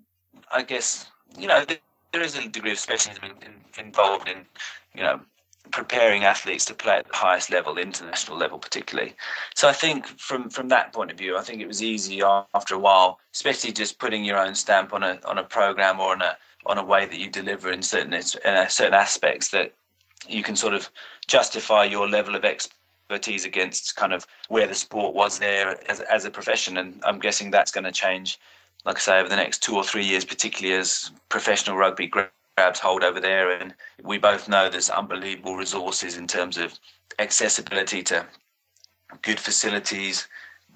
I 0.51 0.63
guess 0.63 1.05
you 1.37 1.47
know 1.47 1.63
there 2.11 2.21
is 2.21 2.35
a 2.35 2.47
degree 2.49 2.71
of 2.71 2.79
specialism 2.79 3.23
in, 3.23 3.31
in, 3.47 3.85
involved 3.85 4.27
in 4.27 4.45
you 4.93 5.03
know 5.03 5.21
preparing 5.69 6.23
athletes 6.23 6.65
to 6.65 6.73
play 6.73 6.97
at 6.97 7.07
the 7.07 7.15
highest 7.15 7.51
level, 7.51 7.77
international 7.77 8.37
level 8.37 8.57
particularly. 8.57 9.13
So 9.55 9.69
I 9.69 9.73
think 9.73 10.07
from 10.19 10.49
from 10.49 10.67
that 10.69 10.91
point 10.93 11.11
of 11.11 11.17
view, 11.17 11.37
I 11.37 11.41
think 11.41 11.61
it 11.61 11.67
was 11.67 11.83
easy 11.83 12.21
after 12.23 12.75
a 12.75 12.79
while, 12.79 13.19
especially 13.33 13.71
just 13.71 13.99
putting 13.99 14.25
your 14.25 14.37
own 14.37 14.55
stamp 14.55 14.93
on 14.93 15.03
a 15.03 15.19
on 15.25 15.37
a 15.37 15.43
program 15.43 15.99
or 15.99 16.13
on 16.13 16.21
a 16.21 16.37
on 16.65 16.77
a 16.77 16.83
way 16.83 17.05
that 17.05 17.17
you 17.17 17.29
deliver 17.29 17.71
in 17.71 17.81
certain 17.81 18.13
in 18.13 18.23
certain 18.23 18.93
aspects 18.93 19.49
that 19.49 19.73
you 20.27 20.43
can 20.43 20.55
sort 20.55 20.73
of 20.73 20.89
justify 21.27 21.83
your 21.83 22.07
level 22.07 22.35
of 22.35 22.45
expertise 22.45 23.45
against 23.45 23.95
kind 23.95 24.13
of 24.13 24.25
where 24.49 24.67
the 24.67 24.75
sport 24.75 25.13
was 25.15 25.39
there 25.39 25.77
as, 25.89 25.99
as 26.01 26.25
a 26.25 26.31
profession. 26.31 26.77
And 26.77 27.01
I'm 27.03 27.19
guessing 27.19 27.51
that's 27.51 27.71
going 27.71 27.83
to 27.83 27.91
change, 27.91 28.39
like 28.85 28.97
I 28.97 28.99
say, 28.99 29.19
over 29.19 29.29
the 29.29 29.35
next 29.35 29.63
two 29.63 29.75
or 29.75 29.83
three 29.83 30.05
years, 30.05 30.25
particularly 30.25 30.79
as 30.79 31.11
professional 31.29 31.77
rugby 31.77 32.07
grabs 32.57 32.79
hold 32.79 33.03
over 33.03 33.19
there. 33.19 33.51
And 33.51 33.73
we 34.03 34.17
both 34.17 34.47
know 34.47 34.69
there's 34.69 34.89
unbelievable 34.89 35.55
resources 35.55 36.17
in 36.17 36.27
terms 36.27 36.57
of 36.57 36.79
accessibility 37.19 38.03
to 38.03 38.25
good 39.21 39.39
facilities, 39.39 40.27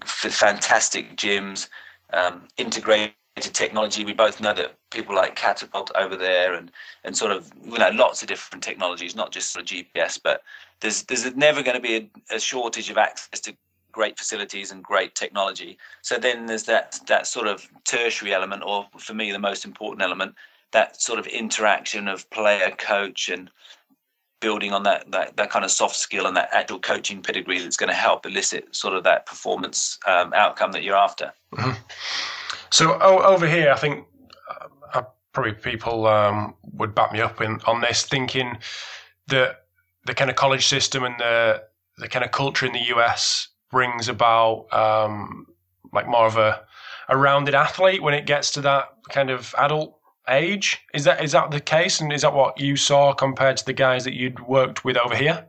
fantastic 0.04 1.16
gyms, 1.16 1.70
um, 2.14 2.48
integrated 2.58 3.14
technology. 3.36 4.06
We 4.06 4.14
both 4.14 4.40
know 4.40 4.54
that 4.54 4.76
people 4.92 5.16
like 5.16 5.36
Catapult 5.36 5.92
over 5.96 6.16
there 6.16 6.54
and, 6.54 6.72
and 7.04 7.16
sort 7.16 7.32
of, 7.32 7.52
you 7.64 7.78
know, 7.78 7.90
lots 7.90 8.22
of 8.22 8.28
different 8.28 8.64
technologies, 8.64 9.16
not 9.16 9.32
just 9.32 9.52
sort 9.52 9.70
of 9.70 9.78
GPS, 9.78 10.20
but 10.22 10.42
there's, 10.80 11.04
there's 11.04 11.36
never 11.36 11.64
going 11.64 11.76
to 11.76 11.82
be 11.82 12.10
a, 12.30 12.36
a 12.36 12.40
shortage 12.40 12.90
of 12.90 12.98
access 12.98 13.40
to 13.42 13.56
great 13.96 14.18
facilities 14.18 14.72
and 14.72 14.84
great 14.84 15.16
technology. 15.16 15.78
So 16.02 16.18
then 16.18 16.46
there's 16.46 16.64
that 16.64 17.00
that 17.08 17.26
sort 17.28 17.48
of 17.48 17.66
tertiary 17.86 18.34
element, 18.34 18.62
or 18.66 18.86
for 18.98 19.14
me 19.14 19.32
the 19.32 19.40
most 19.40 19.64
important 19.64 20.02
element, 20.02 20.36
that 20.72 21.02
sort 21.02 21.20
of 21.20 21.28
interaction 21.28 22.08
of 22.08 22.30
player 22.30 22.72
coach 22.78 23.30
and 23.30 23.50
building 24.42 24.74
on 24.74 24.84
that, 24.84 25.10
that 25.12 25.38
that 25.38 25.50
kind 25.50 25.66
of 25.66 25.72
soft 25.72 25.96
skill 25.96 26.28
and 26.28 26.36
that 26.38 26.50
actual 26.52 26.80
coaching 26.80 27.22
pedigree 27.22 27.60
that's 27.60 27.78
going 27.78 27.90
to 27.90 27.96
help 27.96 28.26
elicit 28.26 28.76
sort 28.76 28.94
of 28.94 29.04
that 29.04 29.26
performance 29.26 29.98
um, 30.08 30.34
outcome 30.34 30.72
that 30.72 30.84
you're 30.84 30.96
after. 30.96 31.32
Mm-hmm. 31.54 31.72
So 32.70 33.00
over 33.00 33.48
here, 33.48 33.72
I 33.72 33.78
think 33.78 34.06
uh, 34.94 35.04
probably 35.32 35.54
people 35.54 36.08
um, 36.08 36.56
would 36.74 36.94
back 36.94 37.12
me 37.14 37.22
up 37.22 37.42
in, 37.42 37.60
on 37.66 37.82
this, 37.82 38.04
thinking 38.04 38.58
that 39.28 39.66
the 40.06 40.14
kind 40.14 40.30
of 40.30 40.36
college 40.36 40.68
system 40.68 41.04
and 41.04 41.16
the 41.20 41.64
the 41.98 42.08
kind 42.08 42.26
of 42.26 42.32
culture 42.32 42.66
in 42.66 42.74
the 42.74 42.88
US 42.96 43.48
brings 43.72 44.10
about 44.10 44.68
um, 44.74 45.48
like 45.94 46.08
more 46.08 46.26
of 46.26 46.38
a 46.38 46.66
a 47.08 47.18
rounded 47.18 47.56
athlete 47.56 48.02
when 48.02 48.14
it 48.14 48.26
gets 48.26 48.52
to 48.52 48.62
that 48.62 48.90
kind 49.10 49.30
of 49.30 49.54
adult 49.58 49.98
age. 50.30 50.82
Is 50.94 51.04
that 51.06 51.24
is 51.24 51.32
that 51.34 51.52
the 51.52 51.60
case, 51.60 52.02
and 52.02 52.12
is 52.12 52.22
that 52.22 52.34
what 52.34 52.60
you 52.60 52.76
saw 52.76 53.14
compared 53.14 53.58
to 53.58 53.66
the 53.66 53.74
guys 53.74 54.04
that 54.04 54.14
you'd 54.14 54.40
worked 54.48 54.84
with 54.84 54.98
over 54.98 55.16
here? 55.16 55.46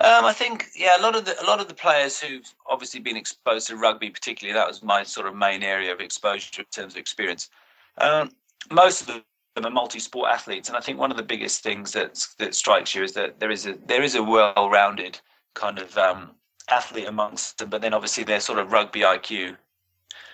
Um, 0.00 0.24
I 0.24 0.32
think 0.32 0.66
yeah, 0.76 0.98
a 0.98 1.02
lot 1.02 1.16
of 1.16 1.24
the 1.24 1.40
a 1.42 1.46
lot 1.46 1.60
of 1.60 1.68
the 1.68 1.74
players 1.74 2.20
who've 2.20 2.48
obviously 2.68 3.00
been 3.00 3.16
exposed 3.16 3.66
to 3.68 3.76
rugby, 3.76 4.10
particularly 4.10 4.54
that 4.54 4.68
was 4.68 4.82
my 4.82 5.02
sort 5.02 5.26
of 5.26 5.34
main 5.34 5.62
area 5.62 5.92
of 5.92 6.00
exposure 6.00 6.60
in 6.60 6.66
terms 6.70 6.94
of 6.94 6.98
experience. 6.98 7.50
Um, 7.98 8.30
most 8.70 9.02
of 9.02 9.06
them 9.08 9.66
are 9.66 9.70
multi-sport 9.70 10.30
athletes, 10.30 10.68
and 10.68 10.76
I 10.76 10.80
think 10.80 10.98
one 10.98 11.10
of 11.10 11.16
the 11.16 11.24
biggest 11.24 11.64
things 11.64 11.92
that 11.92 12.24
that 12.38 12.54
strikes 12.54 12.94
you 12.94 13.02
is 13.02 13.12
that 13.14 13.40
there 13.40 13.50
is 13.50 13.66
a 13.66 13.74
there 13.86 14.02
is 14.02 14.14
a 14.14 14.22
well-rounded 14.22 15.20
kind 15.54 15.80
of 15.80 15.98
um, 15.98 16.30
athlete 16.70 17.08
amongst 17.08 17.58
them, 17.58 17.68
but 17.68 17.82
then 17.82 17.92
obviously 17.92 18.22
their 18.22 18.40
sort 18.40 18.60
of 18.60 18.70
rugby 18.70 19.00
IQ 19.00 19.56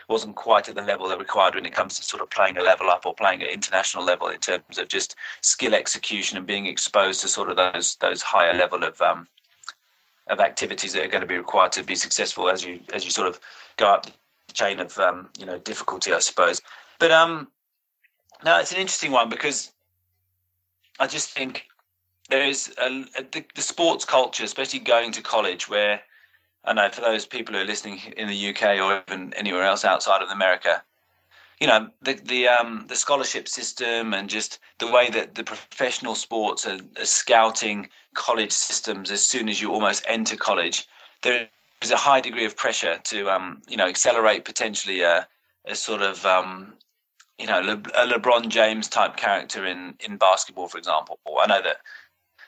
wasn't 0.09 0.37
quite 0.37 0.69
at 0.69 0.75
the 0.75 0.83
level 0.83 1.09
that 1.09 1.19
required 1.19 1.55
when 1.55 1.67
it 1.67 1.73
comes 1.73 1.97
to 1.97 2.03
sort 2.03 2.23
of 2.23 2.31
playing 2.31 2.57
a 2.57 2.63
level 2.63 2.91
up 2.91 3.07
or 3.07 3.15
playing 3.15 3.43
at 3.43 3.51
international 3.51 4.05
level 4.05 4.29
in 4.29 4.39
terms 4.39 4.79
of 4.79 4.89
just 4.89 5.17
skill 5.41 5.75
execution 5.75 6.37
and 6.37 6.47
being 6.47 6.67
exposed 6.67 7.21
to 7.21 7.29
sort 7.29 7.51
of 7.51 7.57
those 7.57 7.97
those 7.97 8.23
higher 8.23 8.55
level 8.55 8.85
of 8.85 9.01
um, 9.01 9.27
of 10.29 10.41
activities 10.41 10.93
that 10.93 11.05
are 11.05 11.09
going 11.09 11.21
to 11.21 11.27
be 11.27 11.37
required 11.37 11.73
to 11.73 11.83
be 11.83 11.95
successful 11.95 12.49
as 12.49 12.65
you 12.65 12.81
as 12.93 13.05
you 13.05 13.11
sort 13.11 13.29
of 13.29 13.41
go 13.77 13.93
up 13.93 14.07
the 14.07 14.13
chain 14.53 14.81
of 14.81 14.99
um, 14.99 15.29
you 15.39 15.47
know 15.47 15.59
difficulty, 15.59 16.13
I 16.13 16.19
suppose. 16.19 16.61
But 16.99 17.11
um, 17.11 17.49
no, 18.45 18.59
it's 18.59 18.73
an 18.73 18.79
interesting 18.79 19.13
one 19.13 19.29
because 19.29 19.73
I 20.99 21.07
just 21.07 21.31
think 21.31 21.67
there 22.31 22.47
is 22.47 22.73
a, 22.79 23.05
a, 23.19 23.25
the, 23.33 23.45
the 23.55 23.63
sports 23.63 24.05
culture, 24.05 24.45
especially 24.45 24.79
going 24.81 25.13
to 25.13 25.23
college, 25.23 25.69
where 25.69 26.01
I 26.65 26.73
know 26.73 26.89
for 26.91 27.03
those 27.03 27.27
people 27.27 27.55
who 27.55 27.61
are 27.61 27.67
listening 27.67 28.01
in 28.17 28.29
the 28.29 28.49
UK 28.49 28.81
or 28.81 29.03
even 29.09 29.35
anywhere 29.35 29.65
else 29.65 29.85
outside 29.85 30.23
of 30.23 30.31
America, 30.31 30.83
you 31.61 31.67
know 31.67 31.89
the 32.03 32.15
the 32.15 32.49
um, 32.49 32.87
the 32.89 32.97
scholarship 32.97 33.49
system 33.49 34.15
and 34.15 34.29
just 34.29 34.59
the 34.79 34.91
way 34.91 35.09
that 35.11 35.35
the 35.35 35.45
professional 35.45 36.15
sports 36.15 36.67
are, 36.67 36.79
are, 36.99 37.05
scouting 37.05 37.89
college 38.15 38.53
systems 38.53 39.11
as 39.11 39.25
soon 39.25 39.49
as 39.49 39.61
you 39.61 39.73
almost 39.73 40.05
enter 40.09 40.37
college, 40.37 40.87
there 41.23 41.49
is 41.81 41.91
a 41.91 41.97
high 41.97 42.21
degree 42.21 42.45
of 42.45 42.57
pressure 42.57 42.99
to 43.05 43.31
um, 43.31 43.63
you 43.69 43.77
know 43.77 43.87
accelerate 43.87 44.45
potentially 44.45 45.03
a, 45.03 45.27
a 45.67 45.75
sort 45.75 46.03
of 46.03 46.25
um, 46.27 46.75
you 47.39 47.47
know 47.47 47.61
Le, 47.61 47.75
a 47.75 48.07
LeBron 48.07 48.49
James 48.49 48.89
type 48.89 49.17
character 49.17 49.65
in 49.65 49.95
in 50.01 50.17
basketball, 50.17 50.69
for 50.69 50.79
example. 50.79 51.19
I 51.39 51.47
know 51.47 51.63
that 51.63 51.77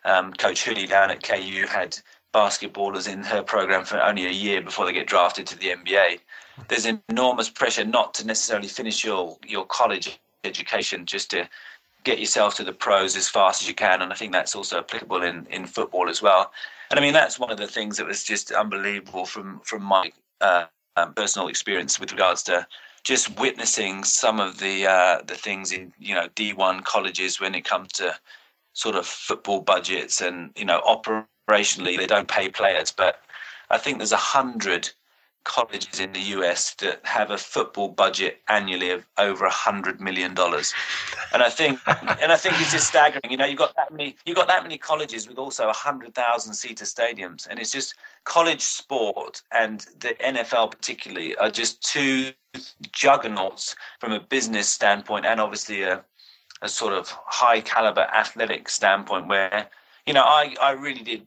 um, 0.04 0.32
Coach 0.32 0.64
Hudy 0.64 0.88
down 0.88 1.10
at 1.10 1.22
KU 1.22 1.66
had 1.66 1.98
basketballers 2.36 3.10
in 3.10 3.22
her 3.22 3.42
program 3.42 3.82
for 3.86 3.98
only 4.02 4.26
a 4.26 4.30
year 4.30 4.60
before 4.60 4.84
they 4.84 4.92
get 4.92 5.06
drafted 5.06 5.46
to 5.46 5.58
the 5.58 5.68
NBA. 5.68 6.20
There's 6.68 6.86
enormous 7.08 7.48
pressure 7.48 7.84
not 7.84 8.12
to 8.14 8.26
necessarily 8.26 8.68
finish 8.68 9.02
your 9.02 9.38
your 9.46 9.64
college 9.64 10.20
education, 10.44 11.06
just 11.06 11.30
to 11.30 11.48
get 12.04 12.18
yourself 12.20 12.54
to 12.56 12.64
the 12.64 12.74
pros 12.74 13.16
as 13.16 13.26
fast 13.26 13.62
as 13.62 13.68
you 13.68 13.74
can. 13.74 14.02
And 14.02 14.12
I 14.12 14.16
think 14.16 14.32
that's 14.32 14.54
also 14.54 14.78
applicable 14.78 15.22
in 15.22 15.46
in 15.46 15.66
football 15.66 16.10
as 16.10 16.20
well. 16.20 16.52
And 16.90 17.00
I 17.00 17.02
mean 17.02 17.14
that's 17.14 17.38
one 17.38 17.50
of 17.50 17.56
the 17.56 17.72
things 17.76 17.96
that 17.96 18.06
was 18.06 18.22
just 18.22 18.52
unbelievable 18.52 19.24
from 19.24 19.60
from 19.60 19.82
my 19.82 20.12
uh, 20.42 20.66
um, 20.96 21.14
personal 21.14 21.48
experience 21.48 21.98
with 21.98 22.12
regards 22.12 22.42
to 22.44 22.66
just 23.02 23.38
witnessing 23.40 24.04
some 24.04 24.40
of 24.40 24.58
the 24.58 24.86
uh, 24.86 25.22
the 25.26 25.38
things 25.46 25.72
in 25.72 25.92
you 25.98 26.14
know 26.14 26.28
D1 26.36 26.84
colleges 26.84 27.40
when 27.40 27.54
it 27.54 27.64
comes 27.64 27.92
to 27.92 28.14
sort 28.74 28.94
of 28.94 29.06
football 29.06 29.62
budgets 29.62 30.20
and 30.20 30.50
you 30.54 30.66
know 30.66 30.82
opera 30.84 31.26
operationally 31.46 31.96
they 31.96 32.06
don't 32.06 32.28
pay 32.28 32.48
players, 32.48 32.90
but 32.90 33.20
I 33.70 33.78
think 33.78 33.98
there's 33.98 34.12
a 34.12 34.16
hundred 34.16 34.90
colleges 35.44 36.00
in 36.00 36.12
the 36.12 36.20
US 36.20 36.74
that 36.74 37.00
have 37.04 37.30
a 37.30 37.38
football 37.38 37.88
budget 37.88 38.40
annually 38.48 38.90
of 38.90 39.06
over 39.16 39.44
a 39.44 39.50
hundred 39.50 40.00
million 40.00 40.34
dollars. 40.34 40.74
And 41.32 41.42
I 41.42 41.48
think 41.50 41.78
and 41.86 42.32
I 42.32 42.36
think 42.36 42.60
it's 42.60 42.72
just 42.72 42.88
staggering. 42.88 43.30
You 43.30 43.36
know, 43.36 43.46
you've 43.46 43.58
got 43.58 43.76
that 43.76 43.92
many 43.92 44.16
you've 44.26 44.36
got 44.36 44.48
that 44.48 44.64
many 44.64 44.76
colleges 44.76 45.28
with 45.28 45.38
also 45.38 45.68
a 45.68 45.72
hundred 45.72 46.14
thousand 46.14 46.54
seater 46.54 46.84
stadiums. 46.84 47.46
And 47.48 47.60
it's 47.60 47.70
just 47.70 47.94
college 48.24 48.60
sport 48.62 49.42
and 49.52 49.86
the 50.00 50.14
NFL 50.14 50.72
particularly 50.72 51.36
are 51.36 51.50
just 51.50 51.80
two 51.82 52.32
juggernauts 52.90 53.76
from 54.00 54.12
a 54.12 54.20
business 54.20 54.68
standpoint 54.68 55.26
and 55.26 55.40
obviously 55.40 55.82
a 55.82 56.04
a 56.62 56.68
sort 56.68 56.94
of 56.94 57.10
high 57.26 57.60
caliber 57.60 58.08
athletic 58.14 58.68
standpoint 58.68 59.28
where 59.28 59.68
you 60.06 60.14
know, 60.14 60.22
I, 60.22 60.54
I 60.60 60.72
really 60.72 61.02
did 61.02 61.22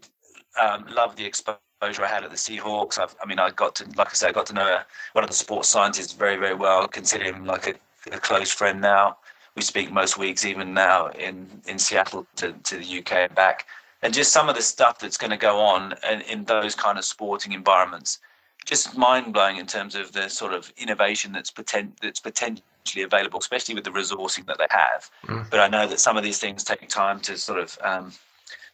um, 0.59 0.85
love 0.89 1.15
the 1.15 1.25
exposure 1.25 1.59
I 1.81 2.07
had 2.07 2.23
at 2.23 2.31
the 2.31 2.37
Seahawks. 2.37 2.97
I've, 2.97 3.15
i 3.21 3.25
mean, 3.25 3.39
I 3.39 3.51
got 3.51 3.75
to, 3.75 3.85
like 3.95 4.09
I 4.09 4.13
said, 4.13 4.29
I 4.29 4.31
got 4.31 4.45
to 4.47 4.53
know 4.53 4.79
one 5.13 5.23
of 5.23 5.29
the 5.29 5.35
sports 5.35 5.69
scientists 5.69 6.13
very, 6.13 6.37
very 6.37 6.55
well. 6.55 6.87
Consider 6.87 7.25
him 7.25 7.45
like 7.45 7.67
a, 7.67 8.15
a, 8.15 8.19
close 8.19 8.51
friend 8.51 8.81
now. 8.81 9.17
We 9.55 9.61
speak 9.61 9.91
most 9.91 10.17
weeks, 10.17 10.45
even 10.45 10.73
now 10.73 11.07
in, 11.07 11.47
in 11.67 11.77
Seattle 11.77 12.25
to, 12.37 12.53
to 12.53 12.77
the 12.77 12.99
UK 12.99 13.11
and 13.13 13.35
back. 13.35 13.65
And 14.01 14.13
just 14.13 14.31
some 14.31 14.47
of 14.47 14.55
the 14.55 14.61
stuff 14.61 14.99
that's 14.99 15.17
going 15.17 15.31
to 15.31 15.37
go 15.37 15.59
on 15.59 15.93
in, 16.09 16.21
in 16.21 16.45
those 16.45 16.73
kind 16.73 16.97
of 16.97 17.03
sporting 17.03 17.51
environments, 17.51 18.19
just 18.65 18.97
mind 18.97 19.33
blowing 19.33 19.57
in 19.57 19.65
terms 19.65 19.95
of 19.95 20.13
the 20.13 20.29
sort 20.29 20.53
of 20.53 20.71
innovation 20.77 21.33
that's 21.33 21.51
potent, 21.51 21.99
that's 22.01 22.19
potentially 22.19 23.03
available, 23.03 23.39
especially 23.39 23.75
with 23.75 23.83
the 23.83 23.89
resourcing 23.89 24.45
that 24.45 24.57
they 24.57 24.67
have. 24.69 25.09
Mm. 25.25 25.49
But 25.49 25.59
I 25.59 25.67
know 25.67 25.87
that 25.87 25.99
some 25.99 26.15
of 26.15 26.23
these 26.23 26.39
things 26.39 26.63
take 26.63 26.87
time 26.87 27.19
to 27.21 27.37
sort 27.37 27.59
of 27.59 27.77
um, 27.83 28.13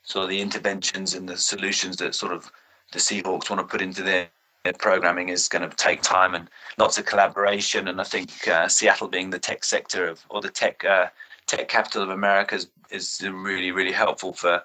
so 0.06 0.28
the 0.28 0.39
interventions 0.39 1.15
and 1.15 1.28
the 1.28 1.36
solutions 1.36 1.98
that 1.98 2.15
sort 2.15 2.32
of 2.32 2.52
the 2.94 3.00
Seahawks 3.00 3.50
want 3.50 3.60
to 3.60 3.63
put 3.63 3.82
into 3.82 4.04
their, 4.04 4.28
their 4.63 4.74
programming 4.74 5.30
is 5.30 5.50
going 5.50 5.68
to 5.68 5.76
take 5.76 6.02
time 6.04 6.36
and 6.36 6.48
lots 6.78 6.98
of 6.98 7.06
collaboration. 7.06 7.88
And 7.88 8.00
I 8.00 8.04
think 8.04 8.48
uh, 8.48 8.68
Seattle 8.68 9.08
being 9.08 9.32
the 9.32 9.39
tech 9.39 9.63
sector 9.63 10.08
of 10.08 10.24
or 10.30 10.41
the 10.41 10.50
tech 10.50 10.86
uh, 10.86 11.08
tech 11.48 11.68
capital 11.68 12.04
of 12.04 12.10
America 12.10 12.56
is, 12.56 12.68
is 12.91 13.22
really 13.28 13.72
really 13.72 13.91
helpful 13.91 14.34
for 14.34 14.63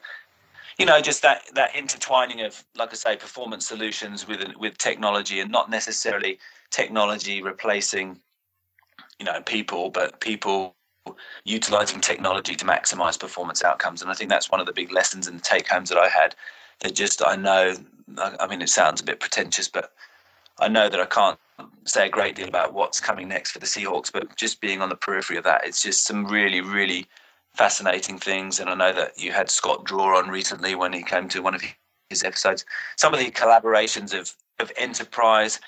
you 0.78 0.86
know 0.86 1.00
just 1.00 1.22
that 1.22 1.42
that 1.54 1.74
intertwining 1.74 2.42
of 2.42 2.62
like 2.76 2.90
I 2.92 2.94
say 2.94 3.16
performance 3.16 3.66
solutions 3.66 4.28
with 4.28 4.42
with 4.58 4.78
technology 4.78 5.40
and 5.40 5.50
not 5.50 5.70
necessarily 5.70 6.38
technology 6.70 7.42
replacing 7.42 8.18
you 9.18 9.26
know 9.26 9.42
people 9.42 9.90
but 9.90 10.20
people 10.20 10.74
utilizing 11.44 12.00
technology 12.00 12.54
to 12.54 12.64
maximize 12.64 13.18
performance 13.18 13.64
outcomes. 13.64 14.02
And 14.02 14.10
I 14.10 14.14
think 14.14 14.30
that's 14.30 14.50
one 14.50 14.60
of 14.60 14.66
the 14.66 14.72
big 14.72 14.92
lessons 14.92 15.26
and 15.26 15.42
take 15.42 15.68
homes 15.68 15.88
that 15.88 15.98
I 15.98 16.08
had. 16.08 16.34
That 16.80 16.94
just 16.94 17.22
I 17.26 17.36
know, 17.36 17.74
I 18.18 18.46
mean, 18.46 18.62
it 18.62 18.68
sounds 18.68 19.00
a 19.00 19.04
bit 19.04 19.20
pretentious, 19.20 19.68
but 19.68 19.92
I 20.58 20.68
know 20.68 20.88
that 20.88 21.00
I 21.00 21.06
can't 21.06 21.38
say 21.84 22.06
a 22.06 22.10
great 22.10 22.36
deal 22.36 22.48
about 22.48 22.74
what's 22.74 23.00
coming 23.00 23.28
next 23.28 23.50
for 23.52 23.58
the 23.58 23.66
Seahawks. 23.66 24.12
But 24.12 24.36
just 24.36 24.60
being 24.60 24.80
on 24.80 24.88
the 24.88 24.96
periphery 24.96 25.36
of 25.36 25.44
that, 25.44 25.66
it's 25.66 25.82
just 25.82 26.04
some 26.04 26.26
really, 26.26 26.60
really 26.60 27.06
fascinating 27.54 28.18
things. 28.18 28.60
And 28.60 28.70
I 28.70 28.74
know 28.74 28.92
that 28.92 29.18
you 29.18 29.32
had 29.32 29.50
Scott 29.50 29.84
Drawer 29.84 30.14
on 30.14 30.28
recently 30.28 30.74
when 30.74 30.92
he 30.92 31.02
came 31.02 31.28
to 31.28 31.42
one 31.42 31.54
of 31.54 31.62
his 32.08 32.24
episodes. 32.24 32.64
Some 32.96 33.12
of 33.12 33.20
the 33.20 33.30
collaborations 33.30 34.18
of 34.18 34.34
of 34.60 34.70
enterprise, 34.76 35.58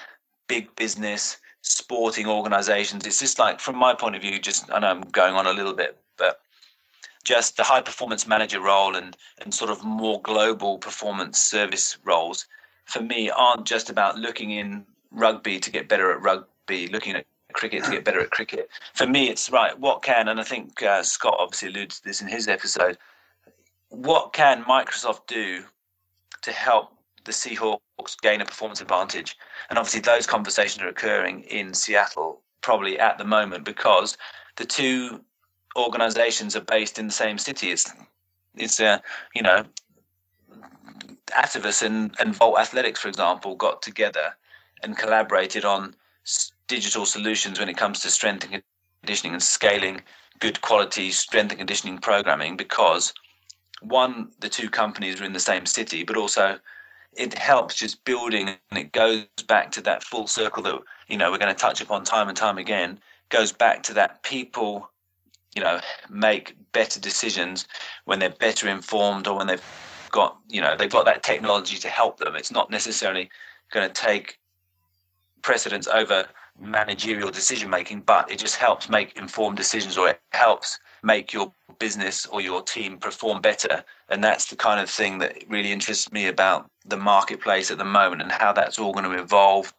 big 0.48 0.74
business, 0.76 1.38
sporting 1.62 2.27
organizations. 2.27 3.07
It's 3.07 3.18
just 3.18 3.38
like, 3.38 3.61
from 3.61 3.77
my 3.77 3.94
point 3.94 4.16
of 4.16 4.22
view, 4.22 4.38
just 4.38 4.70
I 4.70 4.81
know 4.81 4.88
I'm 4.88 5.01
going 5.01 5.35
on 5.35 5.46
a 5.46 5.53
little 5.53 5.72
bit, 5.72 5.98
but 6.18 6.40
just 7.25 7.57
the 7.57 7.62
high 7.62 7.81
performance 7.81 8.27
manager 8.27 8.61
role 8.61 8.96
and 8.96 9.16
and 9.40 9.55
sort 9.55 9.70
of 9.70 9.85
more 9.85 10.20
global 10.22 10.79
performance 10.79 11.38
service 11.38 11.96
roles 12.05 12.46
for 12.85 13.01
me 13.01 13.31
aren't 13.31 13.64
just 13.64 13.90
about 13.90 14.18
looking 14.18 14.51
in 14.51 14.85
rugby 15.12 15.61
to 15.61 15.70
get 15.70 15.88
better 15.88 16.11
at 16.11 16.20
rugby, 16.20 16.88
looking 16.88 17.14
at 17.14 17.27
cricket 17.53 17.85
to 17.85 17.90
get 17.90 18.05
better 18.05 18.20
at 18.20 18.31
cricket. 18.31 18.68
For 18.94 19.07
me, 19.07 19.29
it's 19.29 19.51
right. 19.51 19.79
What 19.79 20.03
can 20.03 20.29
and 20.29 20.40
I 20.40 20.44
think 20.44 20.83
uh, 20.83 21.03
Scott 21.03 21.37
obviously 21.38 21.68
alluded 21.68 21.90
to 21.90 22.05
this 22.05 22.20
in 22.20 22.29
his 22.29 22.48
episode. 22.48 22.98
What 23.88 24.33
can 24.33 24.64
Microsoft 24.64 25.27
do 25.27 25.64
to 26.42 26.53
help 26.53 26.92
the 27.24 27.32
Seahawks 27.32 28.20
gain 28.20 28.40
a 28.40 28.44
performance 28.44 28.80
advantage. 28.80 29.37
And 29.70 29.78
obviously, 29.78 30.00
those 30.00 30.26
conversations 30.26 30.82
are 30.82 30.88
occurring 30.88 31.42
in 31.42 31.74
Seattle 31.74 32.42
probably 32.61 32.98
at 32.98 33.18
the 33.18 33.24
moment 33.24 33.64
because 33.64 34.16
the 34.56 34.64
two 34.64 35.20
organizations 35.76 36.54
are 36.56 36.61
based 36.61 36.98
in 36.98 37.06
the 37.06 37.12
same 37.12 37.38
city. 37.38 37.70
It's, 37.70 37.90
it's 38.56 38.80
uh, 38.80 38.98
you 39.35 39.42
know, 39.42 39.64
Atavus 41.28 41.82
and, 41.82 42.14
and 42.18 42.35
Volt 42.35 42.58
Athletics, 42.58 43.00
for 43.00 43.08
example, 43.08 43.56
got 43.56 43.82
together 43.82 44.37
and 44.82 44.96
collaborated 44.96 45.64
on 45.64 45.94
digital 46.68 47.06
solutions 47.06 47.58
when 47.58 47.68
it 47.68 47.76
comes 47.76 48.00
to 48.00 48.11
strength 48.11 48.44
and 48.50 48.62
conditioning 49.02 49.32
and 49.32 49.42
scaling 49.42 50.00
good 50.38 50.61
quality 50.61 51.11
strength 51.11 51.50
and 51.50 51.58
conditioning 51.58 51.98
programming 51.98 52.56
because 52.56 53.12
one, 53.80 54.30
the 54.40 54.48
two 54.48 54.70
companies 54.70 55.20
are 55.20 55.24
in 55.24 55.32
the 55.32 55.40
same 55.40 55.66
city, 55.66 56.04
but 56.04 56.16
also 56.16 56.58
it 57.16 57.37
helps 57.37 57.75
just 57.75 58.05
building 58.05 58.48
and 58.48 58.79
it 58.79 58.92
goes 58.92 59.27
back 59.46 59.70
to 59.72 59.81
that 59.83 60.03
full 60.03 60.27
circle 60.27 60.62
that 60.62 60.79
you 61.09 61.16
know 61.16 61.31
we're 61.31 61.38
going 61.38 61.55
to 61.55 61.61
touch 61.61 61.81
upon 61.81 62.05
time 62.05 62.29
and 62.29 62.37
time 62.37 62.59
again 62.59 62.98
goes 63.29 63.53
back 63.53 63.83
to 63.83 63.94
that 63.94 64.22
people 64.22 64.88
you 65.55 65.62
know 65.62 65.81
make 66.09 66.57
better 66.72 67.01
decisions 67.01 67.66
when 68.05 68.18
they're 68.18 68.31
better 68.31 68.68
informed 68.68 69.27
or 69.27 69.37
when 69.37 69.46
they've 69.46 69.64
got 70.11 70.38
you 70.48 70.61
know 70.61 70.77
they've 70.77 70.90
got 70.90 71.05
that 71.05 71.22
technology 71.22 71.77
to 71.77 71.88
help 71.88 72.18
them 72.18 72.35
it's 72.35 72.51
not 72.51 72.70
necessarily 72.70 73.29
going 73.70 73.87
to 73.87 73.92
take 73.92 74.38
precedence 75.42 75.88
over 75.88 76.27
managerial 76.61 77.31
decision 77.31 77.70
making, 77.70 78.01
but 78.01 78.31
it 78.31 78.38
just 78.38 78.57
helps 78.57 78.88
make 78.88 79.16
informed 79.16 79.57
decisions 79.57 79.98
or 79.98 80.09
it 80.09 80.20
helps 80.33 80.79
make 81.03 81.33
your 81.33 81.53
business 81.79 82.27
or 82.27 82.40
your 82.40 82.62
team 82.62 82.98
perform 82.98 83.40
better. 83.40 83.85
And 84.09 84.22
that's 84.22 84.46
the 84.46 84.57
kind 84.57 84.81
of 84.81 84.88
thing 84.88 85.18
that 85.18 85.42
really 85.48 85.72
interests 85.72 86.12
me 86.12 86.29
about 86.29 86.70
the 86.84 86.96
marketplace 86.96 87.70
at 87.70 87.78
the 87.78 87.84
moment 87.84 88.22
and 88.22 88.32
how 88.32 88.52
that's 88.52 88.78
all 88.78 88.92
going 88.92 89.04
to 89.04 89.18
evolve 89.18 89.72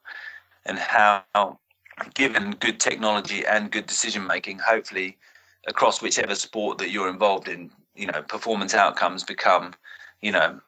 and 0.66 0.78
how, 0.78 1.24
given 2.16 2.52
good 2.60 2.80
technology 2.80 3.46
and 3.46 3.72
good 3.72 3.86
decision 3.86 4.26
making, 4.26 4.60
hopefully 4.60 5.18
across 5.68 6.02
whichever 6.02 6.36
sport 6.36 6.78
that 6.78 6.90
you're 6.90 7.10
involved 7.10 7.48
in, 7.48 7.70
you 7.96 8.08
know, 8.08 8.22
performance 8.24 8.74
outcomes 8.74 9.24
become, 9.24 9.74
you 10.22 10.32
know, 10.32 10.60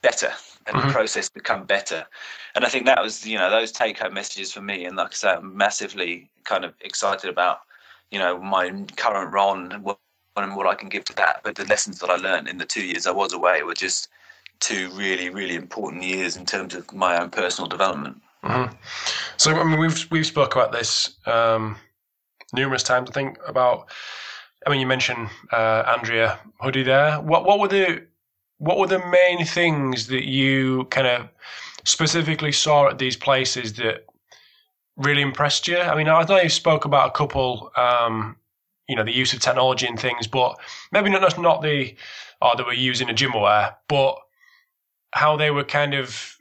better 0.00 0.32
and 0.66 0.76
mm-hmm. 0.76 0.88
the 0.88 0.92
process 0.92 1.28
become 1.28 1.64
better. 1.64 2.04
And 2.54 2.64
I 2.64 2.68
think 2.68 2.86
that 2.86 3.02
was, 3.02 3.26
you 3.26 3.38
know, 3.38 3.50
those 3.50 3.72
take 3.72 3.98
home 3.98 4.14
messages 4.14 4.52
for 4.52 4.60
me. 4.60 4.84
And 4.84 4.96
like 4.96 5.08
I 5.08 5.14
said, 5.14 5.36
I'm 5.36 5.56
massively 5.56 6.30
kind 6.44 6.64
of 6.64 6.74
excited 6.80 7.28
about, 7.30 7.60
you 8.10 8.18
know, 8.18 8.38
my 8.38 8.70
current 8.96 9.32
role 9.32 9.54
and 9.54 9.82
what, 9.82 9.98
and 10.36 10.56
what 10.56 10.66
I 10.66 10.74
can 10.74 10.88
give 10.88 11.04
to 11.06 11.14
that. 11.16 11.40
But 11.44 11.56
the 11.56 11.64
lessons 11.66 11.98
that 11.98 12.10
I 12.10 12.16
learned 12.16 12.48
in 12.48 12.58
the 12.58 12.64
two 12.64 12.84
years 12.84 13.06
I 13.06 13.10
was 13.12 13.32
away 13.32 13.62
were 13.62 13.74
just 13.74 14.08
two 14.62 14.90
really, 14.90 15.28
really 15.28 15.56
important 15.56 16.02
years 16.02 16.36
in 16.36 16.46
terms 16.46 16.74
of 16.74 16.90
my 16.94 17.20
own 17.20 17.30
personal 17.30 17.68
development. 17.68 18.22
Mm-hmm. 18.44 18.74
So, 19.36 19.52
I 19.52 19.64
mean, 19.64 19.78
we've 19.78 20.10
we've 20.10 20.26
spoke 20.26 20.54
about 20.54 20.72
this 20.72 21.14
um, 21.26 21.76
numerous 22.52 22.82
times. 22.82 23.10
I 23.10 23.12
think 23.12 23.38
about. 23.46 23.90
I 24.64 24.70
mean, 24.70 24.80
you 24.80 24.86
mentioned 24.86 25.28
uh, 25.50 25.82
Andrea 25.86 26.38
Hudy 26.62 26.84
there. 26.84 27.20
What 27.20 27.44
what 27.44 27.58
were 27.60 27.68
the 27.68 28.06
what 28.58 28.78
were 28.78 28.86
the 28.86 29.04
main 29.10 29.44
things 29.44 30.06
that 30.06 30.24
you 30.24 30.84
kind 30.90 31.06
of 31.06 31.28
specifically 31.84 32.52
saw 32.52 32.88
at 32.88 32.98
these 32.98 33.16
places 33.16 33.72
that 33.74 34.06
really 34.96 35.22
impressed 35.22 35.66
you? 35.66 35.78
I 35.78 35.96
mean, 35.96 36.08
I 36.08 36.22
know 36.22 36.40
you 36.40 36.48
spoke 36.48 36.84
about 36.84 37.08
a 37.08 37.10
couple, 37.10 37.72
um, 37.76 38.36
you 38.88 38.94
know, 38.94 39.04
the 39.04 39.12
use 39.12 39.32
of 39.32 39.40
technology 39.40 39.86
and 39.86 39.98
things, 39.98 40.28
but 40.28 40.56
maybe 40.92 41.10
not 41.10 41.38
not 41.40 41.62
the, 41.62 41.96
or 42.40 42.56
they 42.56 42.62
were 42.62 42.72
using 42.72 43.10
a 43.10 43.14
GymAware, 43.14 43.74
but 43.88 44.16
how 45.12 45.36
they 45.36 45.50
were 45.50 45.64
kind 45.64 45.94
of 45.94 46.36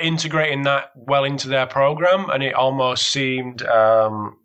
integrating 0.00 0.62
that 0.62 0.92
well 0.94 1.24
into 1.24 1.48
their 1.48 1.66
program, 1.66 2.30
and 2.30 2.42
it 2.42 2.54
almost 2.54 3.08
seemed 3.08 3.62
um, 3.64 4.36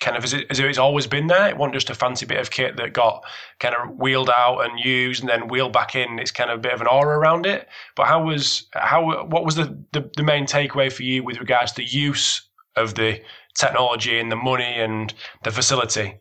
kind 0.00 0.16
of 0.16 0.24
as, 0.24 0.32
it, 0.32 0.46
as 0.50 0.58
it's 0.58 0.78
always 0.78 1.06
been 1.06 1.28
there. 1.28 1.48
It 1.48 1.56
wasn't 1.56 1.74
just 1.74 1.90
a 1.90 1.94
fancy 1.94 2.26
bit 2.26 2.40
of 2.40 2.50
kit 2.50 2.76
that 2.76 2.92
got 2.92 3.24
kind 3.60 3.74
of 3.74 3.96
wheeled 3.96 4.30
out 4.30 4.60
and 4.60 4.78
used 4.78 5.20
and 5.20 5.28
then 5.28 5.48
wheeled 5.48 5.72
back 5.72 5.94
in. 5.94 6.18
It's 6.18 6.30
kind 6.30 6.50
of 6.50 6.58
a 6.58 6.62
bit 6.62 6.72
of 6.72 6.80
an 6.80 6.86
aura 6.86 7.18
around 7.18 7.46
it. 7.46 7.68
But 7.94 8.06
how 8.06 8.24
was 8.24 8.66
how 8.72 9.24
what 9.26 9.44
was 9.44 9.54
the, 9.54 9.76
the, 9.92 10.10
the 10.16 10.22
main 10.22 10.46
takeaway 10.46 10.92
for 10.92 11.04
you 11.04 11.22
with 11.22 11.38
regards 11.38 11.72
to 11.72 11.82
the 11.82 11.88
use 11.88 12.42
of 12.76 12.94
the 12.94 13.20
technology 13.56 14.18
and 14.18 14.32
the 14.32 14.36
money 14.36 14.64
and 14.64 15.14
the 15.44 15.50
facility? 15.50 16.18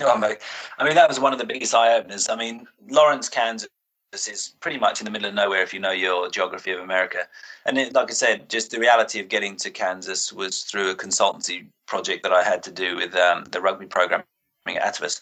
Oh, 0.00 0.36
I 0.78 0.84
mean, 0.84 0.94
that 0.94 1.08
was 1.08 1.18
one 1.18 1.32
of 1.32 1.40
the 1.40 1.44
biggest 1.44 1.74
eye 1.74 1.96
openers. 1.96 2.28
I 2.28 2.36
mean, 2.36 2.66
Lawrence, 2.88 3.28
this 3.28 3.66
is 4.12 4.54
pretty 4.60 4.78
much 4.78 5.00
in 5.00 5.04
the 5.04 5.10
middle 5.10 5.28
of 5.28 5.34
nowhere 5.34 5.62
if 5.62 5.74
you 5.74 5.80
know 5.80 5.90
your 5.90 6.30
geography 6.30 6.72
of 6.72 6.80
America. 6.80 7.28
And 7.66 7.78
it, 7.78 7.94
like 7.94 8.10
I 8.10 8.14
said, 8.14 8.48
just 8.48 8.70
the 8.70 8.80
reality 8.80 9.20
of 9.20 9.28
getting 9.28 9.56
to 9.56 9.70
Kansas 9.70 10.32
was 10.32 10.62
through 10.62 10.90
a 10.90 10.94
consultancy 10.94 11.66
project 11.86 12.22
that 12.22 12.32
I 12.32 12.42
had 12.42 12.62
to 12.64 12.70
do 12.70 12.96
with 12.96 13.14
um, 13.14 13.44
the 13.50 13.60
rugby 13.60 13.86
programming 13.86 14.24
at 14.66 14.82
Atavus, 14.82 15.20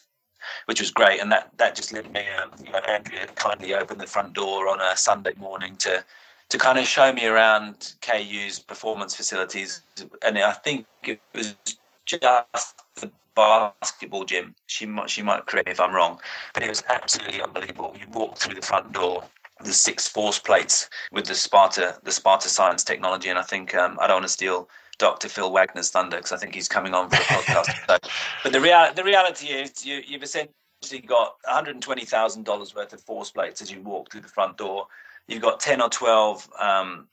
which 0.66 0.80
was 0.80 0.90
great. 0.90 1.20
And 1.20 1.32
that, 1.32 1.50
that 1.56 1.74
just 1.74 1.92
led 1.92 2.12
me, 2.12 2.24
um, 2.40 2.50
you 2.64 2.70
know, 2.70 2.78
Andrea 2.78 3.26
kindly 3.34 3.74
opened 3.74 4.00
the 4.00 4.06
front 4.06 4.34
door 4.34 4.68
on 4.68 4.80
a 4.80 4.96
Sunday 4.96 5.32
morning 5.36 5.76
to 5.78 6.04
to 6.48 6.58
kind 6.58 6.78
of 6.78 6.86
show 6.86 7.12
me 7.12 7.26
around 7.26 7.94
KU's 8.02 8.60
performance 8.60 9.16
facilities. 9.16 9.82
And 10.22 10.38
I 10.38 10.52
think 10.52 10.86
it 11.02 11.20
was 11.34 11.56
just 12.04 12.22
basketball 13.36 14.24
gym. 14.24 14.54
She 14.66 14.86
might 14.86 15.08
she 15.08 15.22
might 15.22 15.46
correct 15.46 15.66
me 15.66 15.72
if 15.72 15.80
I'm 15.80 15.94
wrong, 15.94 16.18
but 16.54 16.64
it 16.64 16.68
was 16.68 16.82
absolutely 16.88 17.40
unbelievable. 17.40 17.94
You 17.98 18.08
walk 18.08 18.38
through 18.38 18.54
the 18.54 18.66
front 18.66 18.92
door, 18.92 19.22
the 19.62 19.72
six 19.72 20.08
force 20.08 20.38
plates 20.38 20.88
with 21.12 21.26
the 21.26 21.34
Sparta 21.34 21.98
the 22.02 22.10
Sparta 22.10 22.48
Science 22.48 22.82
technology, 22.82 23.28
and 23.28 23.38
I 23.38 23.42
think 23.42 23.74
um, 23.74 23.98
I 24.00 24.08
don't 24.08 24.16
want 24.16 24.24
to 24.24 24.32
steal 24.32 24.68
Dr. 24.98 25.28
Phil 25.28 25.52
Wagner's 25.52 25.90
thunder 25.90 26.16
because 26.16 26.32
I 26.32 26.38
think 26.38 26.54
he's 26.54 26.68
coming 26.68 26.94
on 26.94 27.10
for 27.10 27.16
a 27.16 27.18
podcast. 27.18 27.86
but 28.42 28.52
the 28.52 28.60
real 28.60 28.92
the 28.94 29.04
reality 29.04 29.48
is 29.48 29.84
you, 29.84 30.02
you've 30.06 30.22
essentially 30.22 30.50
got 31.06 31.36
$120,000 31.48 32.74
worth 32.74 32.92
of 32.92 33.00
force 33.02 33.30
plates 33.30 33.60
as 33.60 33.70
you 33.70 33.80
walk 33.82 34.10
through 34.10 34.22
the 34.22 34.28
front 34.28 34.56
door. 34.56 34.86
You've 35.28 35.42
got 35.42 35.60
10 35.60 35.82
or 35.82 35.88
12 35.88 36.48
um, 36.60 37.08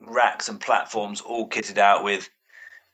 racks 0.00 0.48
and 0.48 0.60
platforms 0.60 1.20
all 1.20 1.48
kitted 1.48 1.78
out 1.78 2.04
with 2.04 2.28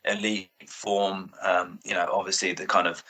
elite 0.04 0.50
form. 0.66 1.32
Um, 1.42 1.78
you 1.84 1.94
know, 1.94 2.08
obviously 2.12 2.52
the 2.52 2.66
kind 2.66 2.86
of 2.86 3.02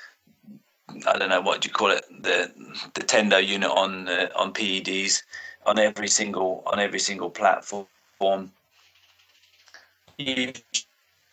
I 1.07 1.19
don't 1.19 1.29
know 1.29 1.41
what 1.41 1.61
do 1.61 1.69
you 1.69 1.73
call 1.73 1.91
it 1.91 2.05
the 2.23 2.51
the 2.95 3.03
tendo 3.03 3.47
unit 3.47 3.71
on 3.71 4.09
uh, 4.09 4.29
on 4.37 4.53
PEDs 4.53 5.23
on 5.67 5.79
every 5.79 6.09
single 6.09 6.63
on 6.67 6.79
every 6.81 6.99
single 6.99 7.31
platform. 7.31 8.53
You 10.17 10.53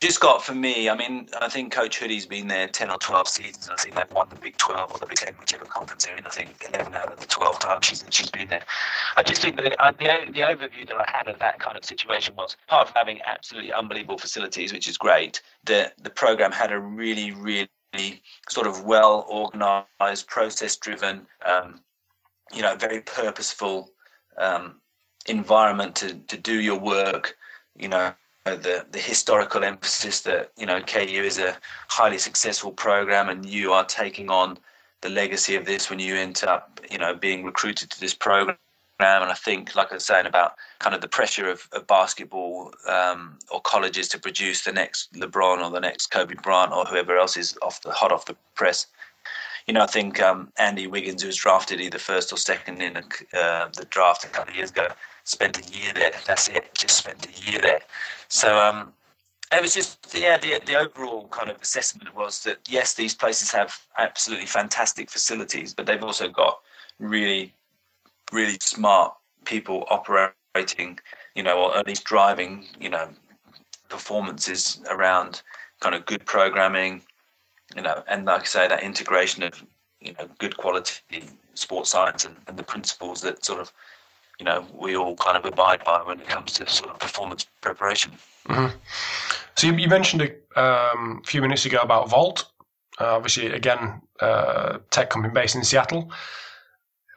just 0.02 0.20
got 0.20 0.44
for 0.44 0.54
me. 0.54 0.90
I 0.90 0.96
mean, 0.96 1.30
I 1.40 1.50
think 1.50 1.72
Coach 1.72 2.00
Hudy's 2.00 2.26
been 2.26 2.48
there 2.48 2.68
ten 2.68 2.90
or 2.90 2.98
twelve 2.98 3.28
seasons. 3.28 3.70
I 3.72 3.76
think 3.76 3.96
they've 3.96 4.12
won 4.12 4.28
the 4.30 4.36
Big 4.36 4.58
Twelve 4.58 4.92
or 4.92 5.00
the 5.00 5.06
Big 5.06 5.18
Ten, 5.18 5.34
whichever 5.40 5.66
conference 5.66 6.06
they're 6.06 6.18
in. 6.18 6.26
I 6.26 6.30
think 6.30 6.70
eleven 6.74 6.94
out 6.94 7.14
of 7.14 7.20
the 7.20 7.28
twelve 7.28 7.60
times 7.60 7.86
she's 7.86 8.04
she's 8.10 8.30
been 8.30 8.50
there. 8.50 8.64
I 9.16 9.24
just 9.24 9.42
think 9.42 9.56
that 9.56 9.76
uh, 9.82 9.92
the 9.92 10.32
the 10.32 10.42
overview 10.42 10.88
that 10.88 10.98
I 10.98 11.10
had 11.10 11.28
of 11.28 11.40
that 11.40 11.60
kind 11.60 11.78
of 11.78 11.86
situation 11.86 12.36
was 12.36 12.58
part 12.68 12.88
of 12.88 12.94
having 12.96 13.20
absolutely 13.26 13.72
unbelievable 13.72 14.18
facilities, 14.18 14.74
which 14.74 14.88
is 14.88 14.98
great. 14.98 15.42
The 15.64 15.92
the 16.02 16.10
program 16.10 16.52
had 16.52 16.72
a 16.72 16.80
really 16.80 17.32
really 17.32 18.22
sort 18.50 18.68
of 18.68 18.84
well 18.84 19.26
organized, 19.30 20.28
process 20.28 20.76
driven, 20.76 21.26
um, 21.46 21.80
you 22.54 22.62
know, 22.62 22.76
very 22.76 23.02
purposeful 23.02 23.92
um, 24.38 24.82
environment 25.28 25.96
to 25.96 26.16
to 26.16 26.38
do 26.38 26.60
your 26.60 26.80
work. 26.80 27.38
You 27.78 27.88
know, 27.90 28.14
the 28.46 28.86
the 28.92 29.00
historical 29.00 29.64
emphasis 29.64 30.22
that 30.22 30.52
you 30.56 30.66
know 30.66 30.82
KU 30.82 31.24
is 31.24 31.40
a 31.40 31.58
highly 31.88 32.20
successful 32.20 32.72
program, 32.72 33.30
and 33.30 33.46
you 33.46 33.74
are 33.74 33.86
taking 33.86 34.30
on 34.30 34.58
the 35.02 35.10
legacy 35.10 35.56
of 35.56 35.66
this 35.66 35.90
when 35.90 36.00
you 36.00 36.16
end 36.16 36.44
up 36.48 36.80
you 36.90 36.98
know 36.98 37.16
being 37.16 37.44
recruited 37.44 37.90
to 37.90 38.00
this 38.00 38.14
program. 38.14 38.58
And 38.98 39.26
I 39.26 39.34
think, 39.34 39.76
like 39.76 39.92
I 39.92 39.96
was 39.96 40.06
saying 40.06 40.26
about 40.26 40.54
kind 40.80 40.96
of 40.96 41.02
the 41.02 41.10
pressure 41.10 41.50
of, 41.50 41.68
of 41.74 41.86
basketball 41.86 42.72
um, 42.88 43.38
or 43.52 43.60
colleges 43.60 44.08
to 44.10 44.20
produce 44.20 44.64
the 44.64 44.72
next 44.72 45.12
LeBron 45.14 45.62
or 45.62 45.70
the 45.70 45.82
next 45.82 46.08
Kobe 46.08 46.36
Bryant 46.36 46.72
or 46.72 46.86
whoever 46.86 47.18
else 47.18 47.36
is 47.36 47.58
off 47.62 47.82
the 47.82 47.92
hot 47.92 48.14
off 48.14 48.26
the 48.26 48.38
press. 48.54 48.88
You 49.68 49.74
know, 49.74 49.82
I 49.82 49.88
think 49.88 50.22
um, 50.22 50.50
Andy 50.58 50.88
Wiggins, 50.88 51.24
who 51.24 51.28
was 51.28 51.36
drafted 51.36 51.82
either 51.82 51.98
first 51.98 52.32
or 52.32 52.38
second 52.38 52.82
in 52.82 52.96
uh, 52.96 53.68
the 53.76 53.86
draft 53.90 54.24
a 54.24 54.28
couple 54.28 54.52
of 54.52 54.58
years 54.58 54.70
ago, 54.72 54.88
spent 55.26 55.60
a 55.60 55.78
year 55.78 55.92
there. 55.94 56.12
That's 56.26 56.48
it. 56.48 56.74
Just 56.74 56.98
spent 56.98 57.28
a 57.28 57.52
year 57.52 57.60
there. 57.60 57.82
So 58.30 58.58
um, 58.58 58.94
it 59.52 59.62
was 59.62 59.74
just 59.74 60.16
yeah. 60.16 60.38
The 60.38 60.62
the 60.66 60.76
overall 60.76 61.28
kind 61.28 61.50
of 61.50 61.62
assessment 61.62 62.16
was 62.16 62.44
that 62.44 62.60
yes, 62.70 62.94
these 62.94 63.14
places 63.14 63.52
have 63.52 63.78
absolutely 63.98 64.46
fantastic 64.46 65.10
facilities, 65.10 65.74
but 65.74 65.86
they've 65.86 66.04
also 66.04 66.30
got 66.30 66.60
really, 67.00 67.54
really 68.32 68.58
smart 68.62 69.14
people 69.44 69.86
operating. 69.90 71.00
You 71.36 71.44
know, 71.44 71.58
or 71.58 71.78
at 71.78 71.86
least 71.86 72.06
driving. 72.06 72.66
You 72.80 72.90
know, 72.90 73.10
performances 73.90 74.80
around 74.90 75.42
kind 75.82 75.96
of 75.96 76.06
good 76.06 76.26
programming. 76.26 77.02
You 77.76 77.82
know, 77.82 78.04
and 78.08 78.26
like 78.26 78.42
I 78.42 78.46
say, 78.46 78.68
that 78.68 78.84
integration 78.84 79.44
of 79.44 79.64
you 80.00 80.14
know 80.14 80.30
good 80.38 80.56
quality 80.58 81.02
sports 81.56 81.90
science 81.90 82.26
and, 82.26 82.36
and 82.48 82.58
the 82.58 82.64
principles 82.64 83.22
that 83.22 83.46
sort 83.46 83.60
of 83.60 83.72
you 84.40 84.46
know 84.46 84.66
we 84.74 84.96
all 84.96 85.16
kind 85.16 85.38
of 85.38 85.46
abide 85.46 85.84
by 85.84 86.02
when 86.04 86.20
it 86.20 86.28
comes 86.28 86.54
to 86.54 86.68
sort 86.68 86.90
of 86.92 87.00
performance 87.00 87.46
preparation. 87.62 88.12
Mm-hmm. 88.50 88.76
So 89.56 89.68
you, 89.68 89.74
you 89.76 89.88
mentioned 89.88 90.22
a 90.56 90.62
um, 90.62 91.22
few 91.26 91.42
minutes 91.42 91.66
ago 91.66 91.80
about 91.80 92.10
Volt. 92.10 92.46
Uh, 93.00 93.16
obviously, 93.16 93.48
again, 93.48 94.02
uh, 94.20 94.80
tech 94.92 95.10
company 95.10 95.34
based 95.34 95.56
in 95.56 95.64
Seattle. 95.64 96.12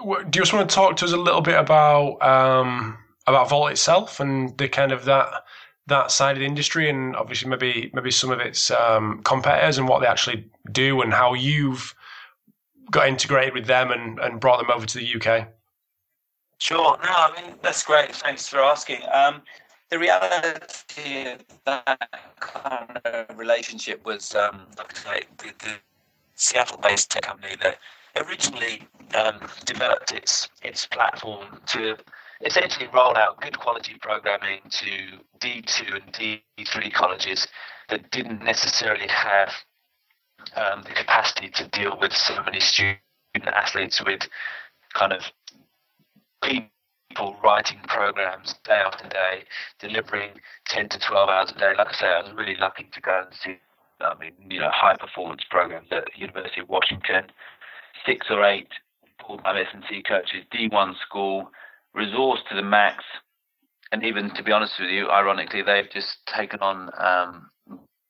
Do 0.00 0.16
you 0.24 0.30
just 0.30 0.52
want 0.52 0.68
to 0.68 0.74
talk 0.74 0.96
to 0.96 1.04
us 1.04 1.12
a 1.12 1.16
little 1.16 1.40
bit 1.40 1.58
about 1.58 2.22
um, 2.22 2.98
about 3.26 3.48
Volt 3.48 3.70
itself 3.72 4.20
and 4.20 4.56
the 4.58 4.68
kind 4.68 4.92
of 4.92 5.04
that 5.06 5.28
that 5.86 6.10
side 6.10 6.32
of 6.32 6.40
the 6.40 6.46
industry, 6.46 6.88
and 6.88 7.16
obviously 7.16 7.48
maybe 7.48 7.90
maybe 7.94 8.10
some 8.10 8.30
of 8.30 8.40
its 8.40 8.70
um, 8.70 9.20
competitors 9.24 9.78
and 9.78 9.88
what 9.88 10.00
they 10.00 10.06
actually 10.06 10.48
do, 10.70 11.00
and 11.02 11.12
how 11.12 11.34
you've 11.34 11.94
got 12.90 13.08
integrated 13.08 13.54
with 13.54 13.66
them 13.66 13.90
and, 13.90 14.18
and 14.18 14.40
brought 14.40 14.58
them 14.58 14.70
over 14.70 14.86
to 14.86 14.98
the 14.98 15.14
UK? 15.16 15.48
Sure. 16.58 16.98
No, 17.02 17.10
I 17.10 17.40
mean 17.40 17.54
that's 17.62 17.84
great. 17.84 18.14
Thanks 18.16 18.48
for 18.48 18.60
asking. 18.60 19.02
Um, 19.12 19.42
the 19.90 19.98
reality 19.98 21.26
of 21.26 21.44
that 21.64 22.10
kind 22.40 23.00
of 23.04 23.38
relationship 23.38 24.04
was, 24.04 24.34
um, 24.34 24.66
like 24.76 24.92
I 25.06 25.14
say, 25.20 25.22
the, 25.38 25.52
the 25.64 25.74
Seattle-based 26.34 27.10
tech 27.10 27.22
company 27.22 27.54
that 27.62 27.78
originally 28.16 28.86
um, 29.14 29.40
developed 29.64 30.12
its 30.12 30.48
its 30.62 30.86
platform 30.86 31.60
to 31.66 31.96
essentially 32.44 32.88
roll 32.92 33.16
out 33.16 33.40
good 33.40 33.58
quality 33.58 33.94
programming 34.00 34.60
to 34.70 34.90
D2 35.40 35.94
and 36.02 36.12
D3 36.58 36.92
colleges 36.92 37.46
that 37.88 38.10
didn't 38.10 38.42
necessarily 38.44 39.08
have 39.08 39.52
um, 40.56 40.82
the 40.82 40.90
capacity 40.90 41.48
to 41.50 41.66
deal 41.68 41.98
with 42.00 42.12
so 42.12 42.42
many 42.44 42.60
student 42.60 42.98
athletes 43.46 44.04
with 44.04 44.20
kind 44.94 45.12
of 45.12 45.22
people 46.42 47.36
writing 47.42 47.78
programs 47.88 48.54
day 48.64 48.80
after 48.84 49.08
day, 49.08 49.44
delivering 49.80 50.30
10 50.66 50.88
to 50.90 50.98
12 50.98 51.28
hours 51.28 51.52
a 51.54 51.58
day. 51.58 51.72
Like 51.76 51.88
I 51.88 51.92
say, 51.92 52.06
I 52.06 52.22
was 52.22 52.32
really 52.36 52.56
lucky 52.60 52.88
to 52.92 53.00
go 53.00 53.22
and 53.24 53.34
see, 53.42 53.56
I 54.00 54.14
mean, 54.18 54.32
you 54.50 54.60
know, 54.60 54.70
high 54.72 54.96
performance 54.96 55.42
programs 55.50 55.88
at 55.90 56.04
the 56.04 56.20
University 56.20 56.60
of 56.60 56.68
Washington, 56.68 57.24
six 58.06 58.26
or 58.30 58.44
eight 58.44 58.68
full-time 59.26 59.56
S&C 59.56 60.02
coaches, 60.08 60.44
D1 60.54 60.94
school, 61.06 61.50
resource 61.94 62.40
to 62.48 62.56
the 62.56 62.62
max. 62.62 63.04
And 63.92 64.04
even 64.04 64.32
to 64.34 64.42
be 64.42 64.52
honest 64.52 64.74
with 64.78 64.90
you, 64.90 65.08
ironically, 65.10 65.62
they've 65.62 65.90
just 65.90 66.18
taken 66.26 66.60
on 66.60 66.90
um, 66.98 67.50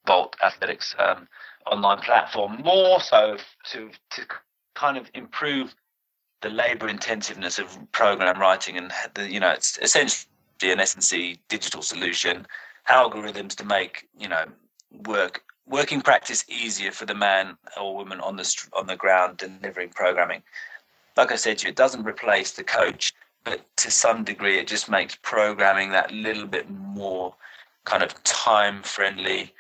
Volt 0.07 0.37
Athletics 0.45 0.95
um, 0.99 1.29
online 1.71 2.01
platform 2.01 2.62
more 2.64 3.01
so 3.01 3.37
to, 3.73 3.91
to 4.11 4.23
kind 4.75 4.97
of 4.97 5.07
improve 5.14 5.75
the 6.40 6.51
labor 6.51 6.88
intensiveness 6.88 7.59
of 7.59 7.77
program 7.92 8.38
writing 8.40 8.77
and 8.77 8.92
the, 9.14 9.31
you 9.31 9.40
know 9.40 9.51
it's 9.51 9.79
essentially 9.83 10.29
an 10.62 10.81
S&C 10.81 11.38
digital 11.48 11.83
solution 11.83 12.46
algorithms 12.88 13.55
to 13.57 13.64
make 13.64 14.09
you 14.18 14.29
know 14.29 14.44
work 15.07 15.42
working 15.66 16.01
practice 16.01 16.44
easier 16.48 16.90
for 16.90 17.05
the 17.05 17.14
man 17.14 17.57
or 17.81 17.94
woman 17.94 18.20
on 18.20 18.37
the 18.37 18.66
on 18.72 18.87
the 18.87 18.96
ground 18.96 19.37
delivering 19.37 19.90
programming. 19.90 20.42
Like 21.16 21.33
i 21.33 21.37
said 21.37 21.59
to 21.59 21.66
you 21.66 21.70
it 21.70 21.77
doesn't 21.77 22.05
replace 22.05 22.53
the 22.53 22.64
coach 22.64 23.12
but 23.44 23.61
to 23.77 23.90
some 23.90 24.24
degree 24.24 24.59
it 24.59 24.66
just 24.66 24.88
makes 24.88 25.16
programming 25.22 25.90
that 25.90 26.12
little 26.12 26.46
bit 26.46 26.70
more 26.70 27.35
kind 27.85 28.03
of 28.03 28.22
time 28.22 28.83
friendly 28.83 29.53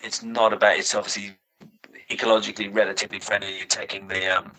it's 0.00 0.22
not 0.22 0.52
about 0.52 0.76
it's 0.76 0.94
obviously 0.94 1.36
ecologically 2.10 2.74
relatively 2.74 3.20
friendly 3.20 3.56
you're 3.56 3.66
taking 3.66 4.08
the 4.08 4.36
um, 4.36 4.52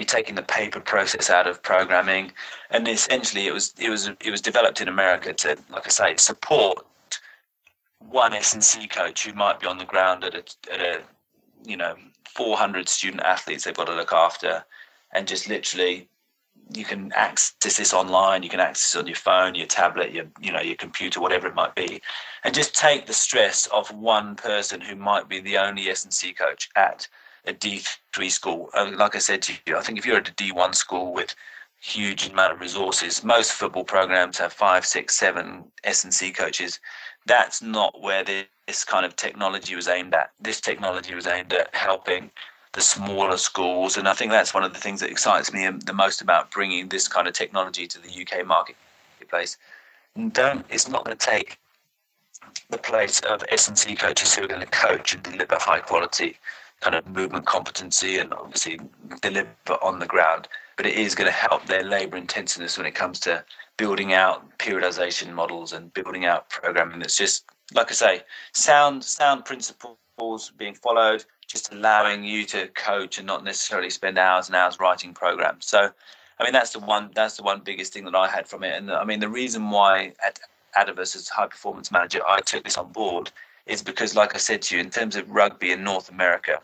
you're 0.00 0.06
taking 0.06 0.34
the 0.34 0.42
paper 0.42 0.80
process 0.80 1.30
out 1.30 1.46
of 1.46 1.62
programming, 1.62 2.32
and 2.70 2.88
essentially 2.88 3.46
it 3.46 3.52
was 3.52 3.74
it 3.78 3.90
was 3.90 4.08
it 4.08 4.30
was 4.30 4.40
developed 4.40 4.80
in 4.80 4.88
America 4.88 5.32
to, 5.32 5.58
like 5.70 5.86
I 5.86 5.90
say, 5.90 6.16
support 6.16 6.86
one 7.98 8.32
S 8.32 8.54
and 8.54 8.64
C 8.64 8.88
coach 8.88 9.26
who 9.26 9.34
might 9.34 9.60
be 9.60 9.66
on 9.66 9.78
the 9.78 9.84
ground 9.84 10.24
at 10.24 10.34
a, 10.34 10.72
at 10.72 10.80
a 10.80 11.02
you 11.64 11.76
know 11.76 11.94
400 12.34 12.88
student 12.88 13.22
athletes 13.22 13.64
they've 13.64 13.74
got 13.74 13.86
to 13.88 13.94
look 13.94 14.12
after, 14.12 14.64
and 15.12 15.28
just 15.28 15.48
literally 15.48 16.08
you 16.72 16.84
can 16.84 17.12
access 17.14 17.76
this 17.76 17.92
online. 17.92 18.42
You 18.42 18.48
can 18.48 18.60
access 18.60 18.98
on 18.98 19.06
your 19.06 19.16
phone, 19.16 19.54
your 19.54 19.66
tablet, 19.66 20.12
your 20.12 20.26
you 20.40 20.52
know 20.52 20.60
your 20.60 20.76
computer, 20.76 21.20
whatever 21.20 21.46
it 21.46 21.54
might 21.54 21.74
be, 21.74 22.00
and 22.44 22.54
just 22.54 22.74
take 22.74 23.06
the 23.06 23.12
stress 23.12 23.66
of 23.66 23.90
one 23.94 24.34
person 24.36 24.80
who 24.80 24.96
might 24.96 25.28
be 25.28 25.40
the 25.40 25.58
only 25.58 25.88
S 25.88 26.04
and 26.04 26.12
C 26.12 26.32
coach 26.32 26.70
at 26.76 27.06
a 27.46 27.52
D3 27.52 28.30
school. 28.30 28.70
Uh, 28.74 28.90
like 28.96 29.16
I 29.16 29.18
said 29.18 29.42
to 29.42 29.54
you, 29.66 29.76
I 29.76 29.80
think 29.80 29.98
if 29.98 30.06
you're 30.06 30.18
at 30.18 30.28
a 30.28 30.32
D1 30.32 30.74
school 30.74 31.12
with 31.12 31.34
huge 31.80 32.28
amount 32.28 32.52
of 32.52 32.60
resources, 32.60 33.24
most 33.24 33.52
football 33.52 33.84
programs 33.84 34.38
have 34.38 34.52
five, 34.52 34.84
six, 34.84 35.16
seven 35.16 35.64
S 35.84 36.04
and 36.04 36.12
C 36.12 36.30
coaches. 36.30 36.78
That's 37.26 37.62
not 37.62 38.00
where 38.00 38.24
this 38.24 38.84
kind 38.84 39.06
of 39.06 39.16
technology 39.16 39.74
was 39.74 39.88
aimed 39.88 40.14
at. 40.14 40.30
This 40.40 40.60
technology 40.60 41.14
was 41.14 41.26
aimed 41.26 41.52
at 41.52 41.74
helping 41.74 42.30
the 42.72 42.80
smaller 42.80 43.36
schools, 43.36 43.96
and 43.96 44.06
I 44.06 44.14
think 44.14 44.30
that's 44.30 44.54
one 44.54 44.62
of 44.62 44.72
the 44.72 44.78
things 44.78 45.00
that 45.00 45.10
excites 45.10 45.52
me 45.52 45.68
the 45.84 45.92
most 45.92 46.20
about 46.20 46.50
bringing 46.52 46.88
this 46.88 47.08
kind 47.08 47.26
of 47.26 47.34
technology 47.34 47.86
to 47.86 47.98
the 47.98 48.22
UK 48.22 48.46
marketplace. 48.46 49.56
don't. 50.32 50.64
It's 50.70 50.88
not 50.88 51.04
going 51.04 51.16
to 51.16 51.26
take 51.26 51.58
the 52.68 52.78
place 52.78 53.20
of 53.20 53.42
S 53.50 53.68
and 53.68 53.76
C 53.76 53.96
coaches 53.96 54.34
who 54.34 54.44
are 54.44 54.48
going 54.48 54.60
to 54.60 54.66
coach 54.66 55.14
and 55.14 55.22
deliver 55.22 55.56
high 55.58 55.80
quality 55.80 56.36
kind 56.80 56.96
of 56.96 57.06
movement 57.06 57.46
competency 57.46 58.18
and 58.18 58.32
obviously 58.32 58.80
deliver 59.20 59.48
on 59.82 59.98
the 59.98 60.06
ground. 60.06 60.48
But 60.76 60.86
it 60.86 60.96
is 60.96 61.14
going 61.14 61.26
to 61.26 61.32
help 61.32 61.66
their 61.66 61.84
labour 61.84 62.16
intensiveness 62.16 62.78
when 62.78 62.86
it 62.86 62.94
comes 62.94 63.20
to 63.20 63.44
building 63.76 64.12
out 64.12 64.58
periodization 64.58 65.32
models 65.32 65.72
and 65.72 65.92
building 65.92 66.24
out 66.24 66.48
programming 66.50 66.98
that's 66.98 67.16
just 67.16 67.44
like 67.74 67.90
I 67.90 67.94
say, 67.94 68.22
sound 68.52 69.04
sound 69.04 69.44
principles 69.44 70.52
being 70.56 70.74
followed, 70.74 71.24
just 71.46 71.72
allowing 71.72 72.24
you 72.24 72.44
to 72.46 72.68
coach 72.68 73.18
and 73.18 73.26
not 73.26 73.44
necessarily 73.44 73.90
spend 73.90 74.18
hours 74.18 74.48
and 74.48 74.56
hours 74.56 74.78
writing 74.80 75.14
programs. 75.14 75.66
So 75.66 75.90
I 76.38 76.44
mean 76.44 76.52
that's 76.52 76.72
the 76.72 76.80
one 76.80 77.10
that's 77.14 77.36
the 77.36 77.42
one 77.42 77.60
biggest 77.60 77.92
thing 77.92 78.04
that 78.04 78.14
I 78.14 78.28
had 78.28 78.48
from 78.48 78.64
it. 78.64 78.76
And 78.76 78.90
I 78.90 79.04
mean 79.04 79.20
the 79.20 79.28
reason 79.28 79.70
why 79.70 80.12
at 80.24 80.40
Atavus 80.76 81.16
as 81.16 81.28
high 81.28 81.46
performance 81.46 81.90
manager 81.90 82.20
I 82.26 82.40
took 82.40 82.64
this 82.64 82.78
on 82.78 82.92
board 82.92 83.30
is 83.66 83.82
because 83.82 84.16
like 84.16 84.34
I 84.34 84.38
said 84.38 84.62
to 84.62 84.76
you, 84.76 84.80
in 84.80 84.90
terms 84.90 85.16
of 85.16 85.30
rugby 85.30 85.70
in 85.72 85.84
North 85.84 86.08
America, 86.10 86.60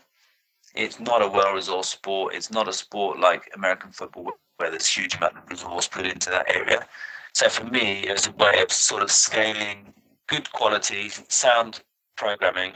it's 0.77 0.99
not 0.99 1.21
a 1.21 1.27
well-resourced 1.27 1.85
sport. 1.85 2.35
It's 2.35 2.51
not 2.51 2.67
a 2.67 2.73
sport 2.73 3.19
like 3.19 3.49
American 3.55 3.91
football 3.91 4.31
where 4.57 4.69
there's 4.69 4.87
huge 4.87 5.15
amount 5.15 5.37
of 5.37 5.49
resource 5.49 5.87
put 5.87 6.05
into 6.05 6.29
that 6.29 6.49
area. 6.49 6.85
So 7.33 7.49
for 7.49 7.65
me, 7.65 8.07
it 8.07 8.11
was 8.11 8.27
a 8.27 8.31
way 8.31 8.61
of 8.61 8.71
sort 8.71 9.03
of 9.03 9.11
scaling 9.11 9.93
good 10.27 10.51
quality, 10.51 11.09
sound 11.27 11.81
programming, 12.15 12.73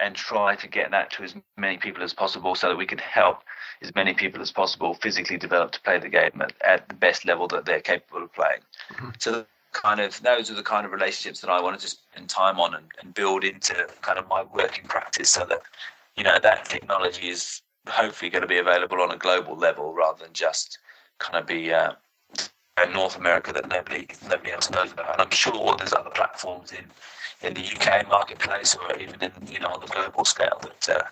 and 0.00 0.14
try 0.14 0.56
to 0.56 0.68
get 0.68 0.90
that 0.90 1.10
to 1.12 1.22
as 1.22 1.34
many 1.56 1.76
people 1.76 2.02
as 2.02 2.14
possible, 2.14 2.54
so 2.54 2.68
that 2.68 2.76
we 2.76 2.86
could 2.86 3.00
help 3.00 3.38
as 3.82 3.94
many 3.94 4.14
people 4.14 4.40
as 4.40 4.50
possible 4.50 4.94
physically 4.94 5.36
develop 5.36 5.72
to 5.72 5.80
play 5.80 5.98
the 5.98 6.08
game 6.08 6.40
at, 6.40 6.52
at 6.64 6.88
the 6.88 6.94
best 6.94 7.24
level 7.24 7.46
that 7.48 7.64
they're 7.64 7.80
capable 7.80 8.22
of 8.22 8.32
playing. 8.32 8.60
Mm-hmm. 8.92 9.10
So 9.18 9.44
kind 9.72 10.00
of 10.00 10.20
those 10.22 10.50
are 10.50 10.54
the 10.54 10.62
kind 10.62 10.86
of 10.86 10.92
relationships 10.92 11.40
that 11.40 11.50
I 11.50 11.60
wanted 11.60 11.80
to 11.80 11.88
spend 11.88 12.28
time 12.28 12.60
on 12.60 12.74
and, 12.74 12.86
and 13.00 13.14
build 13.14 13.42
into 13.44 13.74
kind 14.00 14.18
of 14.18 14.28
my 14.28 14.44
working 14.54 14.84
practice, 14.84 15.30
so 15.30 15.44
that 15.46 15.62
you 16.16 16.24
know 16.24 16.38
that 16.42 16.64
technology 16.66 17.28
is 17.28 17.62
hopefully 17.88 18.30
going 18.30 18.42
to 18.42 18.48
be 18.48 18.58
available 18.58 19.00
on 19.00 19.10
a 19.10 19.16
global 19.16 19.56
level 19.56 19.92
rather 19.92 20.24
than 20.24 20.32
just 20.32 20.78
kind 21.18 21.38
of 21.38 21.46
be 21.46 21.72
uh, 21.72 21.92
in 22.82 22.92
North 22.92 23.16
America 23.16 23.52
that 23.52 23.68
nobody 23.68 24.06
nobody 24.28 24.52
else 24.52 24.70
knows 24.70 24.92
about. 24.92 25.12
And 25.12 25.22
I'm 25.22 25.30
sure 25.30 25.76
there's 25.76 25.92
other 25.92 26.10
platforms 26.10 26.72
in 26.72 26.84
in 27.46 27.54
the 27.54 27.60
UK 27.60 28.08
marketplace 28.08 28.76
or 28.76 28.96
even 28.98 29.20
in 29.20 29.32
you 29.46 29.60
know 29.60 29.68
on 29.68 29.80
the 29.80 29.86
global 29.86 30.24
scale 30.24 30.60
that 30.62 30.88
uh, 30.88 31.02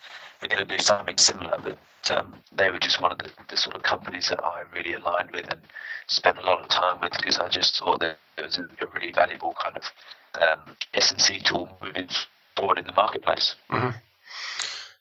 are 0.42 0.48
going 0.48 0.66
to 0.66 0.76
do 0.76 0.82
something 0.82 1.16
similar. 1.16 1.58
But 1.62 1.78
um, 2.16 2.34
they 2.52 2.70
were 2.70 2.78
just 2.78 3.00
one 3.00 3.12
of 3.12 3.18
the, 3.18 3.30
the, 3.48 3.56
sort 3.56 3.76
of 3.76 3.82
companies 3.82 4.28
that 4.30 4.42
I 4.42 4.62
really 4.74 4.94
aligned 4.94 5.30
with 5.32 5.50
and 5.50 5.60
spent 6.06 6.38
a 6.38 6.42
lot 6.42 6.60
of 6.60 6.68
time 6.68 6.98
with 7.00 7.12
because 7.12 7.38
I 7.38 7.48
just 7.48 7.78
thought 7.78 8.00
that 8.00 8.18
it 8.38 8.44
was 8.44 8.58
a, 8.58 8.62
a 8.62 8.86
really 8.94 9.12
valuable 9.12 9.54
kind 9.62 9.76
of 9.76 9.92
um, 10.40 10.76
S&C 10.94 11.40
tool 11.40 11.76
moving 11.82 12.08
forward 12.56 12.78
in 12.78 12.86
the 12.86 12.92
marketplace. 12.92 13.54
Mm-hmm. 13.70 13.90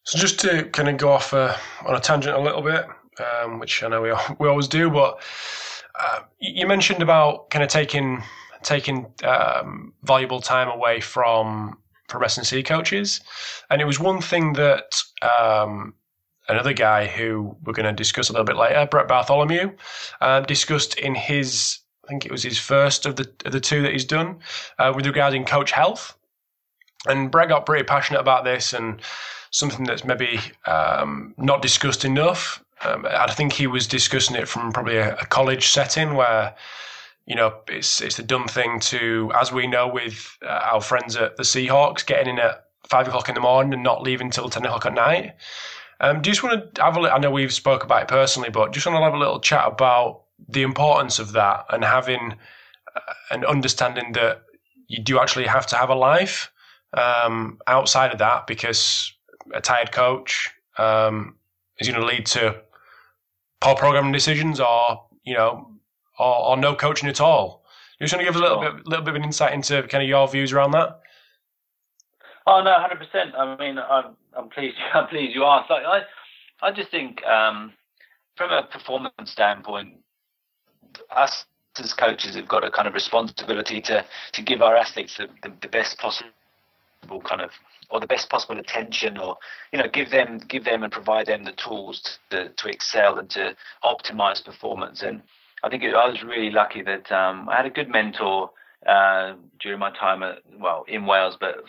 So 0.09 0.17
just 0.17 0.39
to 0.39 0.63
kind 0.69 0.89
of 0.89 0.97
go 0.97 1.11
off 1.11 1.35
uh, 1.35 1.55
on 1.85 1.95
a 1.95 1.99
tangent 1.99 2.35
a 2.35 2.41
little 2.41 2.63
bit, 2.63 2.87
um, 3.19 3.59
which 3.59 3.83
I 3.83 3.89
know 3.89 4.01
we 4.01 4.11
we 4.39 4.47
always 4.47 4.67
do, 4.67 4.89
but 4.89 5.21
uh, 5.99 6.21
you 6.39 6.65
mentioned 6.65 7.03
about 7.03 7.51
kind 7.51 7.61
of 7.61 7.69
taking 7.69 8.23
taking 8.63 9.05
um, 9.23 9.93
valuable 10.01 10.41
time 10.41 10.67
away 10.67 10.99
from 10.99 11.77
from 12.07 12.23
S&C 12.23 12.63
coaches, 12.63 13.21
and 13.69 13.83
it 13.83 13.85
was 13.85 13.99
one 13.99 14.19
thing 14.19 14.53
that 14.53 14.99
um, 15.21 15.93
another 16.47 16.73
guy 16.73 17.05
who 17.05 17.55
we're 17.63 17.73
going 17.73 17.85
to 17.85 17.93
discuss 17.93 18.29
a 18.29 18.33
little 18.33 18.47
bit 18.47 18.55
later, 18.55 18.87
Brett 18.89 19.07
Bartholomew, 19.07 19.75
uh, 20.21 20.39
discussed 20.39 20.97
in 20.97 21.13
his 21.13 21.81
I 22.03 22.07
think 22.07 22.25
it 22.25 22.31
was 22.31 22.41
his 22.41 22.57
first 22.57 23.05
of 23.05 23.15
the 23.15 23.31
of 23.45 23.51
the 23.51 23.59
two 23.59 23.83
that 23.83 23.91
he's 23.91 24.05
done 24.05 24.39
uh, 24.79 24.91
with 24.95 25.05
regarding 25.05 25.45
coach 25.45 25.69
health, 25.69 26.17
and 27.07 27.31
Brett 27.31 27.49
got 27.49 27.65
pretty 27.65 27.83
passionate 27.83 28.19
about 28.19 28.43
this 28.43 28.73
and 28.73 29.01
something 29.51 29.85
that's 29.85 30.03
maybe 30.03 30.39
um, 30.65 31.33
not 31.37 31.61
discussed 31.61 32.05
enough. 32.05 32.63
Um, 32.81 33.05
I 33.09 33.31
think 33.31 33.53
he 33.53 33.67
was 33.67 33.87
discussing 33.87 34.35
it 34.35 34.47
from 34.47 34.71
probably 34.71 34.97
a, 34.97 35.15
a, 35.15 35.25
college 35.25 35.67
setting 35.67 36.13
where, 36.13 36.55
you 37.25 37.35
know, 37.35 37.55
it's 37.67 38.01
it's 38.01 38.15
the 38.15 38.23
dumb 38.23 38.47
thing 38.47 38.79
to, 38.81 39.31
as 39.35 39.51
we 39.51 39.67
know 39.67 39.87
with 39.87 40.37
uh, 40.43 40.69
our 40.71 40.81
friends 40.81 41.15
at 41.17 41.35
the 41.35 41.43
Seahawks, 41.43 42.05
getting 42.05 42.35
in 42.35 42.39
at 42.39 42.65
five 42.87 43.07
o'clock 43.07 43.27
in 43.27 43.35
the 43.35 43.41
morning 43.41 43.73
and 43.73 43.83
not 43.83 44.01
leaving 44.01 44.29
till 44.29 44.49
ten 44.49 44.65
o'clock 44.65 44.85
at 44.85 44.93
night. 44.93 45.35
Um, 45.99 46.21
do 46.21 46.29
you 46.29 46.33
just 46.33 46.43
want 46.43 46.75
to 46.75 46.81
have 46.81 46.95
a? 46.95 47.01
I 47.01 47.17
know 47.19 47.31
we've 47.31 47.53
spoke 47.53 47.83
about 47.83 48.03
it 48.03 48.07
personally, 48.07 48.49
but 48.49 48.71
just 48.71 48.85
want 48.85 48.97
to 48.97 49.03
have 49.03 49.13
a 49.13 49.17
little 49.17 49.41
chat 49.41 49.67
about 49.67 50.21
the 50.47 50.61
importance 50.61 51.19
of 51.19 51.33
that 51.33 51.65
and 51.69 51.83
having 51.83 52.35
uh, 52.95 53.13
an 53.31 53.43
understanding 53.43 54.13
that 54.13 54.43
you 54.87 55.03
do 55.03 55.19
actually 55.19 55.47
have 55.47 55.67
to 55.67 55.75
have 55.75 55.89
a 55.89 55.95
life 55.95 56.49
um, 56.93 57.59
outside 57.67 58.11
of 58.11 58.19
that 58.19 58.47
because 58.47 59.13
a 59.53 59.61
tired 59.61 59.91
coach 59.91 60.49
um, 60.77 61.35
is 61.79 61.87
going 61.87 61.99
to 61.99 62.05
lead 62.05 62.25
to 62.27 62.61
poor 63.61 63.75
programming 63.75 64.11
decisions, 64.11 64.59
or 64.59 65.03
you 65.23 65.33
know, 65.33 65.71
or, 66.17 66.49
or 66.49 66.57
no 66.57 66.75
coaching 66.75 67.09
at 67.09 67.21
all. 67.21 67.63
You 67.99 68.05
just 68.05 68.13
want 68.13 68.25
to 68.25 68.31
give 68.31 68.35
us 68.35 68.41
a 68.41 68.43
little 68.43 68.61
bit, 68.61 68.87
little 68.87 69.03
bit 69.03 69.11
of 69.11 69.15
an 69.17 69.23
insight 69.23 69.53
into 69.53 69.83
kind 69.83 70.01
of 70.01 70.09
your 70.09 70.27
views 70.27 70.53
around 70.53 70.71
that. 70.71 71.01
Oh 72.47 72.63
no, 72.63 72.73
hundred 72.79 72.99
percent. 72.99 73.35
I 73.35 73.55
mean, 73.57 73.77
I'm 73.77 74.15
I'm 74.35 74.49
pleased. 74.49 74.77
I'm 74.93 75.07
pleased 75.07 75.35
you 75.35 75.43
asked. 75.43 75.69
Like, 75.69 75.83
I 75.85 76.01
I 76.61 76.71
just 76.71 76.91
think 76.91 77.23
um, 77.25 77.73
from 78.35 78.51
a 78.51 78.63
performance 78.63 79.13
standpoint, 79.25 79.95
us 81.11 81.45
as 81.77 81.93
coaches 81.93 82.35
have 82.35 82.47
got 82.47 82.65
a 82.65 82.71
kind 82.71 82.87
of 82.87 82.93
responsibility 82.93 83.79
to 83.81 84.05
to 84.33 84.41
give 84.41 84.61
our 84.61 84.75
athletes 84.75 85.17
the, 85.17 85.27
the, 85.43 85.53
the 85.61 85.67
best 85.67 85.97
possible 85.97 86.29
kind 87.23 87.41
of 87.41 87.51
or 87.89 87.99
the 87.99 88.07
best 88.07 88.29
possible 88.29 88.59
attention 88.59 89.17
or 89.17 89.37
you 89.71 89.79
know 89.79 89.87
give 89.91 90.09
them 90.11 90.39
give 90.47 90.63
them 90.63 90.83
and 90.83 90.91
provide 90.91 91.25
them 91.25 91.43
the 91.43 91.51
tools 91.53 92.19
to, 92.29 92.49
to 92.49 92.67
excel 92.67 93.17
and 93.17 93.29
to 93.29 93.55
optimize 93.83 94.43
performance. 94.43 95.01
And 95.01 95.21
I 95.63 95.69
think 95.69 95.83
it, 95.83 95.93
I 95.95 96.07
was 96.07 96.23
really 96.23 96.51
lucky 96.51 96.81
that 96.83 97.11
um, 97.11 97.49
I 97.49 97.57
had 97.57 97.65
a 97.65 97.69
good 97.69 97.89
mentor 97.89 98.51
uh, 98.85 99.33
during 99.59 99.79
my 99.79 99.91
time 99.91 100.23
at 100.23 100.39
well 100.59 100.85
in 100.87 101.05
Wales 101.05 101.37
but 101.39 101.63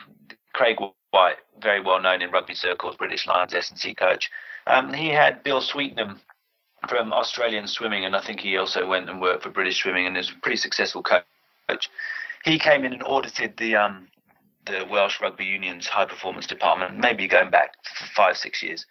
Craig 0.53 0.77
White 1.11 1.37
very 1.63 1.81
well 1.81 2.01
known 2.01 2.23
in 2.23 2.31
rugby 2.31 2.55
circles 2.55 2.97
British 2.97 3.27
Lions 3.27 3.55
S&C 3.55 3.95
coach. 3.95 4.31
Um, 4.67 4.93
he 4.93 5.09
had 5.09 5.43
Bill 5.43 5.61
Sweetenham 5.61 6.21
from 6.89 7.13
Australian 7.13 7.67
swimming 7.67 8.05
and 8.05 8.15
I 8.15 8.21
think 8.21 8.41
he 8.41 8.57
also 8.57 8.87
went 8.87 9.09
and 9.09 9.21
worked 9.21 9.43
for 9.43 9.51
British 9.51 9.83
swimming 9.83 10.07
and 10.07 10.17
is 10.17 10.31
a 10.31 10.41
pretty 10.41 10.57
successful 10.57 11.03
coach. 11.03 11.91
He 12.45 12.59
came 12.59 12.85
in 12.85 12.93
and 12.93 13.03
audited 13.03 13.57
the 13.59 13.77
um, 13.77 14.09
the 14.71 14.85
Welsh 14.85 15.21
Rugby 15.21 15.45
Union's 15.45 15.87
high 15.87 16.05
performance 16.05 16.47
department, 16.47 16.99
maybe 16.99 17.27
going 17.27 17.51
back 17.51 17.75
five, 18.15 18.37
six 18.37 18.63
years. 18.63 18.87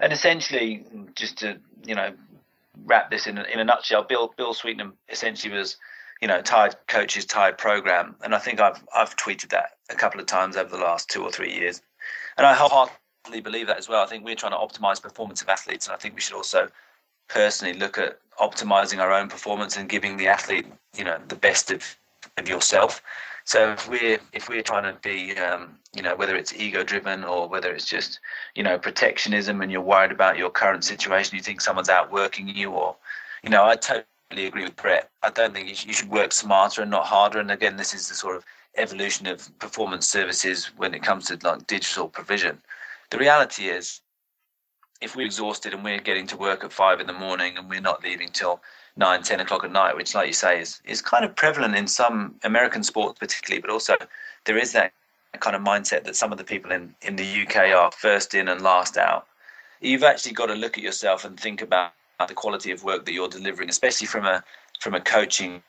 And 0.00 0.12
essentially, 0.12 0.84
just 1.14 1.38
to 1.38 1.58
you 1.84 1.94
know 1.94 2.12
wrap 2.84 3.10
this 3.10 3.26
in 3.26 3.38
a, 3.38 3.42
in 3.44 3.60
a 3.60 3.64
nutshell, 3.64 4.02
Bill 4.02 4.32
Bill 4.36 4.54
Sweetenham 4.54 4.94
essentially 5.08 5.54
was 5.54 5.76
you 6.20 6.28
know 6.28 6.40
tired 6.40 6.76
coaches, 6.88 7.24
tired 7.24 7.58
program, 7.58 8.16
and 8.22 8.34
I 8.34 8.38
think 8.38 8.60
I've 8.60 8.82
I've 8.94 9.16
tweeted 9.16 9.50
that 9.50 9.76
a 9.90 9.94
couple 9.94 10.20
of 10.20 10.26
times 10.26 10.56
over 10.56 10.70
the 10.70 10.82
last 10.82 11.08
two 11.08 11.22
or 11.22 11.30
three 11.30 11.52
years, 11.52 11.82
and 12.36 12.46
I 12.46 12.54
wholeheartedly 12.54 13.42
believe 13.42 13.68
that 13.68 13.78
as 13.78 13.88
well. 13.88 14.02
I 14.02 14.06
think 14.06 14.24
we're 14.24 14.34
trying 14.34 14.52
to 14.52 14.58
optimize 14.58 15.00
performance 15.00 15.42
of 15.42 15.48
athletes, 15.48 15.86
and 15.86 15.94
I 15.94 15.98
think 15.98 16.14
we 16.14 16.20
should 16.20 16.36
also 16.36 16.68
personally 17.28 17.78
look 17.78 17.98
at 17.98 18.18
optimizing 18.40 18.98
our 18.98 19.12
own 19.12 19.28
performance 19.28 19.76
and 19.76 19.88
giving 19.88 20.16
the 20.16 20.26
athlete 20.26 20.66
you 20.96 21.04
know 21.04 21.18
the 21.28 21.36
best 21.36 21.70
of 21.70 21.96
of 22.38 22.48
yourself 22.48 23.02
so 23.44 23.72
if 23.72 23.88
we're 23.88 24.18
if 24.32 24.48
we're 24.48 24.62
trying 24.62 24.92
to 24.92 24.98
be, 25.00 25.36
um, 25.36 25.78
you 25.94 26.02
know, 26.02 26.14
whether 26.16 26.36
it's 26.36 26.52
ego 26.54 26.82
driven 26.82 27.24
or 27.24 27.48
whether 27.48 27.72
it's 27.72 27.86
just, 27.86 28.20
you 28.54 28.62
know, 28.62 28.78
protectionism, 28.78 29.60
and 29.60 29.70
you're 29.72 29.80
worried 29.80 30.12
about 30.12 30.38
your 30.38 30.50
current 30.50 30.84
situation, 30.84 31.36
you 31.36 31.42
think 31.42 31.60
someone's 31.60 31.88
outworking 31.88 32.48
you, 32.48 32.70
or, 32.70 32.96
you 33.42 33.50
know, 33.50 33.64
I 33.64 33.76
totally 33.76 34.46
agree 34.46 34.64
with 34.64 34.76
Brett. 34.76 35.10
I 35.22 35.30
don't 35.30 35.52
think 35.52 35.68
you 35.68 35.74
should, 35.74 35.88
you 35.88 35.94
should 35.94 36.10
work 36.10 36.32
smarter 36.32 36.82
and 36.82 36.90
not 36.90 37.06
harder. 37.06 37.40
And 37.40 37.50
again, 37.50 37.76
this 37.76 37.94
is 37.94 38.08
the 38.08 38.14
sort 38.14 38.36
of 38.36 38.44
evolution 38.76 39.26
of 39.26 39.50
performance 39.58 40.08
services 40.08 40.70
when 40.76 40.94
it 40.94 41.02
comes 41.02 41.26
to 41.26 41.38
like 41.42 41.66
digital 41.66 42.08
provision. 42.08 42.62
The 43.10 43.18
reality 43.18 43.64
is, 43.64 44.00
if 45.02 45.16
we're 45.16 45.26
exhausted 45.26 45.74
and 45.74 45.82
we're 45.82 45.98
getting 45.98 46.28
to 46.28 46.36
work 46.36 46.62
at 46.62 46.72
five 46.72 47.00
in 47.00 47.08
the 47.08 47.12
morning 47.12 47.58
and 47.58 47.68
we're 47.68 47.80
not 47.80 48.04
leaving 48.04 48.28
till 48.28 48.62
nine, 48.96 49.22
ten 49.22 49.40
o'clock 49.40 49.64
at 49.64 49.72
night, 49.72 49.96
which, 49.96 50.14
like 50.14 50.26
you 50.26 50.32
say, 50.32 50.60
is 50.60 50.80
is 50.84 51.00
kind 51.00 51.24
of 51.24 51.34
prevalent 51.34 51.74
in 51.74 51.86
some 51.86 52.34
American 52.44 52.82
sports, 52.82 53.18
particularly. 53.18 53.60
But 53.60 53.70
also, 53.70 53.94
there 54.44 54.58
is 54.58 54.72
that 54.72 54.92
kind 55.40 55.56
of 55.56 55.62
mindset 55.62 56.04
that 56.04 56.16
some 56.16 56.32
of 56.32 56.38
the 56.38 56.44
people 56.44 56.72
in 56.72 56.94
in 57.02 57.16
the 57.16 57.42
UK 57.42 57.74
are 57.74 57.90
first 57.92 58.34
in 58.34 58.48
and 58.48 58.60
last 58.60 58.96
out. 58.96 59.26
You've 59.80 60.04
actually 60.04 60.32
got 60.32 60.46
to 60.46 60.54
look 60.54 60.78
at 60.78 60.84
yourself 60.84 61.24
and 61.24 61.38
think 61.38 61.62
about 61.62 61.92
the 62.28 62.34
quality 62.34 62.70
of 62.70 62.84
work 62.84 63.04
that 63.04 63.12
you're 63.12 63.28
delivering, 63.28 63.68
especially 63.68 64.06
from 64.06 64.26
a 64.26 64.44
from 64.80 64.94
a 64.94 65.00
coaching 65.00 65.62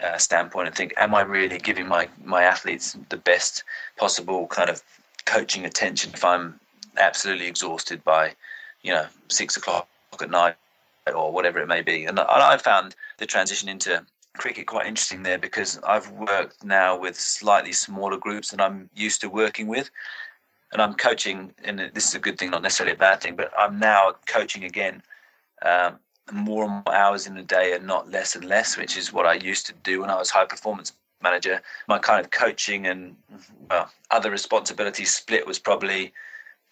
uh, 0.00 0.18
standpoint, 0.18 0.66
and 0.66 0.76
think, 0.76 0.92
am 0.96 1.14
I 1.14 1.22
really 1.22 1.58
giving 1.58 1.86
my 1.86 2.08
my 2.24 2.42
athletes 2.42 2.96
the 3.08 3.16
best 3.16 3.64
possible 3.96 4.46
kind 4.48 4.70
of 4.70 4.82
coaching 5.24 5.64
attention 5.64 6.12
if 6.14 6.24
I'm 6.24 6.60
absolutely 6.98 7.46
exhausted 7.46 8.02
by, 8.04 8.34
you 8.82 8.92
know, 8.92 9.06
six 9.28 9.56
o'clock 9.56 9.88
at 10.20 10.30
night 10.30 10.54
or 11.14 11.32
whatever 11.32 11.58
it 11.58 11.68
may 11.68 11.82
be. 11.82 12.04
And 12.04 12.18
I 12.18 12.56
found 12.56 12.94
the 13.18 13.26
transition 13.26 13.68
into 13.68 14.04
cricket 14.36 14.66
quite 14.66 14.86
interesting 14.86 15.22
there 15.22 15.38
because 15.38 15.78
I've 15.86 16.10
worked 16.10 16.64
now 16.64 16.98
with 16.98 17.18
slightly 17.18 17.72
smaller 17.72 18.16
groups 18.16 18.50
than 18.50 18.60
I'm 18.60 18.90
used 18.94 19.20
to 19.22 19.28
working 19.28 19.66
with. 19.66 19.90
And 20.72 20.82
I'm 20.82 20.94
coaching, 20.94 21.52
and 21.64 21.90
this 21.94 22.08
is 22.08 22.14
a 22.14 22.18
good 22.18 22.38
thing, 22.38 22.50
not 22.50 22.62
necessarily 22.62 22.94
a 22.94 22.98
bad 22.98 23.20
thing, 23.20 23.36
but 23.36 23.52
I'm 23.56 23.78
now 23.78 24.14
coaching 24.26 24.64
again 24.64 25.02
um, 25.62 25.98
more 26.32 26.64
and 26.64 26.82
more 26.84 26.94
hours 26.94 27.26
in 27.26 27.36
a 27.36 27.42
day 27.42 27.72
and 27.72 27.86
not 27.86 28.10
less 28.10 28.34
and 28.34 28.44
less, 28.44 28.76
which 28.76 28.96
is 28.96 29.12
what 29.12 29.26
I 29.26 29.34
used 29.34 29.66
to 29.66 29.72
do 29.84 30.00
when 30.00 30.10
I 30.10 30.16
was 30.16 30.28
high 30.28 30.44
performance 30.44 30.92
manager. 31.22 31.62
My 31.88 31.98
kind 31.98 32.22
of 32.22 32.30
coaching 32.30 32.86
and 32.86 33.16
well, 33.70 33.90
other 34.10 34.30
responsibilities 34.30 35.14
split 35.14 35.46
was 35.46 35.58
probably 35.58 36.12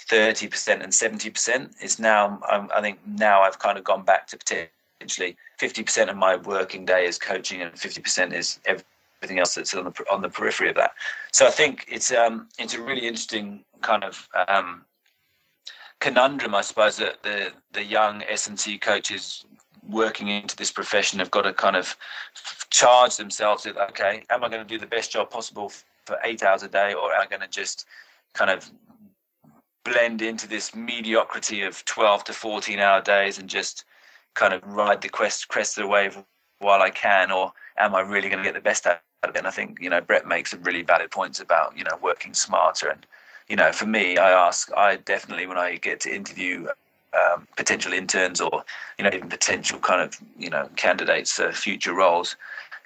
30% 0.00 0.82
and 0.82 0.92
70%. 0.92 1.74
It's 1.80 1.98
now, 1.98 2.40
um, 2.50 2.70
I 2.74 2.80
think 2.80 2.98
now 3.06 3.42
I've 3.42 3.58
kind 3.58 3.78
of 3.78 3.84
gone 3.84 4.02
back 4.02 4.26
to 4.28 4.38
potentially 4.38 5.36
50% 5.60 6.08
of 6.08 6.16
my 6.16 6.36
working 6.36 6.84
day 6.84 7.06
is 7.06 7.18
coaching 7.18 7.62
and 7.62 7.72
50% 7.72 8.32
is 8.32 8.60
everything 8.66 9.38
else 9.38 9.54
that's 9.54 9.74
on 9.74 9.84
the, 9.84 10.04
on 10.10 10.22
the 10.22 10.28
periphery 10.28 10.68
of 10.68 10.76
that. 10.76 10.92
So 11.32 11.46
I 11.46 11.50
think 11.50 11.86
it's, 11.88 12.12
um, 12.12 12.48
it's 12.58 12.74
a 12.74 12.82
really 12.82 13.06
interesting 13.06 13.64
kind 13.82 14.04
of 14.04 14.28
um, 14.48 14.84
conundrum, 16.00 16.54
I 16.54 16.60
suppose, 16.60 16.96
that 16.98 17.22
the, 17.22 17.52
the 17.72 17.84
young 17.84 18.22
S&C 18.24 18.78
coaches 18.78 19.46
working 19.88 20.28
into 20.28 20.56
this 20.56 20.70
profession 20.70 21.18
have 21.18 21.30
got 21.30 21.42
to 21.42 21.52
kind 21.52 21.76
of 21.76 21.96
charge 22.70 23.16
themselves 23.16 23.64
with, 23.64 23.76
okay, 23.76 24.24
am 24.30 24.44
I 24.44 24.48
going 24.48 24.62
to 24.62 24.68
do 24.68 24.78
the 24.78 24.86
best 24.86 25.12
job 25.12 25.30
possible 25.30 25.70
for 26.04 26.18
eight 26.24 26.42
hours 26.42 26.62
a 26.62 26.68
day 26.68 26.94
or 26.94 27.12
am 27.12 27.22
I 27.22 27.26
going 27.26 27.42
to 27.42 27.48
just 27.48 27.86
kind 28.32 28.50
of 28.50 28.70
blend 29.84 30.22
into 30.22 30.48
this 30.48 30.74
mediocrity 30.74 31.62
of 31.62 31.84
12 31.84 32.24
to 32.24 32.32
14 32.32 32.78
hour 32.78 33.00
days 33.00 33.38
and 33.38 33.48
just 33.48 33.84
kind 34.34 34.52
of 34.52 34.62
ride 34.66 35.00
the 35.02 35.08
quest 35.08 35.48
crest 35.48 35.78
of 35.78 35.82
the 35.84 35.88
wave 35.88 36.18
while 36.58 36.82
I 36.82 36.90
can, 36.90 37.30
or 37.30 37.52
am 37.78 37.94
I 37.94 38.00
really 38.00 38.28
going 38.28 38.42
to 38.42 38.44
get 38.44 38.54
the 38.54 38.60
best 38.60 38.86
out 38.86 39.00
of 39.22 39.30
it? 39.30 39.36
And 39.36 39.46
I 39.46 39.50
think 39.50 39.78
you 39.80 39.90
know 39.90 40.00
Brett 40.00 40.26
makes 40.26 40.50
some 40.50 40.62
really 40.62 40.82
valid 40.82 41.10
points 41.10 41.40
about 41.40 41.76
you 41.76 41.84
know 41.84 41.98
working 42.02 42.34
smarter, 42.34 42.88
and 42.88 43.06
you 43.48 43.56
know 43.56 43.72
for 43.72 43.86
me, 43.86 44.16
I 44.16 44.30
ask, 44.30 44.70
I 44.76 44.96
definitely 44.96 45.46
when 45.46 45.58
I 45.58 45.76
get 45.76 46.00
to 46.00 46.14
interview 46.14 46.68
um, 47.14 47.46
potential 47.56 47.92
interns 47.92 48.40
or 48.40 48.64
you 48.98 49.04
know 49.04 49.10
even 49.12 49.28
potential 49.28 49.78
kind 49.78 50.00
of 50.00 50.18
you 50.38 50.50
know 50.50 50.68
candidates 50.76 51.32
for 51.32 51.52
future 51.52 51.94
roles, 51.94 52.36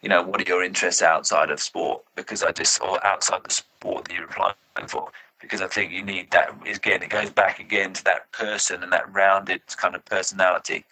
you 0.03 0.09
know 0.09 0.22
what 0.22 0.40
are 0.40 0.49
your 0.49 0.64
interests 0.64 1.03
outside 1.03 1.51
of 1.51 1.61
sport? 1.61 2.03
Because 2.16 2.42
I 2.42 2.53
just 2.53 2.74
saw 2.74 2.99
outside 3.05 3.44
the 3.44 3.51
sport 3.51 4.07
that 4.07 4.14
you're 4.14 4.24
applying 4.24 4.55
for 4.88 5.11
because 5.41 5.61
I 5.61 5.68
think 5.68 5.93
you 5.93 6.03
need 6.03 6.30
that. 6.32 6.51
Again, 6.66 7.03
it 7.03 7.11
goes 7.11 7.30
back 7.30 7.61
again 7.61 7.93
to 7.95 8.05
that 8.05 8.30
person 8.32 8.82
and 8.82 8.93
that 8.93 9.12
rounded 9.12 9.62
kind 9.76 9.95
of 9.95 10.05
personality. 10.05 10.84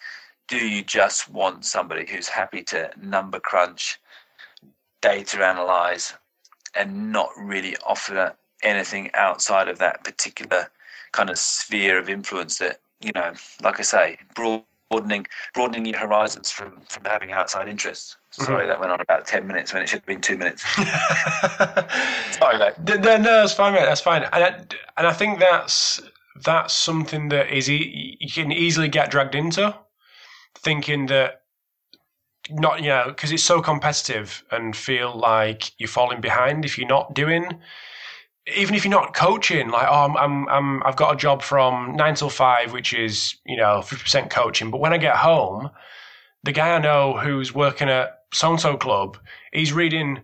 Do 0.47 0.57
you 0.57 0.83
just 0.83 1.29
want 1.29 1.65
somebody 1.65 2.05
who's 2.09 2.29
happy 2.29 2.63
to 2.63 2.89
number 3.01 3.39
crunch, 3.39 3.99
data 5.01 5.45
analyze, 5.45 6.13
and 6.73 7.11
not 7.11 7.29
really 7.37 7.75
offer 7.85 8.35
anything 8.63 9.09
outside 9.13 9.67
of 9.67 9.79
that 9.79 10.03
particular 10.03 10.69
kind 11.11 11.29
of 11.29 11.37
sphere 11.37 11.97
of 11.97 12.09
influence 12.09 12.57
that 12.59 12.79
you 13.01 13.11
know, 13.13 13.33
like 13.61 13.79
I 13.79 13.83
say, 13.83 14.17
broadening 14.35 15.27
broadening 15.53 15.85
your 15.85 15.99
horizons 15.99 16.49
from 16.51 16.81
from 16.89 17.03
having 17.05 17.31
outside 17.31 17.67
interests. 17.67 18.17
Sorry, 18.31 18.61
mm-hmm. 18.61 18.69
that 18.69 18.79
went 18.79 18.91
on 18.91 19.01
about 19.01 19.25
10 19.25 19.47
minutes 19.47 19.73
when 19.73 19.81
it 19.81 19.89
should 19.89 19.99
have 19.99 20.05
been 20.05 20.21
two 20.21 20.37
minutes. 20.37 20.63
Sorry, 22.51 22.59
mate. 22.59 23.01
No, 23.01 23.17
that's 23.23 23.53
fine, 23.53 23.73
mate. 23.73 23.85
That's 23.85 24.01
fine. 24.01 24.23
And 24.23 24.43
I, 24.43 24.47
and 24.97 25.07
I 25.07 25.13
think 25.13 25.39
that's 25.39 26.01
that's 26.43 26.73
something 26.73 27.29
that 27.29 27.51
is 27.51 27.67
you 27.67 28.29
can 28.31 28.51
easily 28.51 28.87
get 28.87 29.11
dragged 29.11 29.35
into, 29.35 29.75
thinking 30.55 31.07
that 31.07 31.41
not 32.49 32.81
you 32.81 32.87
know 32.87 33.05
because 33.07 33.31
it's 33.33 33.43
so 33.43 33.61
competitive 33.61 34.45
and 34.51 34.75
feel 34.75 35.17
like 35.17 35.71
you're 35.77 35.89
falling 35.89 36.21
behind 36.21 36.63
if 36.63 36.77
you're 36.77 36.87
not 36.87 37.13
doing 37.13 37.59
even 38.55 38.73
if 38.73 38.85
you're 38.85 38.91
not 38.91 39.13
coaching 39.13 39.67
like 39.67 39.85
oh 39.89 40.05
I'm, 40.05 40.15
I'm, 40.15 40.47
I'm 40.47 40.83
i've 40.83 40.95
got 40.95 41.13
a 41.13 41.17
job 41.17 41.41
from 41.41 41.97
9 41.97 42.15
till 42.15 42.29
5 42.29 42.71
which 42.71 42.93
is 42.93 43.35
you 43.45 43.57
know 43.57 43.79
50% 43.83 44.29
coaching 44.29 44.71
but 44.71 44.79
when 44.79 44.93
i 44.93 44.97
get 44.97 45.17
home 45.17 45.69
the 46.45 46.53
guy 46.53 46.73
i 46.73 46.79
know 46.79 47.17
who's 47.17 47.53
working 47.53 47.89
at 47.89 48.17
so 48.33 48.51
and 48.51 48.59
so 48.59 48.77
club, 48.77 49.17
he's 49.53 49.73
reading 49.73 50.21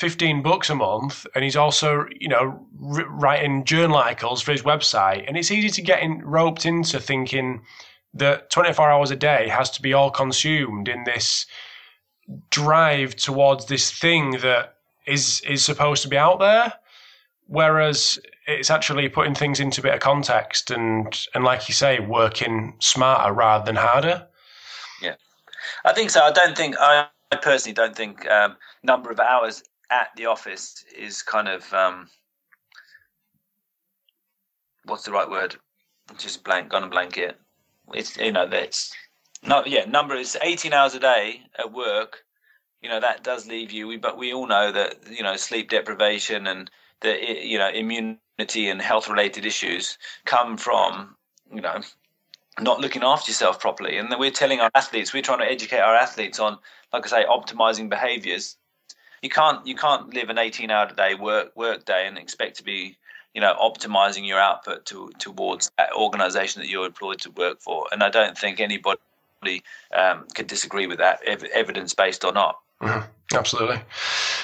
15 0.00 0.40
books 0.40 0.70
a 0.70 0.74
month 0.74 1.26
and 1.34 1.44
he's 1.44 1.56
also, 1.56 2.06
you 2.18 2.26
know, 2.26 2.58
writing 2.72 3.64
journal 3.64 3.98
articles 3.98 4.40
for 4.40 4.50
his 4.50 4.62
website. 4.62 5.28
And 5.28 5.36
it's 5.36 5.50
easy 5.50 5.68
to 5.68 5.82
get 5.82 6.02
in, 6.02 6.22
roped 6.24 6.64
into 6.64 6.98
thinking 6.98 7.60
that 8.14 8.48
24 8.48 8.90
hours 8.90 9.10
a 9.10 9.16
day 9.16 9.46
has 9.48 9.68
to 9.72 9.82
be 9.82 9.92
all 9.92 10.10
consumed 10.10 10.88
in 10.88 11.04
this 11.04 11.44
drive 12.48 13.14
towards 13.14 13.66
this 13.66 13.92
thing 13.92 14.38
that 14.38 14.76
is 15.06 15.42
is 15.46 15.62
supposed 15.62 16.02
to 16.02 16.08
be 16.08 16.16
out 16.16 16.38
there. 16.38 16.72
Whereas 17.48 18.18
it's 18.46 18.70
actually 18.70 19.06
putting 19.10 19.34
things 19.34 19.60
into 19.60 19.82
a 19.82 19.84
bit 19.84 19.94
of 19.94 20.00
context 20.00 20.70
and 20.70 21.26
and 21.34 21.44
like 21.44 21.68
you 21.68 21.74
say 21.74 22.00
working 22.00 22.74
smarter 22.78 23.34
rather 23.34 23.66
than 23.66 23.76
harder. 23.76 24.26
Yeah. 25.02 25.16
I 25.84 25.92
think 25.92 26.08
so. 26.08 26.22
I 26.22 26.32
don't 26.32 26.56
think 26.56 26.74
i 26.80 27.06
I 27.32 27.36
personally 27.36 27.74
don't 27.74 27.94
think 27.94 28.28
um, 28.28 28.56
number 28.82 29.10
of 29.10 29.20
hours 29.20 29.62
at 29.90 30.08
the 30.16 30.26
office 30.26 30.84
is 30.96 31.22
kind 31.22 31.48
of 31.48 31.72
um, 31.74 32.08
what's 34.84 35.04
the 35.04 35.12
right 35.12 35.30
word? 35.30 35.56
Just 36.18 36.44
blank, 36.44 36.70
gonna 36.70 36.88
blank 36.88 37.18
it. 37.18 37.38
It's 37.94 38.16
you 38.18 38.32
know 38.32 38.48
that's 38.48 38.92
not 39.44 39.68
yeah 39.68 39.84
number 39.86 40.16
is 40.16 40.36
eighteen 40.42 40.72
hours 40.72 40.94
a 40.94 41.00
day 41.00 41.42
at 41.58 41.72
work. 41.72 42.18
you 42.82 42.88
know 42.90 43.00
that 43.00 43.24
does 43.24 43.46
leave 43.48 43.72
you. 43.72 43.88
We 43.88 43.96
but 43.98 44.18
we 44.18 44.32
all 44.32 44.46
know 44.46 44.72
that 44.72 44.96
you 45.10 45.22
know 45.22 45.36
sleep 45.36 45.70
deprivation 45.70 46.46
and 46.46 46.70
the 47.02 47.18
you 47.46 47.58
know 47.58 47.70
immunity 47.70 48.68
and 48.68 48.82
health 48.82 49.08
related 49.08 49.46
issues 49.46 49.98
come 50.26 50.56
from 50.56 51.16
you 51.52 51.60
know 51.62 51.80
not 52.60 52.80
looking 52.80 53.02
after 53.02 53.30
yourself 53.30 53.60
properly. 53.60 53.98
And 53.98 54.14
we're 54.18 54.30
telling 54.30 54.60
our 54.60 54.70
athletes, 54.74 55.12
we're 55.12 55.22
trying 55.22 55.40
to 55.40 55.50
educate 55.50 55.80
our 55.80 55.94
athletes 55.96 56.40
on, 56.40 56.58
like 56.92 57.06
I 57.06 57.22
say, 57.22 57.26
optimizing 57.28 57.88
behaviors. 57.90 58.56
You 59.22 59.30
can't 59.30 59.66
you 59.66 59.74
can't 59.74 60.12
live 60.14 60.30
an 60.30 60.38
18 60.38 60.70
hour 60.70 60.92
day 60.92 61.14
work 61.14 61.54
work 61.56 61.84
day 61.84 62.06
and 62.06 62.16
expect 62.16 62.56
to 62.56 62.64
be 62.64 62.96
you 63.34 63.40
know 63.40 63.54
optimizing 63.60 64.26
your 64.26 64.38
output 64.38 64.86
to, 64.86 65.10
towards 65.18 65.70
that 65.78 65.92
organization 65.94 66.62
that 66.62 66.68
you're 66.68 66.86
employed 66.86 67.20
to 67.20 67.30
work 67.32 67.60
for. 67.60 67.86
And 67.92 68.02
I 68.02 68.08
don't 68.08 68.36
think 68.36 68.60
anybody 68.60 68.98
um, 69.96 70.26
could 70.34 70.46
disagree 70.46 70.86
with 70.86 70.98
that, 70.98 71.22
evidence 71.22 71.94
based 71.94 72.24
or 72.24 72.32
not. 72.32 72.58
Mm-hmm. 72.82 73.36
Absolutely. 73.36 73.80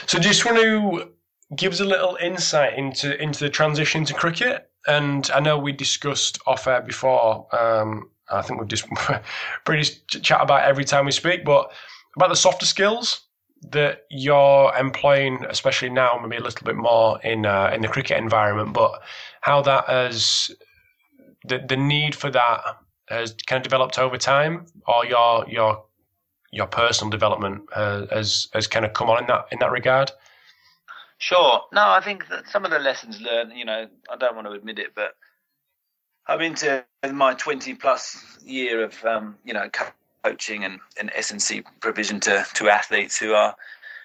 So, 0.06 0.18
just 0.18 0.44
want 0.44 0.58
to 0.58 1.10
give 1.54 1.72
us 1.72 1.80
a 1.80 1.84
little 1.84 2.16
insight 2.20 2.78
into 2.78 3.20
into 3.20 3.40
the 3.40 3.50
transition 3.50 4.04
to 4.04 4.14
cricket. 4.14 4.70
And 4.86 5.28
I 5.34 5.40
know 5.40 5.58
we 5.58 5.72
discussed 5.72 6.38
off 6.46 6.66
air 6.66 6.82
before. 6.82 7.46
Um, 7.54 8.10
I 8.30 8.42
think 8.42 8.60
we've 8.60 8.68
just 8.68 8.86
pretty 9.64 9.90
chat 10.08 10.40
about 10.40 10.64
every 10.64 10.84
time 10.84 11.06
we 11.06 11.12
speak, 11.12 11.44
but 11.44 11.72
about 12.14 12.28
the 12.28 12.36
softer 12.36 12.66
skills 12.66 13.25
that 13.70 14.06
you're 14.10 14.72
employing, 14.76 15.44
especially 15.48 15.90
now, 15.90 16.18
maybe 16.22 16.36
a 16.36 16.44
little 16.44 16.64
bit 16.64 16.76
more 16.76 17.20
in 17.22 17.46
uh, 17.46 17.70
in 17.74 17.82
the 17.82 17.88
cricket 17.88 18.18
environment, 18.18 18.72
but 18.72 19.02
how 19.40 19.62
that 19.62 19.88
has 19.88 20.50
the 21.44 21.58
the 21.58 21.76
need 21.76 22.14
for 22.14 22.30
that 22.30 22.60
has 23.08 23.34
kind 23.46 23.58
of 23.58 23.62
developed 23.62 23.98
over 23.98 24.16
time, 24.16 24.66
or 24.86 25.04
your 25.04 25.46
your 25.48 25.84
your 26.52 26.66
personal 26.66 27.10
development 27.10 27.62
uh, 27.74 28.06
has 28.10 28.48
has 28.52 28.66
kind 28.66 28.84
of 28.84 28.92
come 28.92 29.10
on 29.10 29.20
in 29.20 29.26
that 29.26 29.46
in 29.50 29.58
that 29.58 29.70
regard? 29.70 30.10
Sure. 31.18 31.62
No, 31.72 31.88
I 31.88 32.00
think 32.02 32.28
that 32.28 32.48
some 32.48 32.64
of 32.64 32.70
the 32.70 32.78
lessons 32.78 33.20
learned, 33.20 33.52
you 33.54 33.64
know, 33.64 33.88
I 34.10 34.16
don't 34.16 34.34
want 34.34 34.46
to 34.48 34.52
admit 34.52 34.78
it, 34.78 34.94
but 34.94 35.16
I'm 36.26 36.40
into 36.40 36.84
my 37.10 37.34
20 37.34 37.74
plus 37.74 38.38
year 38.44 38.84
of, 38.84 39.02
um, 39.04 39.36
you 39.44 39.54
know, 39.54 39.68
coaching 40.26 40.64
and, 40.64 40.80
and 40.98 41.10
provision 41.80 42.20
to, 42.20 42.44
to 42.54 42.68
athletes 42.68 43.16
who 43.16 43.32
are, 43.32 43.54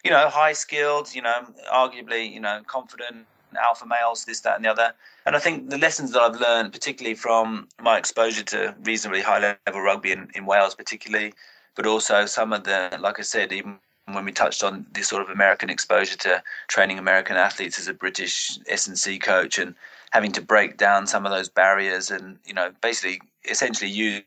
you 0.03 0.11
know, 0.11 0.30
high 0.30 0.53
skilled, 0.53 1.13
you 1.15 1.22
know, 1.22 1.45
arguably, 1.72 2.32
you 2.32 2.39
know, 2.39 2.61
confident, 2.67 3.26
alpha 3.59 3.86
males, 3.86 4.26
this, 4.26 4.41
that, 4.41 4.55
and 4.55 4.65
the 4.65 4.69
other. 4.69 4.93
And 5.26 5.36
I 5.36 5.39
think 5.39 5.69
the 5.69 5.78
lessons 5.78 6.11
that 6.11 6.22
I've 6.22 6.39
learned, 6.39 6.74
particularly 6.74 7.15
from 7.15 7.67
my 7.82 7.97
exposure 7.97 8.43
to 8.43 8.76
reasonably 8.84 9.22
high 9.22 9.57
level 9.67 9.82
rugby 9.82 10.11
in, 10.11 10.30
in 10.36 10.45
Wales, 10.45 10.76
particularly, 10.76 11.34
but 11.76 11.86
also 11.86 12.26
some 12.26 12.53
of 12.53 12.63
the, 12.63 12.97
like 12.99 13.19
I 13.19 13.24
said, 13.24 13.51
even 13.51 13.78
when 14.11 14.26
we 14.26 14.32
touched 14.32 14.63
on 14.63 14.86
this 14.93 15.07
sort 15.07 15.22
of 15.22 15.30
American 15.30 15.69
exposure 15.69 16.17
to 16.17 16.43
training 16.67 16.97
American 16.97 17.38
athletes 17.38 17.80
as 17.80 17.88
a 17.88 17.93
British 17.93 18.59
S&C 18.67 19.19
coach 19.19 19.57
and 19.57 19.76
having 20.11 20.32
to 20.34 20.41
break 20.41 20.78
down 20.78 21.07
some 21.07 21.26
of 21.26 21.32
those 21.32 21.49
barriers 21.49 22.11
and, 22.11 22.38
you 22.45 22.53
know, 22.53 22.72
basically 22.82 23.22
essentially 23.49 23.89
use 23.89 24.22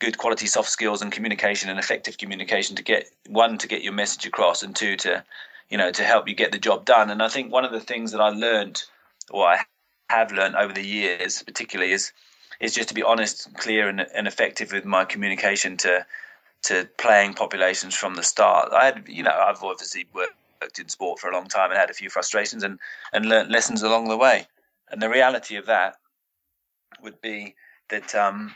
good 0.00 0.18
quality 0.18 0.46
soft 0.46 0.68
skills 0.68 1.02
and 1.02 1.12
communication 1.12 1.70
and 1.70 1.78
effective 1.78 2.18
communication 2.18 2.76
to 2.76 2.82
get 2.82 3.08
one 3.28 3.58
to 3.58 3.68
get 3.68 3.82
your 3.82 3.92
message 3.92 4.26
across 4.26 4.62
and 4.62 4.74
two 4.74 4.96
to 4.96 5.22
you 5.68 5.78
know 5.78 5.92
to 5.92 6.02
help 6.02 6.28
you 6.28 6.34
get 6.34 6.52
the 6.52 6.58
job 6.58 6.84
done 6.84 7.10
and 7.10 7.22
i 7.22 7.28
think 7.28 7.52
one 7.52 7.64
of 7.64 7.72
the 7.72 7.80
things 7.80 8.12
that 8.12 8.20
i 8.20 8.30
learned 8.30 8.82
or 9.30 9.46
i 9.46 9.58
have 10.08 10.32
learned 10.32 10.56
over 10.56 10.72
the 10.72 10.84
years 10.84 11.42
particularly 11.42 11.92
is 11.92 12.12
is 12.60 12.74
just 12.74 12.88
to 12.88 12.94
be 12.94 13.02
honest 13.02 13.52
clear 13.54 13.88
and, 13.88 14.00
and 14.00 14.26
effective 14.26 14.72
with 14.72 14.84
my 14.84 15.04
communication 15.04 15.76
to 15.76 16.04
to 16.62 16.88
playing 16.98 17.34
populations 17.34 17.94
from 17.94 18.14
the 18.14 18.22
start. 18.22 18.72
I 18.72 18.84
had, 18.84 19.04
you 19.08 19.22
know, 19.22 19.30
I've 19.30 19.62
obviously 19.62 20.06
worked 20.12 20.78
in 20.78 20.88
sport 20.88 21.18
for 21.18 21.30
a 21.30 21.34
long 21.34 21.46
time 21.46 21.70
and 21.70 21.78
had 21.78 21.90
a 21.90 21.94
few 21.94 22.10
frustrations 22.10 22.62
and 22.62 22.78
and 23.12 23.26
learned 23.26 23.50
lessons 23.50 23.82
along 23.82 24.08
the 24.08 24.16
way. 24.16 24.46
And 24.90 25.00
the 25.00 25.08
reality 25.08 25.56
of 25.56 25.66
that 25.66 25.96
would 27.02 27.20
be 27.20 27.54
that 27.88 28.14
um, 28.14 28.54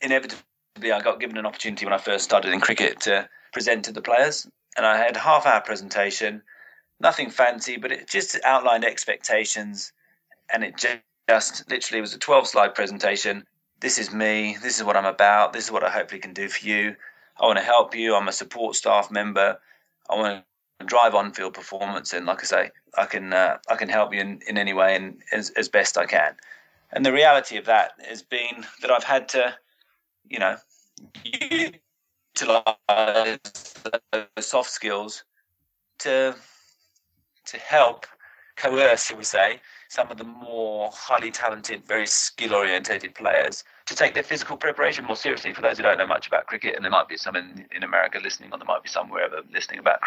inevitably 0.00 0.92
I 0.92 1.00
got 1.00 1.20
given 1.20 1.36
an 1.36 1.46
opportunity 1.46 1.84
when 1.84 1.94
I 1.94 1.98
first 1.98 2.24
started 2.24 2.52
in 2.52 2.60
cricket 2.60 3.00
to 3.00 3.28
present 3.52 3.84
to 3.86 3.92
the 3.92 4.02
players, 4.02 4.46
and 4.76 4.86
I 4.86 4.96
had 4.96 5.16
a 5.16 5.20
half 5.20 5.46
hour 5.46 5.60
presentation, 5.60 6.42
nothing 7.00 7.30
fancy, 7.30 7.76
but 7.76 7.92
it 7.92 8.08
just 8.08 8.38
outlined 8.44 8.84
expectations, 8.84 9.92
and 10.52 10.64
it 10.64 10.76
just, 10.76 11.00
just 11.28 11.70
literally 11.70 12.00
was 12.00 12.14
a 12.14 12.18
twelve 12.18 12.46
slide 12.46 12.74
presentation 12.74 13.44
this 13.80 13.98
is 13.98 14.12
me, 14.12 14.56
this 14.62 14.76
is 14.76 14.84
what 14.84 14.96
I'm 14.96 15.06
about, 15.06 15.52
this 15.52 15.64
is 15.64 15.72
what 15.72 15.82
I 15.82 15.90
hopefully 15.90 16.20
can 16.20 16.34
do 16.34 16.48
for 16.48 16.66
you. 16.66 16.94
I 17.40 17.46
want 17.46 17.58
to 17.58 17.64
help 17.64 17.94
you. 17.94 18.14
I'm 18.14 18.28
a 18.28 18.32
support 18.32 18.76
staff 18.76 19.10
member. 19.10 19.58
I 20.10 20.14
want 20.14 20.44
to 20.80 20.86
drive 20.86 21.14
on 21.14 21.32
field 21.32 21.54
performance, 21.54 22.12
and 22.12 22.26
like 22.26 22.40
I 22.40 22.44
say, 22.44 22.70
I 22.96 23.06
can 23.06 23.32
uh, 23.32 23.56
I 23.68 23.76
can 23.76 23.88
help 23.88 24.12
you 24.12 24.20
in, 24.20 24.40
in 24.46 24.58
any 24.58 24.74
way 24.74 24.94
and 24.96 25.22
as, 25.32 25.50
as 25.50 25.68
best 25.68 25.96
I 25.96 26.04
can. 26.04 26.34
And 26.92 27.06
the 27.06 27.12
reality 27.12 27.56
of 27.56 27.64
that 27.66 27.92
has 28.06 28.22
been 28.22 28.66
that 28.82 28.90
I've 28.90 29.04
had 29.04 29.28
to, 29.30 29.54
you 30.28 30.38
know, 30.38 30.56
you 31.24 31.72
utilize 32.34 33.38
those 34.12 34.46
soft 34.46 34.70
skills 34.70 35.24
to 35.98 36.34
to 37.46 37.56
help 37.58 38.06
coerce, 38.56 39.06
shall 39.06 39.16
we 39.16 39.24
say, 39.24 39.60
some 39.88 40.10
of 40.10 40.18
the 40.18 40.24
more 40.24 40.90
highly 40.92 41.30
talented, 41.30 41.84
very 41.84 42.06
skill 42.06 42.54
orientated 42.54 43.14
players 43.14 43.64
to 43.86 43.94
take 43.94 44.14
their 44.14 44.22
physical 44.22 44.56
preparation 44.56 45.04
more 45.04 45.16
seriously. 45.16 45.52
For 45.52 45.62
those 45.62 45.78
who 45.78 45.82
don't 45.82 45.98
know 45.98 46.06
much 46.06 46.26
about 46.26 46.46
cricket, 46.46 46.76
and 46.76 46.84
there 46.84 46.92
might 46.92 47.08
be 47.08 47.16
some 47.16 47.36
in, 47.36 47.66
in 47.74 47.82
America 47.82 48.20
listening, 48.22 48.50
or 48.52 48.58
there 48.58 48.66
might 48.66 48.82
be 48.82 48.88
some 48.88 49.08
wherever 49.08 49.40
listening 49.52 49.80
about 49.80 50.00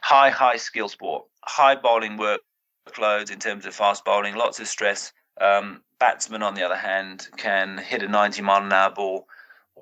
high, 0.00 0.30
high 0.30 0.56
skill 0.56 0.88
sport, 0.88 1.24
high 1.42 1.76
bowling 1.76 2.18
workloads 2.18 3.30
in 3.30 3.38
terms 3.38 3.66
of 3.66 3.74
fast 3.74 4.04
bowling, 4.04 4.34
lots 4.34 4.58
of 4.58 4.66
stress. 4.66 5.12
Um, 5.40 5.82
batsmen, 6.00 6.42
on 6.42 6.54
the 6.54 6.64
other 6.64 6.76
hand, 6.76 7.28
can 7.36 7.78
hit 7.78 8.02
a 8.02 8.08
90 8.08 8.42
mile 8.42 8.64
an 8.64 8.72
hour 8.72 8.90
ball 8.90 9.28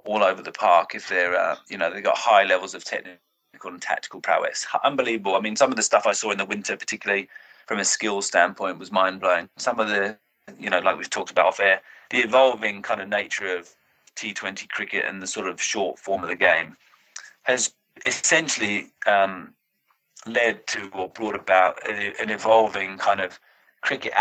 all 0.06 0.22
over 0.22 0.42
the 0.42 0.52
park 0.52 0.94
if 0.94 1.08
they're, 1.08 1.36
uh, 1.36 1.56
you 1.68 1.76
know, 1.76 1.92
they've 1.92 2.02
got 2.02 2.16
high 2.16 2.44
levels 2.44 2.74
of 2.74 2.84
technical 2.84 3.18
and 3.64 3.82
tactical 3.82 4.20
prowess. 4.20 4.66
Unbelievable. 4.84 5.34
I 5.36 5.40
mean, 5.40 5.56
some 5.56 5.70
of 5.70 5.76
the 5.76 5.82
stuff 5.82 6.06
I 6.06 6.12
saw 6.12 6.30
in 6.30 6.38
the 6.38 6.44
winter, 6.44 6.76
particularly 6.76 7.28
from 7.66 7.78
a 7.78 7.84
skill 7.84 8.22
standpoint 8.22 8.78
was 8.78 8.92
mind 8.92 9.20
blowing. 9.20 9.48
Some 9.56 9.80
of 9.80 9.88
the, 9.88 10.16
you 10.58 10.70
know, 10.70 10.78
like 10.78 10.96
we've 10.96 11.10
talked 11.10 11.30
about 11.30 11.46
off 11.46 11.60
air, 11.60 11.80
the 12.10 12.18
evolving 12.18 12.82
kind 12.82 13.00
of 13.00 13.08
nature 13.08 13.56
of 13.56 13.74
T20 14.16 14.68
cricket 14.68 15.04
and 15.06 15.20
the 15.20 15.26
sort 15.26 15.48
of 15.48 15.60
short 15.60 15.98
form 15.98 16.22
of 16.22 16.28
the 16.28 16.36
game 16.36 16.76
has 17.42 17.72
essentially 18.06 18.88
um, 19.06 19.54
led 20.26 20.66
to 20.68 20.88
or 20.92 21.08
brought 21.08 21.34
about 21.34 21.78
an 21.88 22.30
evolving 22.30 22.98
kind 22.98 23.20
of 23.20 23.38
cricket 23.82 24.12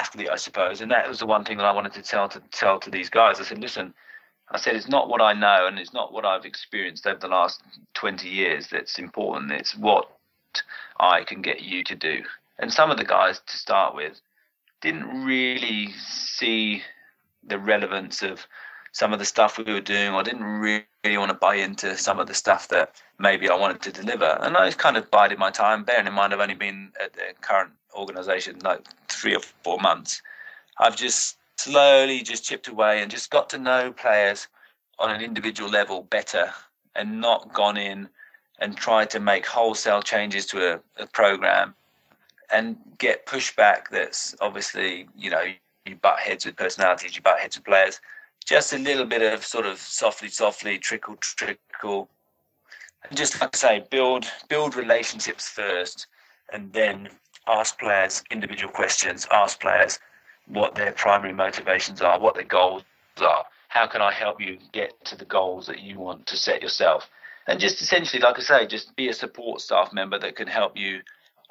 athlete, 0.00 0.28
I 0.30 0.36
suppose. 0.36 0.80
And 0.80 0.90
that 0.90 1.08
was 1.08 1.18
the 1.18 1.26
one 1.26 1.44
thing 1.44 1.58
that 1.58 1.66
I 1.66 1.72
wanted 1.72 1.92
to 1.94 2.02
tell 2.02 2.28
to 2.28 2.40
tell 2.50 2.78
to 2.80 2.90
these 2.90 3.08
guys. 3.08 3.40
I 3.40 3.44
said, 3.44 3.58
listen, 3.58 3.94
I 4.54 4.56
said 4.56 4.76
it's 4.76 4.88
not 4.88 5.08
what 5.08 5.20
I 5.20 5.32
know 5.32 5.66
and 5.66 5.80
it's 5.80 5.92
not 5.92 6.12
what 6.12 6.24
I've 6.24 6.44
experienced 6.44 7.08
over 7.08 7.18
the 7.18 7.26
last 7.26 7.60
20 7.94 8.28
years 8.28 8.68
that's 8.68 9.00
important. 9.00 9.50
It's 9.50 9.76
what 9.76 10.08
I 11.00 11.24
can 11.24 11.42
get 11.42 11.60
you 11.62 11.82
to 11.82 11.96
do 11.96 12.22
and 12.60 12.72
some 12.72 12.90
of 12.90 12.96
the 12.96 13.04
guys 13.04 13.40
to 13.46 13.56
start 13.56 13.96
with 13.96 14.20
didn't 14.80 15.24
really 15.24 15.90
see 15.92 16.82
the 17.42 17.58
relevance 17.58 18.22
of 18.22 18.46
some 18.92 19.12
of 19.12 19.18
the 19.18 19.24
stuff 19.24 19.58
we 19.58 19.64
were 19.64 19.80
doing 19.80 20.14
or 20.14 20.22
didn't 20.22 20.44
really, 20.44 20.84
want 21.04 21.30
to 21.30 21.34
buy 21.36 21.56
into 21.56 21.98
some 21.98 22.18
of 22.18 22.26
the 22.26 22.32
stuff 22.32 22.68
that 22.68 22.94
maybe 23.18 23.46
I 23.50 23.54
wanted 23.54 23.82
to 23.82 23.92
deliver. 23.92 24.38
And 24.40 24.56
I 24.56 24.64
was 24.64 24.74
kind 24.74 24.96
of 24.96 25.10
bided 25.10 25.38
my 25.38 25.50
time, 25.50 25.84
bearing 25.84 26.06
in 26.06 26.14
mind 26.14 26.32
I've 26.32 26.40
only 26.40 26.54
been 26.54 26.92
at 27.02 27.12
the 27.12 27.34
current 27.42 27.72
organization 27.94 28.58
like 28.60 28.80
three 29.08 29.34
or 29.34 29.40
four 29.40 29.78
months. 29.80 30.22
I've 30.78 30.96
just 30.96 31.36
slowly 31.56 32.22
just 32.22 32.44
chipped 32.44 32.68
away 32.68 33.02
and 33.02 33.10
just 33.10 33.30
got 33.30 33.48
to 33.50 33.58
know 33.58 33.92
players 33.92 34.48
on 34.98 35.10
an 35.10 35.20
individual 35.20 35.70
level 35.70 36.02
better 36.02 36.50
and 36.94 37.20
not 37.20 37.52
gone 37.52 37.76
in 37.76 38.08
and 38.60 38.76
tried 38.76 39.10
to 39.10 39.20
make 39.20 39.46
wholesale 39.46 40.02
changes 40.02 40.46
to 40.46 40.74
a, 40.74 41.02
a 41.02 41.06
program 41.08 41.74
and 42.52 42.76
get 42.98 43.26
pushback 43.26 43.88
that's 43.90 44.34
obviously, 44.40 45.08
you 45.16 45.30
know, 45.30 45.42
you 45.86 45.96
butt 45.96 46.18
heads 46.18 46.46
with 46.46 46.56
personalities, 46.56 47.16
you 47.16 47.22
butt 47.22 47.38
heads 47.38 47.56
with 47.56 47.64
players. 47.64 48.00
Just 48.44 48.72
a 48.72 48.78
little 48.78 49.06
bit 49.06 49.22
of 49.22 49.44
sort 49.44 49.66
of 49.66 49.78
softly, 49.78 50.28
softly, 50.28 50.78
trickle, 50.78 51.16
trickle. 51.16 52.08
And 53.08 53.16
just 53.16 53.40
like 53.40 53.54
I 53.54 53.58
say, 53.58 53.84
build 53.90 54.26
build 54.48 54.76
relationships 54.76 55.48
first 55.48 56.06
and 56.52 56.72
then 56.72 57.08
ask 57.48 57.78
players 57.78 58.22
individual 58.30 58.72
questions, 58.72 59.26
ask 59.30 59.60
players 59.60 59.98
what 60.46 60.74
their 60.74 60.92
primary 60.92 61.32
motivations 61.32 62.00
are, 62.00 62.18
what 62.18 62.34
their 62.34 62.44
goals 62.44 62.82
are. 63.20 63.44
How 63.68 63.86
can 63.86 64.02
I 64.02 64.12
help 64.12 64.40
you 64.40 64.58
get 64.72 65.04
to 65.06 65.16
the 65.16 65.24
goals 65.24 65.66
that 65.66 65.80
you 65.80 65.98
want 65.98 66.26
to 66.26 66.36
set 66.36 66.62
yourself? 66.62 67.08
And 67.46 67.60
just 67.60 67.80
essentially, 67.82 68.22
like 68.22 68.38
I 68.38 68.42
say, 68.42 68.66
just 68.66 68.94
be 68.96 69.08
a 69.08 69.12
support 69.12 69.60
staff 69.60 69.92
member 69.92 70.18
that 70.18 70.36
can 70.36 70.46
help 70.46 70.76
you 70.76 71.00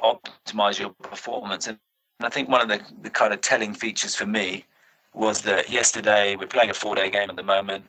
optimize 0.01 0.79
your 0.79 0.89
performance. 0.89 1.67
And 1.67 1.77
I 2.21 2.29
think 2.29 2.49
one 2.49 2.61
of 2.61 2.67
the, 2.67 2.81
the 3.01 3.09
kind 3.09 3.33
of 3.33 3.41
telling 3.41 3.73
features 3.73 4.15
for 4.15 4.25
me 4.25 4.65
was 5.13 5.41
that 5.41 5.69
yesterday 5.69 6.35
we're 6.35 6.47
playing 6.47 6.69
a 6.69 6.73
four 6.73 6.95
day 6.95 7.09
game 7.09 7.29
at 7.29 7.35
the 7.35 7.43
moment, 7.43 7.85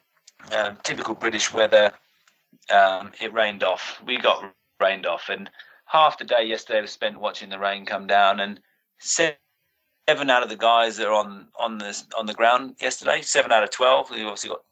um, 0.52 0.76
typical 0.82 1.14
British 1.14 1.52
weather, 1.52 1.92
um, 2.70 3.12
it 3.20 3.32
rained 3.32 3.62
off. 3.62 4.00
We 4.06 4.18
got 4.18 4.52
rained 4.80 5.06
off, 5.06 5.28
and 5.28 5.50
half 5.86 6.18
the 6.18 6.24
day 6.24 6.44
yesterday 6.44 6.80
was 6.80 6.90
spent 6.90 7.20
watching 7.20 7.48
the 7.48 7.58
rain 7.58 7.86
come 7.86 8.06
down. 8.06 8.40
And 8.40 8.60
seven 10.08 10.30
out 10.30 10.42
of 10.42 10.48
the 10.48 10.56
guys 10.56 10.96
that 10.96 11.06
are 11.06 11.12
on 11.14 11.46
on 11.58 11.78
the 11.78 12.02
on 12.18 12.26
the 12.26 12.34
ground 12.34 12.76
yesterday, 12.80 13.20
seven 13.22 13.52
out 13.52 13.62
of 13.62 13.70
twelve. 13.70 14.10
We 14.10 14.22
obviously 14.22 14.50
got 14.50 14.62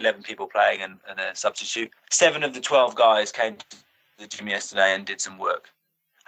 eleven 0.00 0.22
people 0.22 0.46
playing 0.46 0.82
and, 0.82 0.98
and 1.08 1.20
a 1.20 1.34
substitute. 1.34 1.90
Seven 2.10 2.42
of 2.42 2.54
the 2.54 2.60
twelve 2.60 2.94
guys 2.94 3.32
came 3.32 3.56
to 3.56 3.76
the 4.18 4.26
gym 4.26 4.48
yesterday 4.48 4.94
and 4.94 5.04
did 5.04 5.20
some 5.20 5.38
work. 5.38 5.68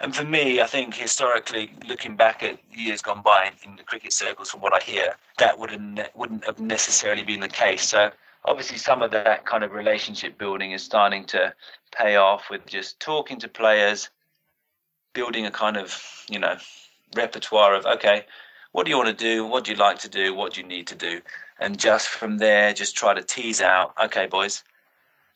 And 0.01 0.13
for 0.13 0.25
me, 0.25 0.59
I 0.59 0.65
think 0.65 0.93
historically, 0.93 1.71
looking 1.87 2.17
back 2.17 2.43
at 2.43 2.59
years 2.69 3.01
gone 3.01 3.21
by 3.21 3.51
in 3.63 3.77
the 3.77 3.83
cricket 3.83 4.11
circles, 4.11 4.49
from 4.49 4.59
what 4.59 4.73
I 4.73 4.83
hear, 4.83 5.15
that 5.37 5.57
wouldn't 5.57 5.99
wouldn't 6.15 6.45
have 6.45 6.59
necessarily 6.59 7.23
been 7.23 7.39
the 7.39 7.47
case. 7.47 7.83
So 7.83 8.11
obviously, 8.43 8.77
some 8.77 9.01
of 9.01 9.11
that 9.11 9.45
kind 9.45 9.63
of 9.63 9.71
relationship 9.71 10.37
building 10.37 10.71
is 10.71 10.83
starting 10.83 11.23
to 11.25 11.53
pay 11.97 12.17
off 12.17 12.49
with 12.49 12.65
just 12.65 12.99
talking 12.99 13.39
to 13.39 13.47
players, 13.47 14.09
building 15.13 15.45
a 15.45 15.51
kind 15.51 15.77
of 15.77 16.25
you 16.29 16.39
know 16.39 16.57
repertoire 17.15 17.75
of 17.75 17.85
okay, 17.85 18.25
what 18.71 18.85
do 18.85 18.91
you 18.91 18.97
want 18.97 19.17
to 19.17 19.23
do? 19.23 19.45
What 19.45 19.63
do 19.63 19.71
you 19.71 19.77
like 19.77 19.99
to 19.99 20.09
do? 20.09 20.33
What 20.33 20.53
do 20.53 20.61
you 20.61 20.67
need 20.67 20.87
to 20.87 20.95
do? 20.95 21.21
And 21.59 21.79
just 21.79 22.09
from 22.09 22.37
there, 22.37 22.73
just 22.73 22.95
try 22.95 23.13
to 23.13 23.23
tease 23.23 23.61
out, 23.61 23.93
okay, 24.03 24.27
boys, 24.27 24.63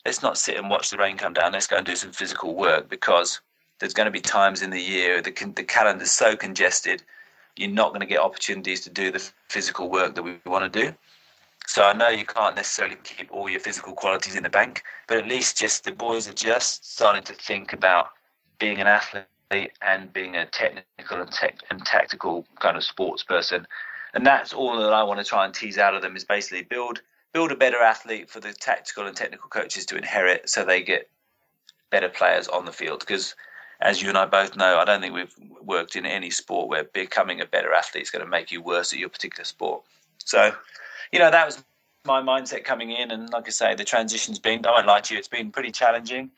let's 0.06 0.22
not 0.22 0.38
sit 0.38 0.58
and 0.58 0.70
watch 0.70 0.90
the 0.90 0.98
rain 0.98 1.18
come 1.18 1.34
down. 1.34 1.54
Let's 1.54 1.68
go 1.68 1.78
and 1.78 1.86
do 1.86 1.96
some 1.96 2.12
physical 2.12 2.56
work 2.56 2.90
because 2.90 3.40
there's 3.80 3.94
going 3.94 4.06
to 4.06 4.12
be 4.12 4.20
times 4.20 4.62
in 4.62 4.70
the 4.70 4.82
year 4.82 5.22
the 5.22 5.32
the 5.56 5.64
calendar's 5.64 6.12
so 6.12 6.36
congested, 6.36 7.02
you're 7.56 7.70
not 7.70 7.90
going 7.90 8.02
to 8.02 8.06
get 8.06 8.20
opportunities 8.20 8.82
to 8.82 8.90
do 8.90 9.12
the 9.12 9.32
physical 9.48 9.90
work 9.90 10.16
that 10.16 10.24
we 10.24 10.38
want 10.46 10.72
to 10.72 10.82
do. 10.82 10.94
So 11.66 11.84
I 11.84 11.94
know 11.94 12.10
you 12.10 12.26
can't 12.26 12.56
necessarily 12.56 12.98
keep 13.04 13.32
all 13.32 13.50
your 13.50 13.60
physical 13.60 13.94
qualities 13.94 14.36
in 14.36 14.44
the 14.44 14.50
bank, 14.50 14.84
but 15.08 15.18
at 15.18 15.28
least 15.28 15.58
just 15.58 15.84
the 15.84 15.92
boys 15.92 16.28
are 16.28 16.34
just 16.34 16.92
starting 16.92 17.24
to 17.24 17.34
think 17.34 17.74
about 17.74 18.10
being 18.58 18.80
an 18.80 18.88
athlete 18.88 19.26
and 19.52 20.14
being 20.14 20.36
a 20.36 20.46
technical 20.46 21.22
and, 21.22 21.32
tech, 21.32 21.60
and 21.70 21.84
tactical 21.86 22.46
kind 22.60 22.78
of 22.78 22.84
sports 22.84 23.24
person. 23.24 23.68
And 24.14 24.26
that's 24.26 24.54
all 24.54 24.80
that 24.80 24.94
I 24.94 25.04
want 25.04 25.20
to 25.20 25.26
try 25.26 25.46
and 25.46 25.54
tease 25.54 25.78
out 25.78 25.96
of 25.96 26.02
them 26.02 26.16
is 26.16 26.24
basically 26.24 26.64
build 26.64 27.02
build 27.32 27.52
a 27.52 27.56
better 27.56 27.78
athlete 27.78 28.28
for 28.28 28.40
the 28.40 28.52
tactical 28.54 29.06
and 29.06 29.16
technical 29.16 29.50
coaches 29.50 29.86
to 29.86 29.96
inherit 29.96 30.50
so 30.50 30.66
they 30.66 30.82
get 30.82 31.08
better 31.92 32.10
players 32.10 32.48
on 32.48 32.66
the 32.66 32.72
field 32.72 33.02
because 33.02 33.36
as 33.82 34.02
you 34.02 34.10
and 34.10 34.18
I 34.18 34.26
both 34.26 34.56
know, 34.56 34.80
I 34.80 34.86
don't 34.86 35.00
think 35.00 35.14
we've 35.14 35.36
worked 35.62 35.96
in 35.96 36.06
any 36.06 36.32
sport 36.32 36.70
where 36.70 36.86
becoming 36.86 37.40
a 37.40 37.46
better 37.46 37.72
athlete 37.74 38.04
is 38.04 38.10
going 38.10 38.26
to 38.26 38.30
make 38.30 38.52
you 38.52 38.62
worse 38.62 38.92
at 38.94 39.00
your 39.00 39.10
particular 39.10 39.46
sport. 39.46 39.84
So, 40.26 40.52
you 41.12 41.20
know, 41.20 41.32
that 41.32 41.46
was 41.46 41.64
my 42.06 42.22
mindset 42.22 42.64
coming 42.64 42.92
in, 42.92 43.12
and 43.12 43.30
like 43.30 43.48
I 43.48 43.52
say, 43.52 43.76
the 43.76 43.84
transition's 43.86 44.40
been. 44.40 44.66
I 44.66 44.72
won't 44.72 44.88
lie 44.88 45.02
to 45.02 45.14
you, 45.14 45.20
it's 45.20 45.28
been 45.28 45.52
pretty 45.52 45.72
challenging. 45.72 46.32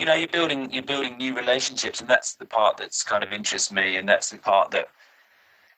You 0.00 0.06
know, 0.06 0.14
you're 0.14 0.28
building 0.28 0.72
you're 0.72 0.82
building 0.82 1.18
new 1.18 1.36
relationships, 1.36 2.00
and 2.00 2.08
that's 2.08 2.34
the 2.34 2.46
part 2.46 2.78
that's 2.78 3.02
kind 3.02 3.22
of 3.22 3.34
interests 3.34 3.70
me, 3.70 3.96
and 3.96 4.08
that's 4.08 4.30
the 4.30 4.38
part 4.38 4.70
that 4.70 4.88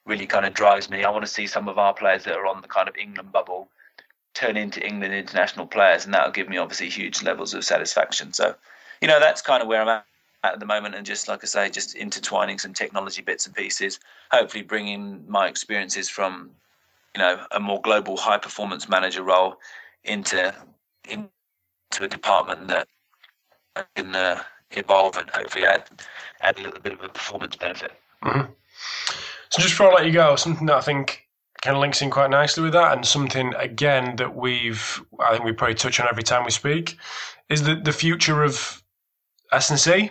really 0.07 0.27
kind 0.27 0.47
of 0.47 0.55
drives 0.55 0.89
me. 0.89 1.03
I 1.03 1.11
want 1.11 1.25
to 1.25 1.31
see 1.31 1.49
some 1.49 1.69
of 1.69 1.77
our 1.77 1.93
players 1.93 2.23
that 2.23 2.37
are 2.37 2.47
on 2.47 2.63
the 2.63 2.69
kind 2.69 2.89
of 2.89 2.97
England 2.97 3.33
bubble 3.33 3.67
turn 4.33 4.57
into 4.57 4.81
England 4.87 5.13
international 5.13 5.67
players, 5.67 6.05
and 6.05 6.15
that'll 6.15 6.31
give 6.31 6.49
me 6.49 6.57
obviously 6.57 6.89
huge 6.89 7.25
levels 7.25 7.53
of 7.53 7.65
satisfaction. 7.65 8.33
So, 8.33 8.55
you 9.01 9.09
know, 9.09 9.19
that's 9.19 9.43
kind 9.43 9.61
of 9.61 9.67
where 9.67 9.83
I'm 9.83 9.89
at 9.89 10.07
at 10.45 10.61
the 10.61 10.67
moment 10.67 10.95
and 10.95 11.05
just 11.07 11.27
like 11.27 11.43
I 11.43 11.47
say, 11.47 11.69
just 11.71 11.97
intertwining 11.97 12.59
some 12.59 12.75
technology 12.75 13.23
bits 13.23 13.47
and 13.47 13.55
pieces, 13.55 13.99
hopefully 14.31 14.63
bringing 14.63 15.25
my 15.29 15.49
experiences 15.49 16.09
from, 16.09 16.51
you 17.17 17.23
know, 17.23 17.45
a 17.51 17.61
more 17.61 17.81
global 17.81 18.17
high 18.17 18.39
performance 18.39 18.89
manager 18.89 19.23
role 19.23 19.57
into 20.05 20.55
into 21.09 21.29
a 22.01 22.09
department 22.09 22.69
that 22.69 22.87
can 23.95 24.15
uh, 24.15 24.43
evolve 24.73 25.17
and 25.17 25.29
hopefully 25.31 25.67
add 25.67 25.85
add 26.41 26.59
a 26.59 26.63
little 26.63 26.81
bit 26.81 26.93
of 26.93 27.03
a 27.03 27.09
performance 27.09 27.57
benefit. 27.57 27.93
Mm-hmm. 28.25 28.53
So 29.51 29.63
just 29.63 29.75
before 29.75 29.93
I 29.93 29.95
let 29.95 30.07
you 30.07 30.13
go, 30.13 30.37
something 30.37 30.67
that 30.67 30.77
I 30.77 30.81
think 30.81 31.29
kind 31.61 31.77
of 31.77 31.81
links 31.81 32.03
in 32.03 32.11
quite 32.11 32.31
nicely 32.31 32.63
with 32.63 32.73
that, 32.73 32.93
and 32.93 33.07
something 33.07 33.55
again 33.55 34.17
that 34.17 34.35
we've 34.35 35.03
I 35.21 35.33
think 35.33 35.45
we 35.45 35.53
probably 35.53 35.75
touch 35.75 36.01
on 36.01 36.09
every 36.09 36.23
time 36.23 36.45
we 36.45 36.51
speak, 36.51 36.97
is 37.49 37.63
the 37.63 37.77
the 37.77 37.93
future 37.93 38.43
of 38.43 38.83
S&C 39.53 40.11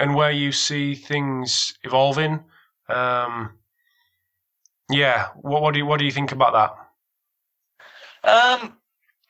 and 0.00 0.14
where 0.14 0.32
you 0.32 0.50
see 0.52 0.94
things 0.94 1.74
evolving. 1.84 2.42
Um, 2.88 3.52
yeah, 4.90 5.28
what, 5.36 5.62
what 5.62 5.72
do 5.74 5.78
you 5.78 5.86
what 5.86 5.98
do 5.98 6.04
you 6.04 6.10
think 6.10 6.32
about 6.32 6.52
that? 8.24 8.28
Um, 8.28 8.76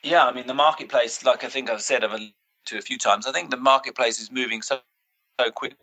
yeah, 0.03 0.27
I 0.27 0.33
mean 0.33 0.47
the 0.47 0.55
marketplace, 0.55 1.25
like 1.25 1.45
I 1.45 1.49
think 1.49 1.71
I've 1.71 1.83
said 1.83 2.05
I've 2.05 2.19
to 2.67 2.79
a 2.79 2.83
few 2.83 2.99
times. 2.99 3.27
I 3.27 3.33
think 3.33 3.51
the 3.51 3.57
marketplace 3.57 4.21
is 4.21 4.31
moving 4.31 4.63
so 4.63 4.81
so 5.41 5.51
quickly, 5.51 5.79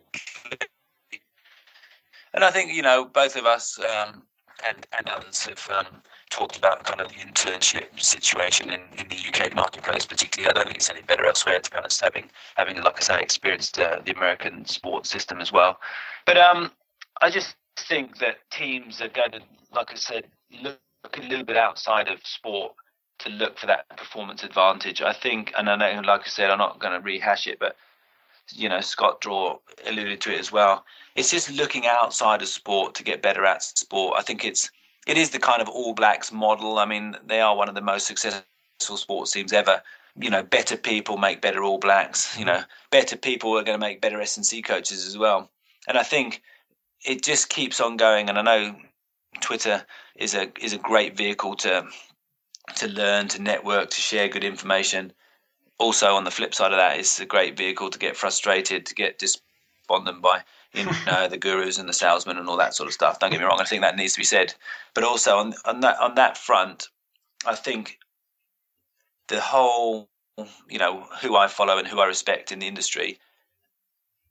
and 2.34 2.44
I 2.44 2.50
think 2.50 2.72
you 2.72 2.82
know 2.82 3.04
both 3.04 3.36
of 3.36 3.46
us 3.46 3.78
um, 3.78 4.22
and 4.66 4.86
and 4.96 5.08
others 5.08 5.46
have 5.46 5.68
um, 5.70 6.02
talked 6.30 6.56
about 6.56 6.84
kind 6.84 7.00
of 7.00 7.08
the 7.08 7.14
internship 7.14 8.00
situation 8.00 8.70
in, 8.70 8.80
in 8.98 9.08
the 9.08 9.16
UK 9.16 9.54
marketplace, 9.54 10.06
particularly. 10.06 10.50
I 10.50 10.54
don't 10.54 10.64
think 10.64 10.76
it's 10.76 10.90
any 10.90 11.02
better 11.02 11.26
elsewhere, 11.26 11.58
to 11.58 11.70
be 11.70 11.76
honest, 11.76 12.00
having, 12.00 12.30
having 12.56 12.80
like 12.82 12.96
I 12.98 13.00
say, 13.00 13.20
experienced 13.20 13.78
uh, 13.78 14.00
the 14.04 14.14
American 14.16 14.64
sports 14.64 15.10
system 15.10 15.40
as 15.40 15.52
well. 15.52 15.78
But 16.26 16.38
um, 16.38 16.70
I 17.20 17.30
just 17.30 17.56
think 17.76 18.18
that 18.18 18.36
teams 18.50 19.00
are 19.00 19.08
going 19.08 19.32
to, 19.32 19.40
like 19.74 19.90
I 19.90 19.96
said, 19.96 20.26
look 20.62 20.78
a 21.14 21.20
little 21.20 21.44
bit 21.44 21.56
outside 21.56 22.08
of 22.08 22.24
sport 22.24 22.72
to 23.20 23.30
look 23.30 23.58
for 23.58 23.66
that 23.66 23.88
performance 23.96 24.42
advantage. 24.42 25.02
I 25.02 25.12
think, 25.12 25.52
and 25.56 25.68
I 25.68 25.76
know, 25.76 26.00
like 26.00 26.22
I 26.22 26.28
said, 26.28 26.50
I'm 26.50 26.58
not 26.58 26.80
going 26.80 26.92
to 26.92 27.04
rehash 27.04 27.46
it, 27.46 27.58
but 27.58 27.76
you 28.52 28.68
know, 28.68 28.80
Scott 28.80 29.20
Drawer 29.20 29.60
alluded 29.86 30.20
to 30.22 30.32
it 30.32 30.40
as 30.40 30.50
well. 30.50 30.84
It's 31.14 31.30
just 31.30 31.50
looking 31.50 31.86
outside 31.86 32.42
of 32.42 32.48
sport 32.48 32.94
to 32.96 33.04
get 33.04 33.22
better 33.22 33.44
at 33.44 33.62
sport. 33.62 34.16
I 34.18 34.22
think 34.22 34.44
it's 34.44 34.70
it 35.06 35.16
is 35.16 35.30
the 35.30 35.38
kind 35.38 35.62
of 35.62 35.68
All 35.68 35.94
Blacks 35.94 36.32
model. 36.32 36.78
I 36.78 36.84
mean, 36.84 37.16
they 37.26 37.40
are 37.40 37.56
one 37.56 37.68
of 37.68 37.74
the 37.74 37.80
most 37.80 38.06
successful 38.06 38.44
sports 38.96 39.32
teams 39.32 39.52
ever. 39.52 39.82
You 40.20 40.30
know, 40.30 40.42
better 40.42 40.76
people 40.76 41.16
make 41.16 41.40
better 41.40 41.62
All 41.62 41.78
Blacks. 41.78 42.36
You 42.38 42.44
know, 42.44 42.62
better 42.90 43.16
people 43.16 43.56
are 43.56 43.62
going 43.62 43.78
to 43.78 43.86
make 43.86 44.00
better 44.00 44.20
S&C 44.20 44.62
coaches 44.62 45.06
as 45.06 45.16
well. 45.16 45.50
And 45.88 45.96
I 45.96 46.02
think 46.02 46.42
it 47.04 47.22
just 47.22 47.48
keeps 47.48 47.80
on 47.80 47.96
going. 47.96 48.28
And 48.28 48.38
I 48.38 48.42
know 48.42 48.76
Twitter 49.40 49.84
is 50.16 50.34
a 50.34 50.50
is 50.60 50.72
a 50.72 50.78
great 50.78 51.16
vehicle 51.16 51.54
to 51.56 51.86
to 52.76 52.88
learn, 52.88 53.28
to 53.28 53.42
network, 53.42 53.90
to 53.90 54.00
share 54.00 54.28
good 54.28 54.44
information. 54.44 55.12
Also, 55.78 56.14
on 56.14 56.24
the 56.24 56.30
flip 56.30 56.54
side 56.54 56.72
of 56.72 56.78
that, 56.78 56.98
it's 56.98 57.20
a 57.20 57.26
great 57.26 57.56
vehicle 57.56 57.90
to 57.90 57.98
get 57.98 58.16
frustrated, 58.16 58.86
to 58.86 58.94
get 58.94 59.18
despondent 59.18 60.20
by 60.22 60.42
you 60.72 60.84
know 61.06 61.28
the 61.28 61.38
gurus 61.38 61.78
and 61.78 61.88
the 61.88 61.92
salesmen 61.92 62.38
and 62.38 62.48
all 62.48 62.58
that 62.58 62.74
sort 62.74 62.86
of 62.86 62.92
stuff. 62.92 63.18
Don't 63.18 63.30
get 63.30 63.40
me 63.40 63.46
wrong, 63.46 63.60
I 63.60 63.64
think 63.64 63.82
that 63.82 63.96
needs 63.96 64.14
to 64.14 64.20
be 64.20 64.24
said. 64.24 64.54
But 64.94 65.04
also 65.04 65.38
on 65.38 65.54
on 65.64 65.80
that 65.80 65.98
on 66.00 66.14
that 66.16 66.36
front, 66.36 66.88
I 67.46 67.54
think 67.54 67.98
the 69.28 69.40
whole 69.40 70.08
you 70.68 70.78
know 70.78 71.06
who 71.22 71.36
I 71.36 71.48
follow 71.48 71.78
and 71.78 71.86
who 71.88 72.00
I 72.00 72.06
respect 72.06 72.52
in 72.52 72.58
the 72.58 72.68
industry, 72.68 73.18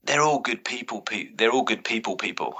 they're 0.04 0.22
all 0.22 0.40
good 0.40 0.64
people. 0.64 1.02
Pe- 1.02 1.34
they're 1.36 1.52
all 1.52 1.64
good 1.64 1.84
people. 1.84 2.16
People. 2.16 2.56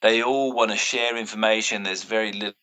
They 0.00 0.22
all 0.22 0.52
want 0.52 0.70
to 0.70 0.76
share 0.76 1.16
information. 1.16 1.82
There's 1.82 2.04
very 2.04 2.32
little 2.32 2.54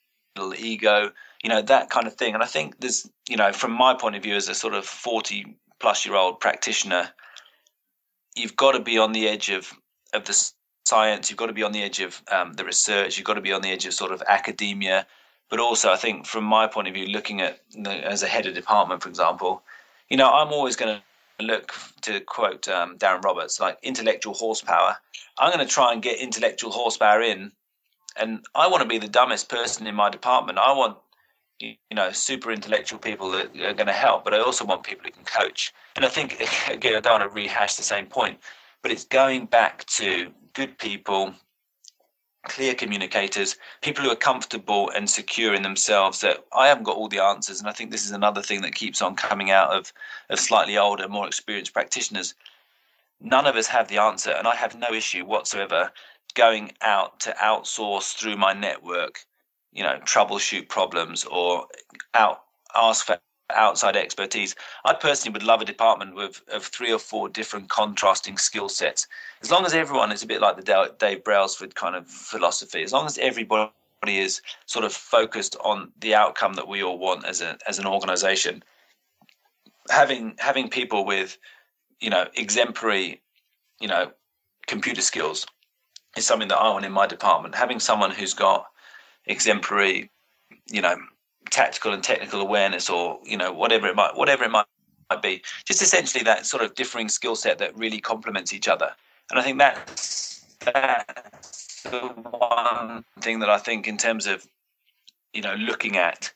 ego, 0.57 1.11
you 1.43 1.49
know 1.49 1.61
that 1.61 1.89
kind 1.89 2.07
of 2.07 2.15
thing. 2.15 2.33
And 2.33 2.43
I 2.43 2.47
think 2.47 2.79
there's 2.79 3.09
you 3.29 3.37
know 3.37 3.51
from 3.51 3.71
my 3.71 3.93
point 3.93 4.15
of 4.15 4.23
view 4.23 4.35
as 4.35 4.49
a 4.49 4.55
sort 4.55 4.73
of 4.73 4.85
forty 4.85 5.57
plus 5.79 6.05
year 6.05 6.15
old 6.15 6.39
practitioner, 6.39 7.09
you've 8.35 8.55
got 8.55 8.73
to 8.73 8.79
be 8.79 8.97
on 8.97 9.11
the 9.11 9.27
edge 9.27 9.49
of 9.49 9.73
of 10.13 10.25
the 10.25 10.51
science. 10.85 11.29
You've 11.29 11.37
got 11.37 11.47
to 11.47 11.53
be 11.53 11.63
on 11.63 11.71
the 11.71 11.83
edge 11.83 11.99
of 11.99 12.21
um, 12.31 12.53
the 12.53 12.65
research. 12.65 13.17
You've 13.17 13.25
got 13.25 13.35
to 13.35 13.41
be 13.41 13.53
on 13.53 13.61
the 13.61 13.71
edge 13.71 13.85
of 13.85 13.93
sort 13.93 14.11
of 14.11 14.21
academia. 14.27 15.05
But 15.49 15.59
also, 15.59 15.91
I 15.91 15.95
think 15.95 16.25
from 16.25 16.43
my 16.43 16.67
point 16.67 16.87
of 16.87 16.93
view, 16.93 17.07
looking 17.07 17.41
at 17.41 17.59
as 17.85 18.23
a 18.23 18.27
head 18.27 18.47
of 18.47 18.55
department, 18.55 19.03
for 19.03 19.09
example, 19.09 19.63
you 20.09 20.17
know, 20.17 20.29
I'm 20.29 20.51
always 20.51 20.75
going 20.75 20.97
to 20.97 21.45
look 21.45 21.73
to 22.01 22.19
quote 22.21 22.67
um, 22.67 22.97
Darren 22.97 23.23
Roberts, 23.23 23.59
like 23.59 23.77
intellectual 23.83 24.33
horsepower. 24.33 24.97
I'm 25.37 25.53
going 25.53 25.65
to 25.65 25.71
try 25.71 25.93
and 25.93 26.01
get 26.01 26.19
intellectual 26.19 26.71
horsepower 26.71 27.21
in, 27.21 27.51
and 28.17 28.45
I 28.55 28.67
want 28.67 28.81
to 28.83 28.89
be 28.89 28.97
the 28.97 29.07
dumbest 29.07 29.49
person 29.49 29.87
in 29.87 29.95
my 29.95 30.09
department. 30.09 30.59
I 30.59 30.71
want 30.73 30.97
you 31.59 31.75
know 31.93 32.11
super 32.11 32.51
intellectual 32.51 32.99
people 32.99 33.31
that 33.31 33.55
are 33.55 33.73
going 33.73 33.87
to 33.87 33.93
help, 33.93 34.23
but 34.23 34.33
I 34.33 34.39
also 34.39 34.65
want 34.65 34.83
people 34.83 35.05
who 35.05 35.11
can 35.11 35.23
coach. 35.23 35.73
And 35.95 36.05
I 36.05 36.09
think 36.09 36.41
again, 36.69 36.95
I 36.95 36.99
don't 36.99 37.19
want 37.19 37.31
to 37.31 37.35
rehash 37.35 37.75
the 37.75 37.83
same 37.83 38.07
point, 38.07 38.39
but 38.81 38.91
it's 38.91 39.05
going 39.05 39.45
back 39.45 39.85
to 39.85 40.31
good 40.53 40.77
people, 40.77 41.33
clear 42.45 42.73
communicators, 42.73 43.57
people 43.81 44.03
who 44.03 44.11
are 44.11 44.15
comfortable 44.15 44.89
and 44.91 45.09
secure 45.09 45.53
in 45.53 45.63
themselves 45.63 46.21
that 46.21 46.45
I 46.53 46.67
haven't 46.67 46.83
got 46.83 46.95
all 46.95 47.09
the 47.09 47.23
answers. 47.23 47.59
And 47.59 47.69
I 47.69 47.73
think 47.73 47.91
this 47.91 48.05
is 48.05 48.11
another 48.11 48.41
thing 48.41 48.61
that 48.61 48.75
keeps 48.75 49.01
on 49.01 49.15
coming 49.15 49.51
out 49.51 49.71
of, 49.71 49.91
of 50.29 50.39
slightly 50.39 50.77
older, 50.77 51.07
more 51.07 51.27
experienced 51.27 51.73
practitioners. 51.73 52.35
None 53.21 53.45
of 53.45 53.55
us 53.55 53.67
have 53.67 53.87
the 53.87 53.97
answer, 53.97 54.31
and 54.31 54.45
I 54.45 54.55
have 54.55 54.77
no 54.77 54.93
issue 54.93 55.25
whatsoever 55.25 55.91
going 56.35 56.71
out 56.81 57.19
to 57.21 57.31
outsource 57.41 58.15
through 58.15 58.37
my 58.37 58.53
network, 58.53 59.25
you 59.73 59.83
know, 59.83 59.99
troubleshoot 60.05 60.69
problems 60.69 61.25
or 61.25 61.65
out 62.13 62.43
ask 62.75 63.05
for 63.05 63.17
outside 63.53 63.95
expertise. 63.95 64.55
I 64.85 64.93
personally 64.93 65.33
would 65.33 65.43
love 65.43 65.61
a 65.61 65.65
department 65.65 66.15
with 66.15 66.41
of 66.51 66.65
three 66.65 66.91
or 66.91 66.99
four 66.99 67.29
different 67.29 67.69
contrasting 67.69 68.37
skill 68.37 68.69
sets. 68.69 69.07
As 69.41 69.51
long 69.51 69.65
as 69.65 69.73
everyone 69.73 70.11
is 70.11 70.23
a 70.23 70.27
bit 70.27 70.41
like 70.41 70.57
the 70.57 70.95
Dave 70.99 71.23
Brailsford 71.23 71.75
kind 71.75 71.95
of 71.95 72.07
philosophy, 72.07 72.83
as 72.83 72.91
long 72.91 73.05
as 73.05 73.17
everybody 73.17 73.71
is 74.05 74.41
sort 74.65 74.85
of 74.85 74.93
focused 74.93 75.55
on 75.63 75.91
the 75.99 76.15
outcome 76.15 76.53
that 76.53 76.67
we 76.67 76.83
all 76.83 76.97
want 76.97 77.25
as 77.25 77.41
a 77.41 77.57
as 77.67 77.79
an 77.79 77.85
organization, 77.85 78.63
having 79.89 80.35
having 80.37 80.69
people 80.69 81.05
with, 81.05 81.37
you 81.99 82.09
know, 82.09 82.27
exemplary, 82.35 83.21
you 83.79 83.87
know, 83.87 84.11
computer 84.67 85.01
skills 85.01 85.45
is 86.15 86.25
something 86.25 86.47
that 86.47 86.57
I 86.57 86.69
want 86.69 86.85
in 86.85 86.91
my 86.91 87.07
department. 87.07 87.55
Having 87.55 87.79
someone 87.79 88.11
who's 88.11 88.33
got 88.33 88.67
exemplary, 89.25 90.09
you 90.69 90.81
know, 90.81 90.95
tactical 91.51 91.93
and 91.93 92.03
technical 92.03 92.41
awareness 92.41 92.89
or 92.89 93.19
you 93.23 93.37
know 93.37 93.51
whatever 93.51 93.87
it 93.87 93.95
might 93.95 94.15
whatever 94.15 94.43
it 94.43 94.51
might, 94.51 94.65
might 95.09 95.21
be 95.21 95.41
just 95.65 95.81
essentially 95.81 96.23
that 96.23 96.45
sort 96.45 96.63
of 96.63 96.73
differing 96.75 97.07
skill 97.07 97.35
set 97.35 97.57
that 97.59 97.75
really 97.77 97.99
complements 97.99 98.53
each 98.53 98.67
other 98.67 98.91
and 99.29 99.39
i 99.39 99.43
think 99.43 99.57
that's 99.57 100.45
that's 100.61 101.83
the 101.83 101.99
one 101.99 103.03
thing 103.21 103.39
that 103.39 103.49
i 103.49 103.57
think 103.57 103.87
in 103.87 103.97
terms 103.97 104.25
of 104.25 104.47
you 105.33 105.41
know 105.41 105.53
looking 105.55 105.97
at 105.97 106.33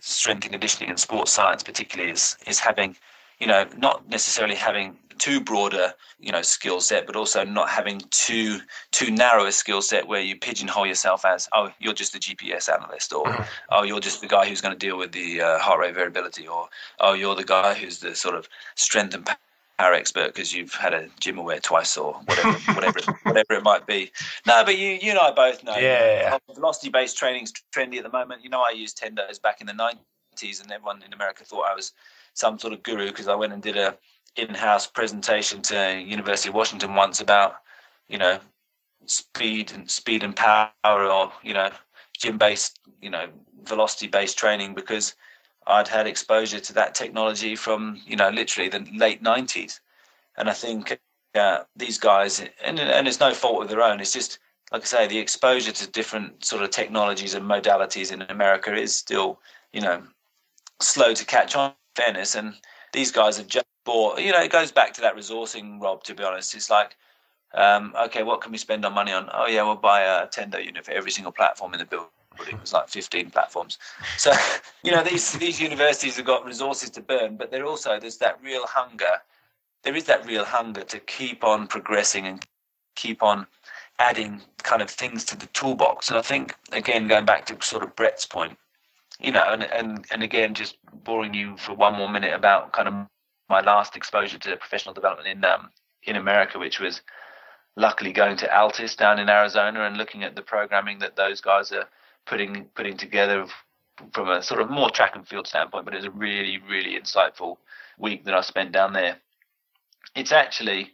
strength 0.00 0.44
and 0.44 0.52
conditioning 0.52 0.88
and 0.90 0.98
sports 0.98 1.32
science 1.32 1.62
particularly 1.62 2.10
is 2.10 2.36
is 2.46 2.58
having 2.58 2.96
you 3.38 3.46
know 3.46 3.66
not 3.76 4.08
necessarily 4.08 4.54
having 4.54 4.96
too 5.18 5.40
broader 5.40 5.92
you 6.18 6.30
know 6.32 6.42
skill 6.42 6.80
set 6.80 7.06
but 7.06 7.16
also 7.16 7.44
not 7.44 7.68
having 7.68 8.00
too 8.10 8.60
too 8.92 9.10
narrow 9.10 9.46
a 9.46 9.52
skill 9.52 9.80
set 9.80 10.06
where 10.06 10.20
you 10.20 10.36
pigeonhole 10.36 10.86
yourself 10.86 11.24
as 11.24 11.48
oh 11.52 11.70
you're 11.78 11.94
just 11.94 12.14
a 12.14 12.18
gps 12.18 12.72
analyst 12.72 13.12
or 13.12 13.24
mm-hmm. 13.24 13.42
oh 13.70 13.82
you're 13.82 14.00
just 14.00 14.20
the 14.20 14.26
guy 14.26 14.46
who's 14.46 14.60
going 14.60 14.74
to 14.74 14.78
deal 14.78 14.98
with 14.98 15.12
the 15.12 15.40
uh, 15.40 15.58
heart 15.58 15.80
rate 15.80 15.94
variability 15.94 16.46
or 16.46 16.68
oh 17.00 17.12
you're 17.14 17.34
the 17.34 17.44
guy 17.44 17.74
who's 17.74 17.98
the 18.00 18.14
sort 18.14 18.34
of 18.34 18.48
strength 18.74 19.14
and 19.14 19.28
power 19.78 19.92
expert 19.92 20.34
because 20.34 20.54
you've 20.54 20.72
had 20.72 20.94
a 20.94 21.06
GymAware 21.20 21.62
twice 21.62 21.96
or 21.96 22.14
whatever 22.24 22.52
whatever 22.74 23.00
whatever 23.22 23.52
it 23.54 23.62
might 23.62 23.86
be 23.86 24.10
no 24.46 24.64
but 24.64 24.76
you 24.78 24.98
you 25.00 25.10
and 25.10 25.18
i 25.18 25.30
both 25.30 25.64
know 25.64 25.76
yeah, 25.76 26.20
yeah. 26.20 26.38
velocity 26.54 26.90
based 26.90 27.16
training's 27.16 27.52
trendy 27.74 27.96
at 27.96 28.02
the 28.02 28.10
moment 28.10 28.42
you 28.42 28.50
know 28.50 28.62
i 28.66 28.70
used 28.70 28.98
tendos 28.98 29.40
back 29.40 29.60
in 29.60 29.66
the 29.66 29.72
90s 29.72 30.62
and 30.62 30.70
everyone 30.72 31.02
in 31.02 31.12
america 31.12 31.44
thought 31.44 31.66
i 31.70 31.74
was 31.74 31.92
some 32.36 32.58
sort 32.58 32.72
of 32.72 32.82
guru 32.82 33.06
because 33.06 33.28
i 33.28 33.34
went 33.34 33.52
and 33.52 33.62
did 33.62 33.76
a 33.76 33.96
in-house 34.36 34.86
presentation 34.86 35.62
to 35.62 36.00
University 36.00 36.48
of 36.48 36.54
Washington 36.54 36.94
once 36.94 37.20
about, 37.20 37.56
you 38.08 38.18
know, 38.18 38.38
speed 39.06 39.72
and 39.72 39.90
speed 39.90 40.22
and 40.22 40.36
power, 40.36 40.70
or 40.84 41.32
you 41.42 41.54
know, 41.54 41.70
gym-based, 42.18 42.78
you 43.00 43.10
know, 43.10 43.26
velocity-based 43.64 44.38
training 44.38 44.74
because 44.74 45.14
I'd 45.66 45.88
had 45.88 46.06
exposure 46.06 46.60
to 46.60 46.72
that 46.74 46.94
technology 46.94 47.56
from, 47.56 48.00
you 48.06 48.16
know, 48.16 48.30
literally 48.30 48.68
the 48.68 48.86
late 48.94 49.22
'90s, 49.22 49.80
and 50.36 50.48
I 50.48 50.52
think 50.52 50.98
uh, 51.34 51.60
these 51.74 51.98
guys, 51.98 52.40
and 52.62 52.78
and 52.78 53.08
it's 53.08 53.20
no 53.20 53.32
fault 53.32 53.62
of 53.62 53.68
their 53.68 53.82
own. 53.82 54.00
It's 54.00 54.12
just 54.12 54.38
like 54.72 54.82
I 54.82 54.86
say, 54.86 55.06
the 55.06 55.18
exposure 55.18 55.72
to 55.72 55.86
different 55.90 56.44
sort 56.44 56.62
of 56.62 56.70
technologies 56.70 57.34
and 57.34 57.48
modalities 57.48 58.12
in 58.12 58.22
America 58.22 58.74
is 58.74 58.94
still, 58.94 59.38
you 59.72 59.80
know, 59.80 60.02
slow 60.80 61.14
to 61.14 61.24
catch 61.24 61.54
on. 61.54 61.72
Fairness, 61.96 62.34
and 62.34 62.54
these 62.92 63.10
guys 63.10 63.38
have 63.38 63.48
just 63.48 63.66
bought. 63.84 64.20
You 64.20 64.32
know, 64.32 64.42
it 64.42 64.52
goes 64.52 64.70
back 64.70 64.92
to 64.94 65.00
that 65.00 65.16
resourcing, 65.16 65.80
Rob. 65.80 66.04
To 66.04 66.14
be 66.14 66.22
honest, 66.22 66.54
it's 66.54 66.70
like, 66.70 66.96
um, 67.54 67.94
okay, 68.04 68.22
what 68.22 68.42
can 68.42 68.52
we 68.52 68.58
spend 68.58 68.84
our 68.84 68.90
money 68.90 69.12
on? 69.12 69.30
Oh 69.32 69.46
yeah, 69.46 69.62
we'll 69.62 69.76
buy 69.76 70.02
a 70.02 70.26
Tendo 70.26 70.62
unit 70.62 70.84
for 70.84 70.92
every 70.92 71.10
single 71.10 71.32
platform 71.32 71.72
in 71.72 71.78
the 71.78 71.86
building. 71.86 72.10
It 72.38 72.60
was 72.60 72.74
like 72.74 72.88
15 72.88 73.30
platforms. 73.30 73.78
So, 74.18 74.30
you 74.82 74.92
know, 74.92 75.02
these 75.02 75.32
these 75.32 75.60
universities 75.60 76.16
have 76.16 76.26
got 76.26 76.44
resources 76.44 76.90
to 76.90 77.00
burn, 77.00 77.36
but 77.36 77.50
there 77.50 77.64
also 77.64 77.98
there's 77.98 78.18
that 78.18 78.38
real 78.42 78.66
hunger. 78.66 79.22
There 79.82 79.96
is 79.96 80.04
that 80.04 80.26
real 80.26 80.44
hunger 80.44 80.82
to 80.82 80.98
keep 81.00 81.44
on 81.44 81.66
progressing 81.66 82.26
and 82.26 82.44
keep 82.94 83.22
on 83.22 83.46
adding 83.98 84.42
kind 84.62 84.82
of 84.82 84.90
things 84.90 85.24
to 85.24 85.36
the 85.36 85.46
toolbox. 85.46 86.08
And 86.08 86.18
I 86.18 86.22
think 86.22 86.54
again, 86.72 87.08
going 87.08 87.24
back 87.24 87.46
to 87.46 87.56
sort 87.62 87.82
of 87.82 87.96
Brett's 87.96 88.26
point, 88.26 88.58
you 89.20 89.32
know, 89.32 89.44
and 89.48 89.62
and 89.64 90.04
and 90.10 90.22
again, 90.22 90.54
just 90.54 90.76
boring 90.92 91.34
you 91.34 91.56
for 91.56 91.74
one 91.74 91.94
more 91.94 92.08
minute 92.08 92.34
about 92.34 92.72
kind 92.72 92.88
of 92.88 92.94
my 93.48 93.60
last 93.60 93.96
exposure 93.96 94.38
to 94.38 94.56
professional 94.56 94.94
development 94.94 95.28
in 95.28 95.44
um, 95.44 95.70
in 96.04 96.16
America, 96.16 96.58
which 96.58 96.80
was 96.80 97.02
luckily 97.76 98.12
going 98.12 98.36
to 98.38 98.56
Altis 98.56 98.96
down 98.96 99.18
in 99.18 99.28
Arizona 99.28 99.84
and 99.84 99.96
looking 99.96 100.22
at 100.22 100.34
the 100.34 100.42
programming 100.42 100.98
that 100.98 101.16
those 101.16 101.40
guys 101.40 101.72
are 101.72 101.88
putting 102.26 102.64
putting 102.74 102.96
together 102.96 103.46
from 104.12 104.28
a 104.28 104.42
sort 104.42 104.60
of 104.60 104.70
more 104.70 104.90
track 104.90 105.16
and 105.16 105.26
field 105.26 105.46
standpoint. 105.46 105.84
But 105.84 105.94
it 105.94 105.98
was 105.98 106.06
a 106.06 106.10
really 106.10 106.58
really 106.68 106.98
insightful 107.00 107.56
week 107.98 108.24
that 108.24 108.34
I 108.34 108.42
spent 108.42 108.72
down 108.72 108.92
there. 108.92 109.16
It's 110.14 110.32
actually 110.32 110.92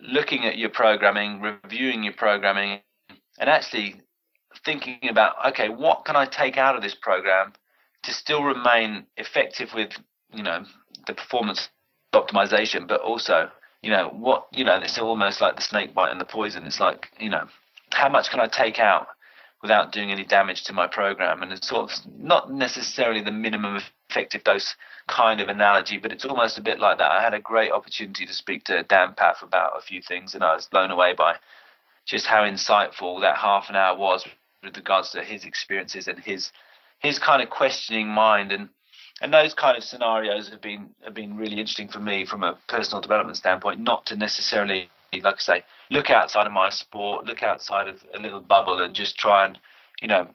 looking 0.00 0.44
at 0.44 0.58
your 0.58 0.70
programming, 0.70 1.40
reviewing 1.40 2.02
your 2.02 2.12
programming, 2.14 2.80
and 3.38 3.50
actually 3.50 4.00
thinking 4.64 5.08
about 5.08 5.34
okay, 5.48 5.68
what 5.68 6.04
can 6.04 6.16
I 6.16 6.26
take 6.26 6.56
out 6.56 6.76
of 6.76 6.82
this 6.82 6.94
program 6.94 7.52
to 8.02 8.12
still 8.12 8.42
remain 8.44 9.06
effective 9.16 9.70
with 9.74 9.90
you 10.32 10.42
know 10.42 10.64
the 11.06 11.14
performance 11.14 11.68
optimization, 12.14 12.86
but 12.86 13.00
also, 13.00 13.50
you 13.82 13.90
know, 13.90 14.08
what, 14.08 14.46
you 14.52 14.64
know, 14.64 14.76
it's 14.76 14.98
almost 14.98 15.40
like 15.40 15.56
the 15.56 15.62
snake 15.62 15.94
bite 15.94 16.10
and 16.10 16.20
the 16.20 16.24
poison. 16.24 16.64
It's 16.64 16.80
like, 16.80 17.08
you 17.18 17.30
know, 17.30 17.48
how 17.92 18.08
much 18.08 18.30
can 18.30 18.40
I 18.40 18.46
take 18.46 18.78
out 18.78 19.08
without 19.62 19.92
doing 19.92 20.10
any 20.10 20.24
damage 20.24 20.64
to 20.64 20.72
my 20.72 20.86
program? 20.86 21.42
And 21.42 21.52
it's 21.52 21.68
sort 21.68 21.90
of 21.90 21.98
not 22.18 22.52
necessarily 22.52 23.22
the 23.22 23.32
minimum 23.32 23.80
effective 24.08 24.44
dose 24.44 24.74
kind 25.06 25.40
of 25.40 25.48
analogy, 25.48 25.98
but 25.98 26.12
it's 26.12 26.24
almost 26.24 26.58
a 26.58 26.62
bit 26.62 26.78
like 26.78 26.98
that. 26.98 27.10
I 27.10 27.22
had 27.22 27.34
a 27.34 27.40
great 27.40 27.72
opportunity 27.72 28.26
to 28.26 28.32
speak 28.32 28.64
to 28.64 28.82
Dan 28.84 29.14
Pfaff 29.14 29.42
about 29.42 29.72
a 29.76 29.82
few 29.82 30.02
things, 30.02 30.34
and 30.34 30.44
I 30.44 30.54
was 30.54 30.66
blown 30.66 30.90
away 30.90 31.14
by 31.14 31.36
just 32.06 32.26
how 32.26 32.42
insightful 32.42 33.20
that 33.20 33.36
half 33.36 33.68
an 33.68 33.76
hour 33.76 33.96
was 33.96 34.26
with 34.62 34.76
regards 34.76 35.10
to 35.10 35.22
his 35.22 35.44
experiences 35.44 36.08
and 36.08 36.18
his 36.18 36.52
his 36.98 37.18
kind 37.18 37.42
of 37.42 37.50
questioning 37.50 38.08
mind 38.08 38.50
and 38.50 38.68
and 39.20 39.32
those 39.32 39.54
kind 39.54 39.76
of 39.76 39.82
scenarios 39.82 40.48
have 40.48 40.60
been 40.60 40.90
have 41.04 41.14
been 41.14 41.36
really 41.36 41.58
interesting 41.58 41.88
for 41.88 42.00
me 42.00 42.24
from 42.24 42.44
a 42.44 42.56
personal 42.68 43.00
development 43.00 43.36
standpoint. 43.36 43.80
Not 43.80 44.06
to 44.06 44.16
necessarily, 44.16 44.90
like 45.12 45.34
I 45.34 45.38
say, 45.38 45.64
look 45.90 46.10
outside 46.10 46.46
of 46.46 46.52
my 46.52 46.70
sport, 46.70 47.26
look 47.26 47.42
outside 47.42 47.88
of 47.88 48.04
a 48.14 48.18
little 48.18 48.40
bubble, 48.40 48.80
and 48.80 48.94
just 48.94 49.18
try 49.18 49.46
and, 49.46 49.58
you 50.00 50.08
know, 50.08 50.28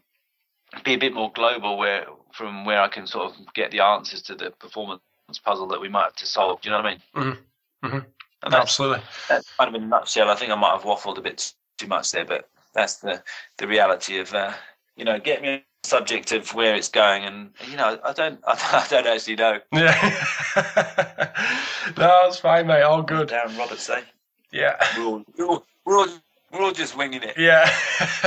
be 0.84 0.94
a 0.94 0.98
bit 0.98 1.14
more 1.14 1.32
global, 1.32 1.78
where 1.78 2.06
from 2.34 2.66
where 2.66 2.82
I 2.82 2.90
can 2.90 3.08
sort 3.08 3.32
of 3.32 3.54
get 3.54 3.72
the 3.72 3.80
answers 3.80 4.22
to 4.24 4.36
the 4.36 4.52
performance 4.52 5.02
puzzle 5.46 5.68
that 5.68 5.80
we 5.80 5.88
might 5.88 6.04
have 6.04 6.16
to 6.18 6.26
solve. 6.26 6.62
Do 6.62 6.70
you 6.70 6.76
know 6.76 6.82
what 6.82 6.86
I 6.86 6.92
mean? 6.92 7.02
Mm-hmm. 7.16 7.88
Mm-hmm. 7.88 8.10
That's, 8.44 8.56
Absolutely. 8.56 9.04
That's 9.30 9.50
kind 9.56 9.70
of 9.70 9.76
in 9.76 9.84
a 9.84 9.88
nutshell. 9.88 10.30
I 10.30 10.36
think 10.36 10.52
I 10.52 10.56
might 10.56 10.72
have 10.72 10.84
waffled 10.84 11.18
a 11.18 11.22
bit 11.22 11.54
too 11.78 11.88
much 11.88 12.12
there, 12.12 12.26
but 12.26 12.50
that's 12.74 12.98
the 12.98 13.24
the 13.58 13.68
reality 13.68 14.20
of 14.20 14.34
uh, 14.34 14.54
you 14.96 15.06
know, 15.06 15.20
get 15.20 15.42
me 15.42 15.64
subject 15.84 16.32
of 16.32 16.54
where 16.54 16.76
it's 16.76 16.90
going, 16.90 17.24
and 17.24 17.52
you 17.70 17.78
know, 17.78 18.00
I 18.04 18.14
don't, 18.14 18.40
I 18.48 18.86
don't 18.90 19.08
actually 19.08 19.36
know. 19.36 19.60
Yeah, 19.72 20.26
no, 21.98 22.20
it's 22.26 22.40
fine, 22.40 22.68
mate. 22.68 22.82
All 22.82 23.02
good. 23.02 23.30
Darren 23.30 23.58
Roberts, 23.58 23.84
say. 23.84 24.04
Yeah, 24.52 24.76
we're 24.98 25.06
all, 25.06 25.24
we're 25.38 25.46
all, 25.46 25.66
we're 25.86 25.98
all, 25.98 26.08
we're 26.52 26.62
all 26.62 26.72
just 26.72 26.96
winging 26.96 27.24
it. 27.24 27.36
Yeah, 27.38 27.70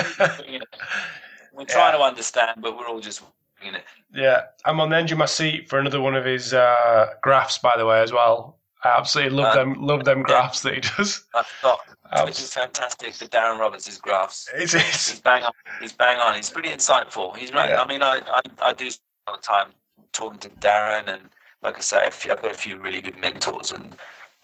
we're 1.53 1.64
trying 1.64 1.92
yeah. 1.92 1.99
to 1.99 2.03
understand, 2.03 2.61
but 2.61 2.76
we're 2.76 2.88
all 2.88 3.01
just 3.01 3.22
winging 3.61 3.76
it. 3.76 3.84
Yeah, 4.12 4.42
I'm 4.64 4.80
on 4.80 4.90
the 4.90 4.97
edge 4.97 5.12
of 5.12 5.18
my 5.18 5.26
seat 5.26 5.68
for 5.68 5.78
another 5.78 6.01
one 6.01 6.16
of 6.16 6.24
his 6.24 6.53
uh, 6.53 7.14
graphs, 7.22 7.59
by 7.59 7.76
the 7.76 7.86
way, 7.86 8.01
as 8.01 8.12
well. 8.12 8.59
I 8.87 8.99
absolutely 8.99 9.37
love 9.37 9.53
uh, 9.53 9.57
them, 9.57 9.74
love 9.74 10.05
them 10.05 10.22
graphs 10.22 10.64
yeah. 10.64 10.70
that 10.70 10.84
he 10.84 10.97
does. 10.97 11.24
I 11.34 11.43
thought 11.61 11.80
which 12.24 12.41
is 12.41 12.53
fantastic 12.53 13.14
for 13.14 13.26
Darren 13.26 13.59
Roberts' 13.59 13.99
graphs. 13.99 14.49
It 14.55 14.62
is. 14.62 14.72
He's 14.72 15.20
bang 15.20 15.43
on. 15.43 15.53
He's 15.80 15.93
bang 15.93 16.18
on. 16.18 16.34
He's 16.34 16.51
pretty 16.51 16.68
insightful. 16.68 17.37
He's 17.37 17.53
right. 17.53 17.70
Yeah. 17.70 17.82
I 17.82 17.87
mean, 17.87 18.03
I, 18.03 18.20
I, 18.26 18.41
I 18.62 18.72
do 18.72 18.89
all 19.26 19.37
the 19.37 19.43
time 19.43 19.68
talking 20.12 20.39
to 20.41 20.49
Darren, 20.49 21.09
and 21.09 21.22
like 21.62 21.76
I 21.76 21.80
say, 21.80 21.99
I've 22.05 22.43
got 22.43 22.51
a 22.51 22.55
few 22.55 22.78
really 22.78 23.01
good 23.01 23.18
mentors. 23.18 23.72
And 23.72 23.97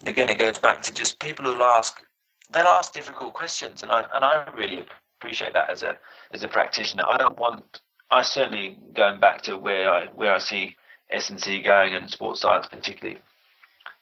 again, 0.05 0.29
it 0.29 0.39
goes 0.39 0.59
back 0.59 0.81
to 0.83 0.93
just 0.93 1.19
people 1.19 1.45
who 1.45 1.61
ask. 1.61 2.01
They'll 2.51 2.67
ask 2.67 2.93
difficult 2.93 3.33
questions, 3.33 3.83
and 3.83 3.91
I 3.91 4.05
and 4.13 4.23
I 4.23 4.47
really 4.55 4.85
appreciate 5.19 5.53
that 5.53 5.69
as 5.69 5.83
a 5.83 5.97
as 6.33 6.43
a 6.43 6.47
practitioner. 6.47 7.03
I 7.07 7.17
don't 7.17 7.37
want. 7.37 7.81
I 8.11 8.21
certainly 8.21 8.77
going 8.93 9.19
back 9.19 9.41
to 9.43 9.57
where 9.57 9.91
I 9.91 10.05
where 10.07 10.33
I 10.33 10.39
see 10.39 10.75
S 11.09 11.29
and 11.29 11.39
C 11.39 11.61
going 11.61 11.95
and 11.95 12.09
sports 12.09 12.41
science 12.41 12.67
particularly. 12.67 13.19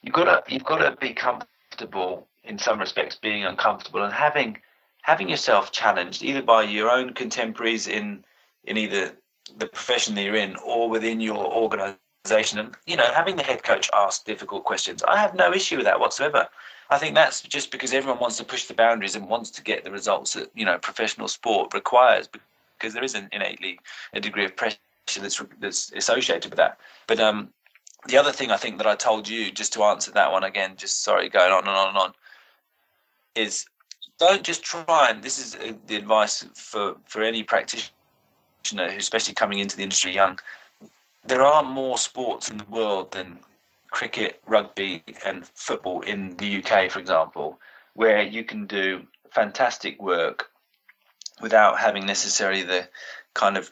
You've 0.03 0.15
got 0.15 0.45
to 0.45 0.53
you've 0.53 0.63
got 0.63 0.77
to 0.79 0.95
be 0.99 1.13
comfortable 1.13 2.27
in 2.43 2.57
some 2.57 2.79
respects 2.79 3.15
being 3.15 3.45
uncomfortable 3.45 4.03
and 4.03 4.13
having 4.13 4.57
having 5.03 5.29
yourself 5.29 5.71
challenged 5.71 6.23
either 6.23 6.41
by 6.41 6.63
your 6.63 6.89
own 6.89 7.13
contemporaries 7.13 7.87
in 7.87 8.23
in 8.63 8.77
either 8.77 9.11
the 9.57 9.67
profession 9.67 10.15
that 10.15 10.23
you're 10.23 10.35
in 10.35 10.55
or 10.57 10.89
within 10.89 11.19
your 11.19 11.45
organization. 11.45 12.59
And 12.59 12.75
you 12.85 12.95
know 12.95 13.11
having 13.13 13.35
the 13.35 13.43
head 13.43 13.63
coach 13.63 13.89
ask 13.95 14.25
difficult 14.25 14.63
questions 14.63 15.01
i 15.07 15.17
have 15.17 15.33
no 15.33 15.51
issue 15.53 15.77
with 15.77 15.85
that 15.85 15.99
whatsoever. 15.99 16.47
I 16.91 16.97
think 16.97 17.15
that's 17.15 17.41
just 17.41 17.71
because 17.71 17.93
everyone 17.93 18.19
wants 18.19 18.37
to 18.37 18.43
push 18.43 18.65
the 18.65 18.73
boundaries 18.73 19.15
and 19.15 19.27
wants 19.29 19.49
to 19.51 19.63
get 19.63 19.83
the 19.83 19.91
results 19.91 20.33
that 20.33 20.51
you 20.55 20.65
know 20.65 20.77
professional 20.77 21.27
sport 21.27 21.73
requires 21.73 22.27
because 22.27 22.93
there 22.93 23.03
is 23.03 23.15
an 23.15 23.29
innately 23.31 23.79
a 24.13 24.19
degree 24.19 24.45
of 24.45 24.55
pressure 24.55 24.77
that's 25.19 25.41
that's 25.59 25.91
associated 25.93 26.49
with 26.49 26.57
that. 26.57 26.79
But 27.07 27.19
um 27.19 27.53
the 28.07 28.17
other 28.17 28.31
thing 28.31 28.51
I 28.51 28.57
think 28.57 28.77
that 28.77 28.87
I 28.87 28.95
told 28.95 29.27
you, 29.27 29.51
just 29.51 29.73
to 29.73 29.83
answer 29.83 30.11
that 30.11 30.31
one 30.31 30.43
again, 30.43 30.75
just 30.75 31.03
sorry, 31.03 31.29
going 31.29 31.51
on 31.51 31.67
and 31.67 31.69
on 31.69 31.89
and 31.89 31.97
on, 31.97 32.13
is 33.35 33.65
don't 34.17 34.43
just 34.43 34.63
try 34.63 35.09
and 35.09 35.23
this 35.23 35.39
is 35.39 35.55
uh, 35.55 35.73
the 35.87 35.95
advice 35.95 36.45
for 36.53 36.95
for 37.05 37.21
any 37.23 37.43
practitioner, 37.43 37.91
who's 38.89 38.97
especially 38.97 39.33
coming 39.33 39.59
into 39.59 39.77
the 39.77 39.83
industry 39.83 40.13
young. 40.13 40.39
There 41.25 41.43
are 41.43 41.63
more 41.63 41.97
sports 41.97 42.49
in 42.49 42.57
the 42.57 42.65
world 42.65 43.11
than 43.11 43.39
cricket, 43.91 44.41
rugby, 44.47 45.03
and 45.25 45.45
football 45.47 46.01
in 46.01 46.35
the 46.37 46.63
UK, 46.63 46.89
for 46.89 46.99
example, 46.99 47.59
where 47.93 48.23
you 48.23 48.43
can 48.43 48.65
do 48.65 49.05
fantastic 49.29 50.01
work 50.01 50.49
without 51.41 51.79
having 51.79 52.05
necessarily 52.05 52.63
the 52.63 52.87
kind 53.33 53.57
of 53.57 53.71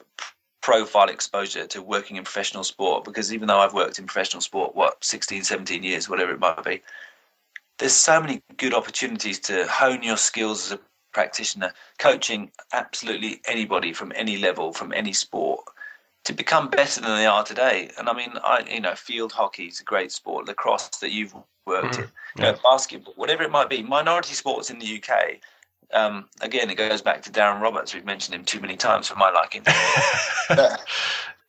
profile 0.69 1.09
exposure 1.09 1.65
to 1.65 1.81
working 1.81 2.15
in 2.15 2.23
professional 2.23 2.63
sport 2.63 3.03
because 3.03 3.33
even 3.33 3.47
though 3.47 3.57
I've 3.57 3.73
worked 3.73 3.97
in 3.97 4.05
professional 4.05 4.41
sport 4.41 4.75
what 4.75 5.03
16 5.03 5.43
17 5.43 5.81
years 5.81 6.07
whatever 6.07 6.31
it 6.31 6.39
might 6.39 6.63
be 6.63 6.83
there's 7.79 7.93
so 7.93 8.21
many 8.21 8.43
good 8.57 8.75
opportunities 8.75 9.39
to 9.39 9.65
hone 9.65 10.03
your 10.03 10.17
skills 10.17 10.67
as 10.67 10.71
a 10.73 10.79
practitioner 11.11 11.73
coaching 11.97 12.51
absolutely 12.71 13.41
anybody 13.45 13.93
from 13.93 14.13
any 14.15 14.37
level 14.37 14.71
from 14.71 14.93
any 14.93 15.11
sport 15.11 15.61
to 16.25 16.33
become 16.33 16.69
better 16.69 17.01
than 17.01 17.15
they 17.17 17.25
are 17.25 17.43
today. 17.43 17.89
And 17.97 18.07
I 18.07 18.13
mean 18.13 18.33
I 18.43 18.63
you 18.71 18.81
know 18.81 18.93
field 18.93 19.31
hockey 19.31 19.65
is 19.65 19.79
a 19.79 19.83
great 19.83 20.11
sport 20.11 20.45
lacrosse 20.45 20.99
that 20.99 21.11
you've 21.11 21.33
worked 21.65 21.95
mm, 21.95 22.03
in 22.03 22.09
you 22.37 22.43
know, 22.43 22.55
basketball 22.63 23.13
whatever 23.15 23.41
it 23.41 23.49
might 23.49 23.69
be 23.69 23.81
minority 23.81 24.35
sports 24.35 24.69
in 24.69 24.77
the 24.77 25.01
UK 25.01 25.39
um, 25.93 26.29
again, 26.41 26.69
it 26.69 26.75
goes 26.75 27.01
back 27.01 27.21
to 27.23 27.31
Darren 27.31 27.61
Roberts. 27.61 27.93
We've 27.93 28.05
mentioned 28.05 28.35
him 28.35 28.45
too 28.45 28.59
many 28.59 28.75
times 28.75 29.07
for 29.07 29.15
my 29.15 29.31
liking. 29.31 29.63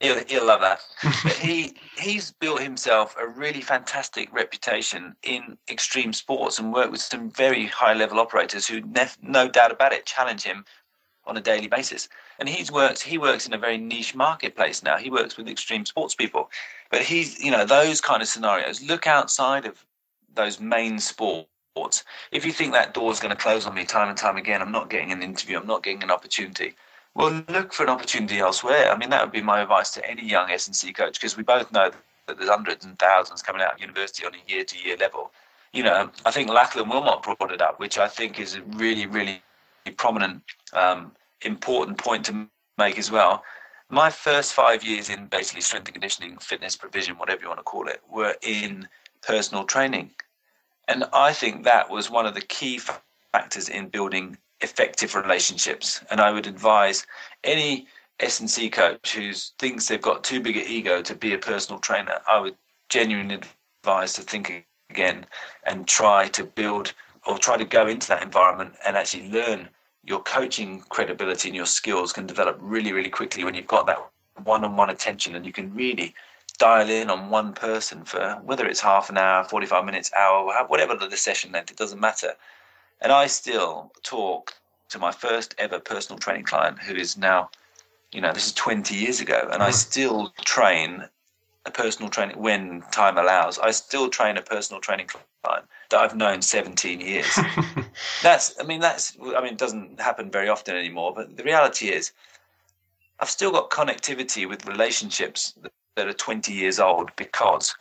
he'll, 0.00 0.24
he'll 0.26 0.46
love 0.46 0.60
that. 0.62 0.80
But 1.22 1.34
he 1.34 1.74
he's 1.98 2.30
built 2.32 2.62
himself 2.62 3.14
a 3.18 3.28
really 3.28 3.60
fantastic 3.60 4.32
reputation 4.32 5.14
in 5.22 5.58
extreme 5.68 6.12
sports 6.12 6.58
and 6.58 6.72
worked 6.72 6.92
with 6.92 7.02
some 7.02 7.30
very 7.30 7.66
high 7.66 7.94
level 7.94 8.18
operators 8.18 8.66
who, 8.66 8.80
nef- 8.80 9.18
no 9.22 9.48
doubt 9.48 9.72
about 9.72 9.92
it, 9.92 10.06
challenge 10.06 10.42
him 10.42 10.64
on 11.26 11.36
a 11.36 11.40
daily 11.40 11.68
basis. 11.68 12.08
And 12.38 12.48
he's 12.48 12.72
worked. 12.72 13.02
He 13.02 13.18
works 13.18 13.46
in 13.46 13.52
a 13.52 13.58
very 13.58 13.76
niche 13.76 14.14
marketplace 14.14 14.82
now. 14.82 14.96
He 14.96 15.10
works 15.10 15.36
with 15.36 15.48
extreme 15.48 15.84
sports 15.84 16.14
people. 16.14 16.50
But 16.90 17.02
he's 17.02 17.42
you 17.42 17.50
know 17.50 17.66
those 17.66 18.00
kind 18.00 18.22
of 18.22 18.28
scenarios. 18.28 18.82
Look 18.82 19.06
outside 19.06 19.66
of 19.66 19.84
those 20.34 20.60
main 20.60 20.98
sports 20.98 21.48
If 22.32 22.44
you 22.44 22.52
think 22.52 22.72
that 22.72 22.94
door 22.94 23.12
is 23.12 23.20
going 23.20 23.34
to 23.34 23.40
close 23.40 23.66
on 23.66 23.74
me 23.74 23.84
time 23.84 24.08
and 24.08 24.18
time 24.18 24.36
again, 24.36 24.62
I'm 24.62 24.72
not 24.72 24.90
getting 24.90 25.12
an 25.12 25.22
interview, 25.22 25.58
I'm 25.58 25.66
not 25.66 25.82
getting 25.82 26.02
an 26.02 26.10
opportunity. 26.10 26.74
Well, 27.14 27.44
look 27.48 27.72
for 27.72 27.82
an 27.82 27.88
opportunity 27.88 28.38
elsewhere. 28.38 28.90
I 28.90 28.96
mean, 28.96 29.10
that 29.10 29.22
would 29.22 29.32
be 29.32 29.42
my 29.42 29.60
advice 29.60 29.90
to 29.92 30.10
any 30.10 30.28
young 30.28 30.50
S&C 30.50 30.92
coach 30.92 31.14
because 31.14 31.36
we 31.36 31.42
both 31.42 31.72
know 31.72 31.90
that 32.26 32.38
there's 32.38 32.50
hundreds 32.50 32.84
and 32.84 32.98
thousands 32.98 33.42
coming 33.42 33.62
out 33.62 33.74
of 33.74 33.80
university 33.80 34.24
on 34.24 34.32
a 34.34 34.52
year-to-year 34.52 34.96
level. 34.96 35.32
You 35.72 35.82
know, 35.82 36.10
I 36.24 36.30
think 36.30 36.50
Lachlan 36.50 36.88
Wilmot 36.88 37.22
brought 37.22 37.52
it 37.52 37.60
up, 37.60 37.80
which 37.80 37.98
I 37.98 38.08
think 38.08 38.38
is 38.38 38.56
a 38.56 38.62
really, 38.62 39.06
really 39.06 39.42
prominent, 39.96 40.42
um, 40.72 41.12
important 41.42 41.98
point 41.98 42.24
to 42.26 42.48
make 42.78 42.98
as 42.98 43.10
well. 43.10 43.42
My 43.88 44.10
first 44.10 44.52
five 44.52 44.84
years 44.84 45.10
in 45.10 45.26
basically 45.26 45.62
strength 45.62 45.88
and 45.88 45.94
conditioning, 45.94 46.38
fitness 46.38 46.76
provision, 46.76 47.18
whatever 47.18 47.42
you 47.42 47.48
want 47.48 47.58
to 47.58 47.64
call 47.64 47.88
it, 47.88 48.00
were 48.08 48.36
in 48.42 48.88
personal 49.22 49.64
training. 49.64 50.12
And 50.90 51.04
I 51.12 51.32
think 51.32 51.62
that 51.62 51.88
was 51.88 52.10
one 52.10 52.26
of 52.26 52.34
the 52.34 52.40
key 52.40 52.80
factors 53.32 53.68
in 53.68 53.90
building 53.90 54.36
effective 54.60 55.14
relationships. 55.14 56.02
And 56.10 56.20
I 56.20 56.32
would 56.32 56.48
advise 56.48 57.06
any 57.44 57.86
S&C 58.18 58.68
coach 58.70 59.14
who 59.14 59.32
thinks 59.60 59.86
they've 59.86 60.02
got 60.02 60.24
too 60.24 60.40
big 60.40 60.56
an 60.56 60.64
ego 60.66 61.00
to 61.00 61.14
be 61.14 61.32
a 61.32 61.38
personal 61.38 61.78
trainer, 61.78 62.18
I 62.28 62.40
would 62.40 62.56
genuinely 62.88 63.40
advise 63.82 64.14
to 64.14 64.22
think 64.22 64.66
again 64.90 65.26
and 65.64 65.86
try 65.86 66.26
to 66.30 66.42
build 66.42 66.92
or 67.24 67.38
try 67.38 67.56
to 67.56 67.64
go 67.64 67.86
into 67.86 68.08
that 68.08 68.24
environment 68.24 68.74
and 68.84 68.96
actually 68.96 69.30
learn 69.30 69.68
your 70.02 70.20
coaching 70.24 70.80
credibility 70.88 71.50
and 71.50 71.56
your 71.56 71.66
skills 71.66 72.12
can 72.12 72.26
develop 72.26 72.58
really, 72.60 72.92
really 72.92 73.10
quickly 73.10 73.44
when 73.44 73.54
you've 73.54 73.68
got 73.68 73.86
that 73.86 74.10
one-on-one 74.42 74.90
attention 74.90 75.36
and 75.36 75.46
you 75.46 75.52
can 75.52 75.72
really 75.72 76.14
dial 76.60 76.90
in 76.90 77.10
on 77.10 77.30
one 77.30 77.54
person 77.54 78.04
for 78.04 78.38
whether 78.44 78.66
it's 78.66 78.80
half 78.80 79.10
an 79.10 79.16
hour, 79.18 79.42
45 79.42 79.84
minutes, 79.84 80.12
hour, 80.12 80.54
whatever 80.68 80.94
the 80.94 81.16
session 81.16 81.50
length, 81.50 81.70
it 81.70 81.76
doesn't 81.76 81.98
matter. 81.98 82.34
And 83.00 83.10
I 83.10 83.26
still 83.26 83.90
talk 84.02 84.52
to 84.90 84.98
my 84.98 85.10
first 85.10 85.54
ever 85.58 85.80
personal 85.80 86.18
training 86.18 86.44
client 86.44 86.78
who 86.78 86.94
is 86.94 87.16
now, 87.16 87.50
you 88.12 88.20
know, 88.20 88.32
this 88.32 88.46
is 88.46 88.52
20 88.52 88.94
years 88.94 89.20
ago, 89.20 89.48
and 89.50 89.62
I 89.62 89.70
mm. 89.70 89.74
still 89.74 90.32
train 90.44 91.08
a 91.64 91.70
personal 91.70 92.10
training 92.10 92.38
when 92.38 92.82
time 92.92 93.16
allows. 93.16 93.58
I 93.58 93.70
still 93.70 94.10
train 94.10 94.36
a 94.36 94.42
personal 94.42 94.80
training 94.80 95.08
client 95.42 95.66
that 95.88 96.00
I've 96.00 96.16
known 96.16 96.42
17 96.42 97.00
years. 97.00 97.38
that's, 98.22 98.54
I 98.60 98.64
mean, 98.64 98.80
that's, 98.80 99.16
I 99.34 99.40
mean, 99.40 99.54
it 99.54 99.58
doesn't 99.58 99.98
happen 99.98 100.30
very 100.30 100.48
often 100.48 100.76
anymore, 100.76 101.14
but 101.14 101.36
the 101.36 101.42
reality 101.42 101.88
is, 101.88 102.12
I've 103.18 103.30
still 103.30 103.50
got 103.50 103.70
connectivity 103.70 104.48
with 104.48 104.66
relationships 104.66 105.54
that 106.00 106.08
are 106.08 106.14
20 106.14 106.50
years 106.54 106.80
old 106.80 107.10
because 107.16 107.76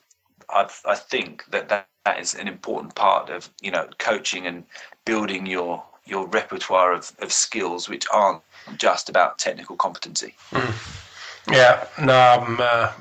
I've, 0.53 0.82
I 0.86 0.95
think 0.95 1.45
that, 1.51 1.70
that 1.70 1.88
that 2.03 2.20
is 2.20 2.34
an 2.34 2.49
important 2.49 2.95
part 2.95 3.30
of 3.30 3.49
you 3.61 3.72
know 3.72 3.88
coaching 3.97 4.45
and 4.45 4.65
building 5.05 5.45
your 5.45 5.84
your 6.05 6.28
repertoire 6.28 6.91
of, 6.91 7.13
of 7.20 7.32
skills 7.32 7.88
which 7.88 8.05
aren't 8.11 8.41
just 8.78 9.09
about 9.09 9.38
technical 9.38 9.78
competency. 9.78 10.36
Mm. 10.51 11.53
Yeah, 11.53 11.88
no, 12.01 12.13
I'm 12.13 12.57
uh, 12.59 12.91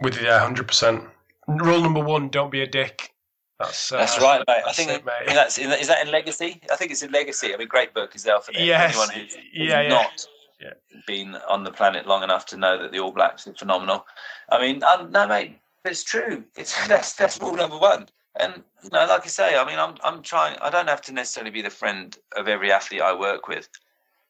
with 0.00 0.16
you 0.16 0.22
there, 0.22 0.38
hundred 0.38 0.68
percent. 0.68 1.02
Rule 1.48 1.80
number 1.80 2.04
one: 2.04 2.28
don't 2.28 2.52
be 2.52 2.62
a 2.62 2.66
dick. 2.68 3.12
That's, 3.58 3.90
uh, 3.90 3.98
that's 3.98 4.20
right, 4.20 4.44
mate. 4.46 4.62
I 4.66 4.72
think 4.72 4.90
it, 4.90 5.04
mate. 5.04 5.26
that's 5.26 5.58
is 5.58 5.88
that 5.88 6.06
in 6.06 6.12
Legacy. 6.12 6.60
I 6.70 6.76
think 6.76 6.92
it's 6.92 7.02
in 7.02 7.10
Legacy. 7.10 7.52
I 7.52 7.56
mean, 7.56 7.66
great 7.66 7.94
book 7.94 8.14
is 8.14 8.22
there 8.22 8.38
for 8.40 8.52
yes. 8.52 8.94
anyone 8.94 9.08
who's, 9.10 9.34
who's 9.34 9.68
yeah, 9.68 9.88
not 9.88 10.26
yeah. 10.60 10.74
been 11.06 11.36
on 11.48 11.64
the 11.64 11.70
planet 11.70 12.06
long 12.06 12.22
enough 12.22 12.46
to 12.46 12.56
know 12.56 12.80
that 12.80 12.92
the 12.92 13.00
All 13.00 13.12
Blacks 13.12 13.46
are 13.46 13.54
phenomenal. 13.54 14.06
I 14.48 14.60
mean, 14.60 14.82
um, 14.84 15.10
no, 15.10 15.26
mate, 15.26 15.58
it's 15.84 16.04
true. 16.04 16.44
It's 16.56 16.86
that's 16.88 17.14
that's 17.14 17.40
rule 17.40 17.56
number 17.56 17.78
one. 17.78 18.08
And 18.38 18.62
you 18.82 18.90
know, 18.92 19.06
like 19.06 19.24
I 19.24 19.28
say, 19.28 19.56
I 19.56 19.66
mean, 19.66 19.78
I'm 19.78 19.96
I'm 20.04 20.22
trying. 20.22 20.56
I 20.60 20.70
don't 20.70 20.88
have 20.88 21.02
to 21.02 21.12
necessarily 21.12 21.50
be 21.50 21.62
the 21.62 21.70
friend 21.70 22.16
of 22.36 22.48
every 22.48 22.70
athlete 22.70 23.02
I 23.02 23.18
work 23.18 23.48
with, 23.48 23.68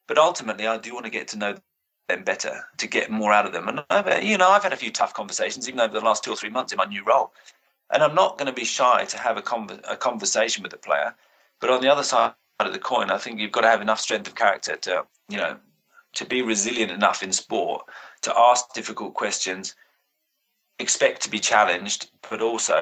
but 0.07 0.17
ultimately, 0.17 0.67
I 0.67 0.77
do 0.77 0.93
want 0.93 1.05
to 1.05 1.11
get 1.11 1.27
to 1.29 1.37
know 1.37 1.55
them 2.07 2.23
better 2.23 2.65
to 2.77 2.87
get 2.87 3.09
more 3.09 3.33
out 3.33 3.45
of 3.45 3.53
them. 3.53 3.67
And 3.67 3.83
I've, 3.89 4.23
you 4.23 4.37
know, 4.37 4.49
I've 4.49 4.63
had 4.63 4.73
a 4.73 4.77
few 4.77 4.91
tough 4.91 5.13
conversations, 5.13 5.67
even 5.67 5.79
over 5.79 5.93
the 5.93 6.05
last 6.05 6.23
two 6.23 6.31
or 6.31 6.35
three 6.35 6.49
months 6.49 6.73
in 6.73 6.77
my 6.77 6.85
new 6.85 7.03
role. 7.05 7.31
And 7.93 8.03
I'm 8.03 8.15
not 8.15 8.37
going 8.37 8.47
to 8.47 8.53
be 8.53 8.65
shy 8.65 9.05
to 9.05 9.17
have 9.17 9.37
a, 9.37 9.41
con- 9.41 9.81
a 9.87 9.97
conversation 9.97 10.63
with 10.63 10.71
the 10.71 10.77
player. 10.77 11.13
But 11.59 11.69
on 11.69 11.81
the 11.81 11.91
other 11.91 12.03
side 12.03 12.33
of 12.59 12.73
the 12.73 12.79
coin, 12.79 13.11
I 13.11 13.17
think 13.17 13.39
you've 13.39 13.51
got 13.51 13.61
to 13.61 13.67
have 13.67 13.81
enough 13.81 13.99
strength 13.99 14.27
of 14.27 14.35
character 14.35 14.75
to, 14.77 15.05
you 15.29 15.37
know, 15.37 15.57
to 16.13 16.25
be 16.25 16.41
resilient 16.41 16.91
enough 16.91 17.23
in 17.23 17.31
sport 17.31 17.85
to 18.21 18.37
ask 18.37 18.73
difficult 18.73 19.13
questions, 19.13 19.75
expect 20.79 21.21
to 21.21 21.29
be 21.29 21.39
challenged, 21.39 22.11
but 22.29 22.41
also, 22.41 22.81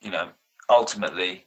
you 0.00 0.10
know, 0.10 0.28
ultimately, 0.68 1.44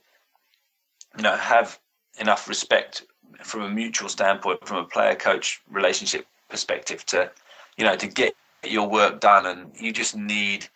you 1.17 1.23
know, 1.23 1.35
have 1.35 1.79
enough 2.19 2.47
respect 2.47 3.03
from 3.43 3.61
a 3.63 3.69
mutual 3.69 4.09
standpoint, 4.09 4.65
from 4.67 4.77
a 4.77 4.85
player 4.85 5.15
coach 5.15 5.61
relationship 5.69 6.25
perspective 6.49 7.05
to, 7.07 7.29
you 7.77 7.83
know, 7.83 7.95
to 7.95 8.07
get 8.07 8.33
your 8.63 8.87
work 8.87 9.19
done. 9.19 9.45
And 9.45 9.71
you 9.75 9.91
just 9.91 10.15
need 10.15 10.67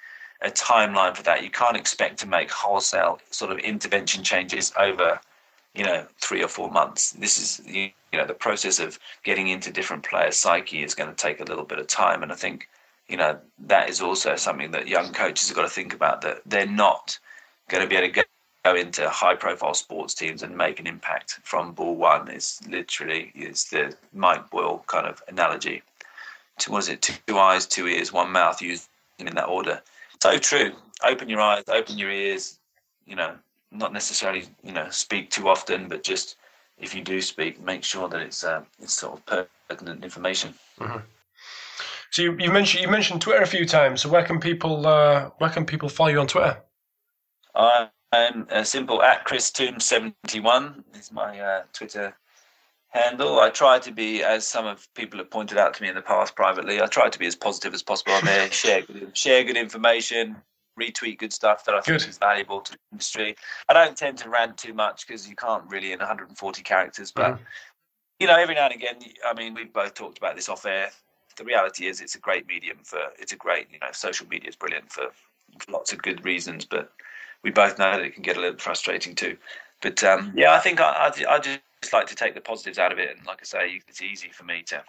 a 0.41 0.49
timeline 0.49 1.15
for 1.15 1.23
that. 1.23 1.43
You 1.43 1.49
can't 1.49 1.77
expect 1.77 2.19
to 2.19 2.27
make 2.27 2.51
wholesale 2.51 3.19
sort 3.29 3.51
of 3.51 3.59
intervention 3.59 4.23
changes 4.23 4.73
over 4.77 5.19
you 5.75 5.83
know 5.83 6.05
three 6.21 6.43
or 6.43 6.47
four 6.47 6.71
months. 6.71 7.11
This 7.11 7.37
is 7.37 7.65
you 7.67 7.91
know 8.13 8.25
the 8.25 8.33
process 8.33 8.79
of 8.79 8.97
getting 9.23 9.49
into 9.49 9.71
different 9.71 10.03
players 10.03 10.37
psyche 10.37 10.83
is 10.83 10.95
going 10.95 11.09
to 11.09 11.15
take 11.15 11.41
a 11.41 11.43
little 11.43 11.65
bit 11.65 11.79
of 11.79 11.87
time 11.87 12.23
and 12.23 12.31
i 12.31 12.35
think 12.35 12.69
you 13.09 13.17
know 13.17 13.37
that 13.59 13.89
is 13.89 14.01
also 14.01 14.37
something 14.37 14.71
that 14.71 14.87
young 14.87 15.11
coaches 15.11 15.49
have 15.49 15.57
got 15.57 15.63
to 15.63 15.69
think 15.69 15.93
about 15.93 16.21
that 16.21 16.41
they're 16.45 16.65
not 16.65 17.19
going 17.67 17.83
to 17.83 17.89
be 17.89 17.95
able 17.97 18.13
to 18.13 18.25
go 18.63 18.75
into 18.75 19.09
high 19.09 19.35
profile 19.35 19.73
sports 19.73 20.13
teams 20.13 20.43
and 20.43 20.55
make 20.55 20.79
an 20.79 20.87
impact 20.87 21.39
from 21.43 21.73
ball 21.73 21.95
one. 21.95 22.29
Is 22.29 22.59
literally 22.67 23.31
is 23.35 23.65
the 23.65 23.95
mike 24.13 24.49
boyle 24.49 24.83
kind 24.87 25.05
of 25.05 25.21
analogy. 25.27 25.83
To 26.59 26.71
was 26.71 26.89
it? 26.89 27.01
Two 27.27 27.37
eyes 27.37 27.67
two 27.67 27.87
ears 27.87 28.13
one 28.13 28.31
mouth 28.31 28.61
used 28.61 28.87
in 29.19 29.27
that 29.27 29.47
order. 29.47 29.81
So 30.21 30.37
true. 30.37 30.71
Open 31.03 31.29
your 31.29 31.41
eyes 31.41 31.63
open 31.67 31.97
your 31.97 32.09
ears 32.09 32.59
you 33.05 33.15
know 33.15 33.35
not 33.77 33.93
necessarily 33.93 34.45
you 34.63 34.71
know 34.71 34.89
speak 34.89 35.29
too 35.29 35.47
often, 35.49 35.87
but 35.87 36.03
just 36.03 36.37
if 36.77 36.93
you 36.93 37.01
do 37.01 37.21
speak, 37.21 37.61
make 37.61 37.83
sure 37.83 38.07
that 38.09 38.21
it's 38.21 38.43
uh, 38.43 38.63
it's 38.79 38.93
sort 38.93 39.21
of 39.27 39.47
pertinent 39.67 40.03
information. 40.03 40.53
Mm-hmm. 40.79 40.99
So 42.11 42.21
you, 42.21 42.37
you 42.39 42.51
mentioned 42.51 42.83
you 42.83 42.89
mentioned 42.89 43.21
Twitter 43.21 43.41
a 43.41 43.47
few 43.47 43.65
times. 43.65 44.01
So 44.01 44.09
where 44.09 44.23
can 44.23 44.39
people 44.39 44.87
uh, 44.87 45.29
where 45.37 45.49
can 45.49 45.65
people 45.65 45.89
follow 45.89 46.09
you 46.09 46.19
on 46.19 46.27
Twitter? 46.27 46.57
I'm 47.55 48.47
a 48.49 48.63
simple 48.63 49.01
at 49.01 49.25
Chris 49.25 49.51
Toom 49.51 49.79
seventy 49.79 50.39
one 50.39 50.83
is 50.93 51.11
my 51.11 51.39
uh, 51.39 51.63
Twitter 51.73 52.15
handle. 52.95 53.39
I 53.39 53.49
try 53.49 53.79
to 53.79 53.91
be, 53.91 54.23
as 54.23 54.47
some 54.47 54.65
of 54.65 54.87
people 54.95 55.19
have 55.19 55.29
pointed 55.29 55.57
out 55.57 55.73
to 55.75 55.83
me 55.83 55.89
in 55.89 55.95
the 55.95 56.01
past 56.01 56.35
privately, 56.35 56.81
I 56.81 56.85
try 56.87 57.09
to 57.09 57.19
be 57.19 57.27
as 57.27 57.35
positive 57.35 57.73
as 57.73 57.83
possible 57.83 58.13
on 58.13 58.25
there. 58.25 58.49
share 58.63 58.81
good, 58.81 59.15
share 59.15 59.43
good 59.43 59.57
information, 59.57 60.37
retweet 60.79 61.17
good 61.17 61.33
stuff 61.33 61.65
that 61.65 61.75
I 61.75 61.81
think 61.81 61.99
Good. 61.99 62.09
is 62.09 62.17
valuable 62.17 62.61
to 62.61 62.71
the 62.73 62.77
industry. 62.91 63.35
I 63.69 63.73
don't 63.73 63.97
tend 63.97 64.17
to 64.19 64.29
rant 64.29 64.57
too 64.57 64.73
much 64.73 65.07
because 65.07 65.27
you 65.27 65.35
can't 65.35 65.63
really 65.69 65.91
in 65.91 65.99
140 65.99 66.63
characters, 66.63 67.11
but 67.11 67.35
Mhm. 67.35 67.39
you 68.19 68.27
know, 68.27 68.37
every 68.37 68.55
now 68.55 68.65
and 68.65 68.73
again, 68.73 68.95
I 69.25 69.33
mean, 69.33 69.53
we've 69.53 69.73
both 69.73 69.93
talked 69.93 70.17
about 70.17 70.35
this 70.35 70.47
off 70.47 70.65
air. 70.65 70.89
The 71.35 71.43
reality 71.43 71.87
is, 71.87 71.99
it's 71.99 72.15
a 72.15 72.19
great 72.19 72.47
medium 72.47 72.77
for. 72.83 73.11
It's 73.19 73.33
a 73.33 73.35
great, 73.35 73.69
you 73.71 73.79
know, 73.79 73.91
social 73.91 74.25
media 74.27 74.47
is 74.47 74.55
brilliant 74.55 74.89
for, 74.89 75.11
for 75.59 75.71
lots 75.71 75.91
of 75.91 76.01
good 76.01 76.23
reasons, 76.23 76.63
but 76.63 76.93
we 77.43 77.51
both 77.51 77.77
know 77.77 77.91
that 77.91 78.01
it 78.01 78.13
can 78.13 78.23
get 78.23 78.37
a 78.37 78.39
little 78.39 78.57
frustrating 78.57 79.15
too. 79.15 79.37
But 79.81 80.01
um, 80.03 80.31
yeah, 80.33 80.53
I 80.53 80.59
think 80.59 80.79
I, 80.79 80.91
I, 80.91 81.35
I 81.35 81.39
just 81.39 81.59
like 81.91 82.07
to 82.07 82.15
take 82.15 82.35
the 82.35 82.41
positives 82.41 82.77
out 82.79 82.93
of 82.93 82.99
it, 82.99 83.17
and 83.17 83.25
like 83.25 83.39
I 83.41 83.45
say, 83.45 83.81
it's 83.87 84.01
easy 84.01 84.29
for 84.29 84.45
me 84.45 84.63
to 84.67 84.81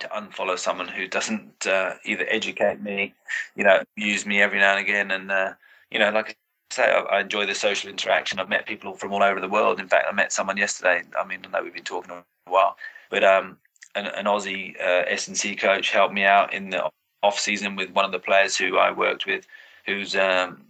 to 0.00 0.08
unfollow 0.08 0.58
someone 0.58 0.88
who 0.88 1.06
doesn't 1.06 1.66
uh, 1.66 1.94
either 2.04 2.26
educate 2.28 2.80
me, 2.80 3.14
you 3.56 3.64
know, 3.64 3.82
use 3.96 4.26
me 4.26 4.40
every 4.40 4.58
now 4.58 4.72
and 4.72 4.80
again, 4.80 5.10
and 5.10 5.30
uh, 5.30 5.52
you 5.90 5.98
know, 5.98 6.10
like 6.10 6.30
I 6.30 6.74
say, 6.74 6.84
I, 6.84 7.00
I 7.16 7.20
enjoy 7.20 7.46
the 7.46 7.54
social 7.54 7.90
interaction. 7.90 8.38
I've 8.38 8.48
met 8.48 8.66
people 8.66 8.94
from 8.94 9.12
all 9.12 9.22
over 9.22 9.40
the 9.40 9.48
world. 9.48 9.80
In 9.80 9.88
fact, 9.88 10.06
I 10.08 10.12
met 10.12 10.32
someone 10.32 10.56
yesterday. 10.56 11.02
I 11.18 11.26
mean, 11.26 11.40
I 11.44 11.50
know 11.50 11.62
we've 11.62 11.74
been 11.74 11.84
talking 11.84 12.12
a 12.12 12.24
while, 12.50 12.76
but 13.10 13.24
um, 13.24 13.56
an, 13.94 14.06
an 14.06 14.26
Aussie 14.26 14.74
uh, 14.80 15.04
S 15.06 15.28
and 15.28 15.36
C 15.36 15.56
coach 15.56 15.90
helped 15.90 16.14
me 16.14 16.24
out 16.24 16.52
in 16.52 16.70
the 16.70 16.88
off 17.22 17.38
season 17.38 17.76
with 17.76 17.90
one 17.90 18.04
of 18.04 18.12
the 18.12 18.18
players 18.18 18.56
who 18.56 18.78
I 18.78 18.90
worked 18.90 19.26
with, 19.26 19.46
who's 19.86 20.14
um, 20.14 20.62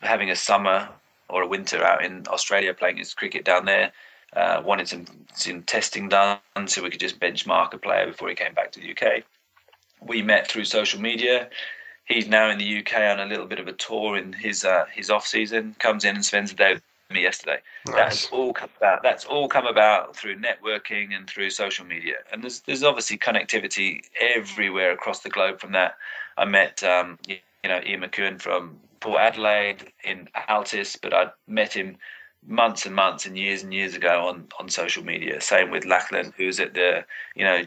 having 0.00 0.30
a 0.30 0.36
summer 0.36 0.88
or 1.28 1.42
a 1.42 1.46
winter 1.46 1.84
out 1.84 2.04
in 2.04 2.26
Australia 2.28 2.74
playing 2.74 2.96
his 2.96 3.14
cricket 3.14 3.44
down 3.44 3.64
there. 3.64 3.92
Uh, 4.32 4.62
wanted 4.64 4.86
some, 4.86 5.04
some 5.34 5.62
testing 5.62 6.08
done 6.08 6.38
so 6.66 6.82
we 6.82 6.90
could 6.90 7.00
just 7.00 7.18
benchmark 7.18 7.74
a 7.74 7.78
player 7.78 8.06
before 8.06 8.28
he 8.28 8.34
came 8.34 8.54
back 8.54 8.70
to 8.70 8.80
the 8.80 8.90
UK. 8.92 9.24
We 10.00 10.22
met 10.22 10.46
through 10.46 10.64
social 10.66 11.00
media. 11.00 11.50
He's 12.04 12.28
now 12.28 12.48
in 12.50 12.58
the 12.58 12.78
UK 12.78 12.94
on 12.94 13.20
a 13.20 13.26
little 13.26 13.46
bit 13.46 13.58
of 13.58 13.66
a 13.68 13.72
tour 13.72 14.16
in 14.16 14.32
his 14.32 14.64
uh, 14.64 14.84
his 14.92 15.10
off 15.10 15.26
season. 15.26 15.76
Comes 15.78 16.04
in 16.04 16.14
and 16.14 16.24
spends 16.24 16.52
a 16.52 16.54
day 16.54 16.74
with 16.74 16.82
me 17.10 17.22
yesterday. 17.22 17.58
That's 17.86 18.28
all 18.28 18.52
come 18.52 18.70
about. 18.76 19.02
That's 19.02 19.24
all 19.24 19.48
come 19.48 19.66
about 19.66 20.16
through 20.16 20.36
networking 20.36 21.14
and 21.14 21.28
through 21.28 21.50
social 21.50 21.84
media. 21.84 22.16
And 22.32 22.42
there's 22.42 22.60
there's 22.60 22.82
obviously 22.82 23.18
connectivity 23.18 24.02
everywhere 24.20 24.92
across 24.92 25.20
the 25.20 25.30
globe. 25.30 25.60
From 25.60 25.72
that, 25.72 25.96
I 26.36 26.44
met 26.44 26.82
um, 26.82 27.18
you, 27.26 27.36
you 27.62 27.70
know 27.70 27.80
Ian 27.84 28.02
McKeown 28.02 28.40
from 28.40 28.80
Port 29.00 29.20
Adelaide 29.20 29.92
in 30.04 30.28
Altis, 30.48 30.96
but 30.96 31.14
I 31.14 31.26
met 31.46 31.72
him 31.72 31.96
months 32.46 32.86
and 32.86 32.94
months 32.94 33.26
and 33.26 33.38
years 33.38 33.62
and 33.62 33.72
years 33.72 33.94
ago 33.94 34.26
on 34.26 34.46
on 34.58 34.68
social 34.68 35.04
media. 35.04 35.40
Same 35.40 35.70
with 35.70 35.84
Lachlan, 35.84 36.32
who's 36.36 36.60
at 36.60 36.74
the 36.74 37.04
you 37.34 37.44
know 37.44 37.62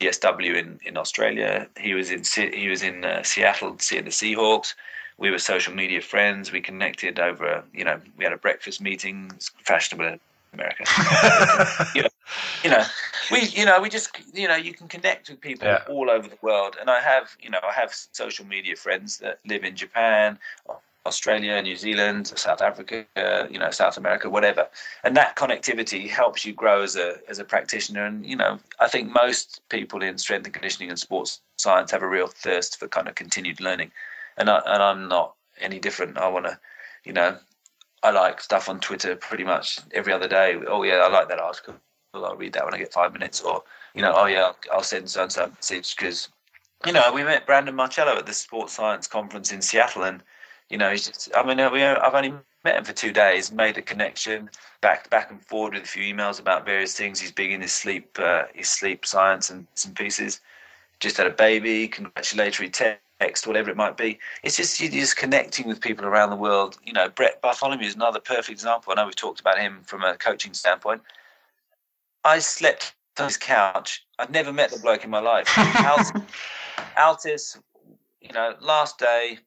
GSW 0.00 0.56
in 0.56 0.78
in 0.84 0.96
Australia. 0.96 1.68
He 1.78 1.94
was 1.94 2.10
in 2.10 2.22
he 2.52 2.68
was 2.68 2.82
in 2.82 3.04
uh, 3.04 3.22
Seattle 3.22 3.76
seeing 3.78 4.04
the 4.04 4.10
Seahawks. 4.10 4.74
We 5.18 5.30
were 5.30 5.38
social 5.38 5.74
media 5.74 6.02
friends. 6.02 6.52
We 6.52 6.60
connected 6.60 7.18
over 7.18 7.64
you 7.72 7.84
know 7.84 8.00
we 8.16 8.24
had 8.24 8.32
a 8.32 8.38
breakfast 8.38 8.80
meeting. 8.80 9.30
It's 9.34 9.50
fashionable 9.64 10.06
in 10.06 10.20
America. 10.52 10.84
you, 11.94 12.02
know, 12.02 12.08
you 12.64 12.70
know, 12.70 12.84
we 13.30 13.40
you 13.42 13.64
know 13.64 13.80
we 13.80 13.88
just 13.88 14.10
you 14.34 14.48
know 14.48 14.56
you 14.56 14.74
can 14.74 14.88
connect 14.88 15.30
with 15.30 15.40
people 15.40 15.68
Yeah. 15.68 15.82
all 15.88 16.10
over 16.10 16.28
the 16.28 16.38
world. 16.42 16.76
And 16.80 16.90
I 16.90 17.00
have 17.00 17.30
you 17.40 17.50
know 17.50 17.60
I 17.66 17.72
have 17.72 17.94
social 18.12 18.44
media 18.44 18.76
friends 18.76 19.18
that 19.18 19.38
live 19.46 19.64
in 19.64 19.76
Japan, 19.76 20.38
Australia, 21.06 21.60
New 21.62 21.76
Zealand, 21.76 22.26
South 22.26 22.60
Africa, 22.60 23.06
uh, 23.16 23.46
you 23.50 23.58
know, 23.58 23.70
South 23.70 23.96
America, 23.96 24.28
whatever. 24.28 24.68
And 25.04 25.16
that 25.16 25.36
connectivity 25.36 26.08
helps 26.08 26.44
you 26.44 26.52
grow 26.52 26.82
as 26.82 26.96
a 26.96 27.16
as 27.28 27.38
a 27.38 27.44
practitioner. 27.44 28.04
And 28.04 28.26
you 28.26 28.36
know, 28.36 28.58
I 28.80 28.88
think 28.88 29.12
most 29.12 29.60
people 29.68 30.02
in 30.02 30.18
strength 30.18 30.44
and 30.44 30.54
conditioning 30.54 30.90
and 30.90 30.98
sports 30.98 31.40
science 31.56 31.90
have 31.90 32.02
a 32.02 32.08
real 32.08 32.26
thirst 32.26 32.78
for 32.78 32.88
kind 32.88 33.08
of 33.08 33.14
continued 33.14 33.60
learning. 33.60 33.92
And 34.36 34.50
I, 34.50 34.60
and 34.66 34.82
I'm 34.82 35.08
not 35.08 35.34
any 35.60 35.78
different. 35.78 36.18
I 36.18 36.28
want 36.28 36.46
to, 36.46 36.58
you 37.04 37.12
know, 37.12 37.38
I 38.02 38.10
like 38.10 38.40
stuff 38.40 38.68
on 38.68 38.80
Twitter 38.80 39.16
pretty 39.16 39.44
much 39.44 39.78
every 39.92 40.12
other 40.12 40.28
day. 40.28 40.56
Oh 40.68 40.82
yeah, 40.82 40.96
I 40.96 41.08
like 41.08 41.28
that 41.28 41.40
article. 41.40 41.74
I'll 42.14 42.36
read 42.36 42.52
that 42.54 42.64
when 42.64 42.74
I 42.74 42.78
get 42.78 42.92
five 42.92 43.12
minutes. 43.12 43.40
Or 43.40 43.62
you 43.94 44.02
know, 44.02 44.12
oh 44.14 44.26
yeah, 44.26 44.44
I'll, 44.44 44.56
I'll 44.72 44.82
send 44.82 45.10
so 45.10 45.22
and 45.22 45.32
so 45.32 45.46
message 45.48 45.96
because. 45.96 46.28
You 46.84 46.92
know, 46.92 47.10
we 47.12 47.24
met 47.24 47.46
Brandon 47.46 47.74
Marcello 47.74 48.18
at 48.18 48.26
the 48.26 48.34
Sports 48.34 48.74
Science 48.74 49.06
Conference 49.06 49.50
in 49.50 49.62
Seattle, 49.62 50.02
and 50.02 50.22
you 50.70 50.78
know, 50.78 50.90
he's 50.90 51.06
just, 51.06 51.30
I 51.36 51.42
mean, 51.44 51.58
we, 51.72 51.82
I've 51.82 52.14
only 52.14 52.34
met 52.64 52.76
him 52.76 52.84
for 52.84 52.92
two 52.92 53.12
days, 53.12 53.52
made 53.52 53.78
a 53.78 53.82
connection, 53.82 54.50
back 54.80 55.08
back 55.10 55.30
and 55.30 55.40
forward 55.40 55.74
with 55.74 55.84
a 55.84 55.86
few 55.86 56.02
emails 56.02 56.40
about 56.40 56.64
various 56.64 56.94
things. 56.94 57.20
He's 57.20 57.32
big 57.32 57.52
in 57.52 57.60
his 57.60 57.72
sleep, 57.72 58.18
uh, 58.18 58.44
his 58.54 58.68
sleep 58.68 59.06
science 59.06 59.50
and 59.50 59.66
some 59.74 59.94
pieces. 59.94 60.40
Just 60.98 61.18
had 61.18 61.26
a 61.26 61.30
baby, 61.30 61.86
congratulatory 61.86 62.70
text, 62.70 63.46
whatever 63.46 63.70
it 63.70 63.76
might 63.76 63.96
be. 63.96 64.18
It's 64.42 64.56
just 64.56 64.80
you're 64.80 64.90
just 64.90 65.16
connecting 65.16 65.68
with 65.68 65.80
people 65.80 66.04
around 66.04 66.30
the 66.30 66.36
world. 66.36 66.78
You 66.84 66.92
know, 66.92 67.08
Brett 67.08 67.40
Bartholomew 67.40 67.86
is 67.86 67.94
another 67.94 68.20
perfect 68.20 68.50
example. 68.50 68.92
I 68.92 68.96
know 68.96 69.06
we've 69.06 69.14
talked 69.14 69.40
about 69.40 69.58
him 69.58 69.82
from 69.84 70.02
a 70.02 70.16
coaching 70.16 70.54
standpoint. 70.54 71.02
I 72.24 72.40
slept 72.40 72.94
on 73.18 73.26
his 73.26 73.36
couch. 73.36 74.04
I'd 74.18 74.30
never 74.30 74.52
met 74.52 74.70
the 74.70 74.80
bloke 74.80 75.04
in 75.04 75.10
my 75.10 75.20
life. 75.20 75.46
Altis, 75.58 76.12
Altis, 76.96 77.58
you 78.20 78.32
know, 78.32 78.54
last 78.60 78.98
day, 78.98 79.38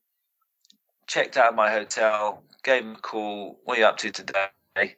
checked 1.09 1.35
out 1.35 1.49
of 1.49 1.55
my 1.55 1.69
hotel, 1.69 2.41
gave 2.63 2.83
him 2.83 2.95
a 2.95 2.99
call. 2.99 3.59
What 3.65 3.77
are 3.77 3.81
you 3.81 3.87
up 3.87 3.97
to 3.97 4.11
today? 4.11 4.95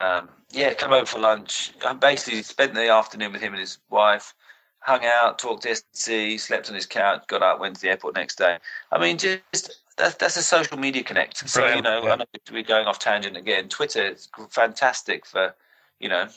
Um, 0.00 0.28
yeah, 0.50 0.72
come 0.72 0.92
over 0.92 1.04
for 1.04 1.18
lunch. 1.18 1.72
I 1.84 1.92
basically 1.92 2.42
spent 2.42 2.72
the 2.72 2.88
afternoon 2.88 3.32
with 3.32 3.42
him 3.42 3.52
and 3.52 3.60
his 3.60 3.78
wife, 3.90 4.34
hung 4.78 5.04
out, 5.04 5.38
talked 5.38 5.64
to 5.64 5.74
SC, 5.74 6.40
slept 6.40 6.68
on 6.68 6.74
his 6.74 6.86
couch, 6.86 7.24
got 7.26 7.42
out, 7.42 7.60
went 7.60 7.76
to 7.76 7.82
the 7.82 7.88
airport 7.88 8.14
next 8.14 8.38
day. 8.38 8.58
I 8.92 8.98
mean, 8.98 9.18
just 9.18 9.82
that's 9.96 10.14
that's 10.16 10.36
a 10.36 10.42
social 10.42 10.78
media 10.78 11.02
connect. 11.02 11.48
So 11.48 11.66
you 11.66 11.82
know, 11.82 12.04
yeah. 12.04 12.12
I 12.12 12.16
know 12.16 12.24
we're 12.52 12.62
going 12.62 12.86
off 12.86 12.98
tangent 12.98 13.36
again. 13.36 13.68
Twitter 13.68 14.06
is 14.06 14.28
fantastic 14.50 15.26
for 15.26 15.54
you 16.00 16.08
know 16.08 16.28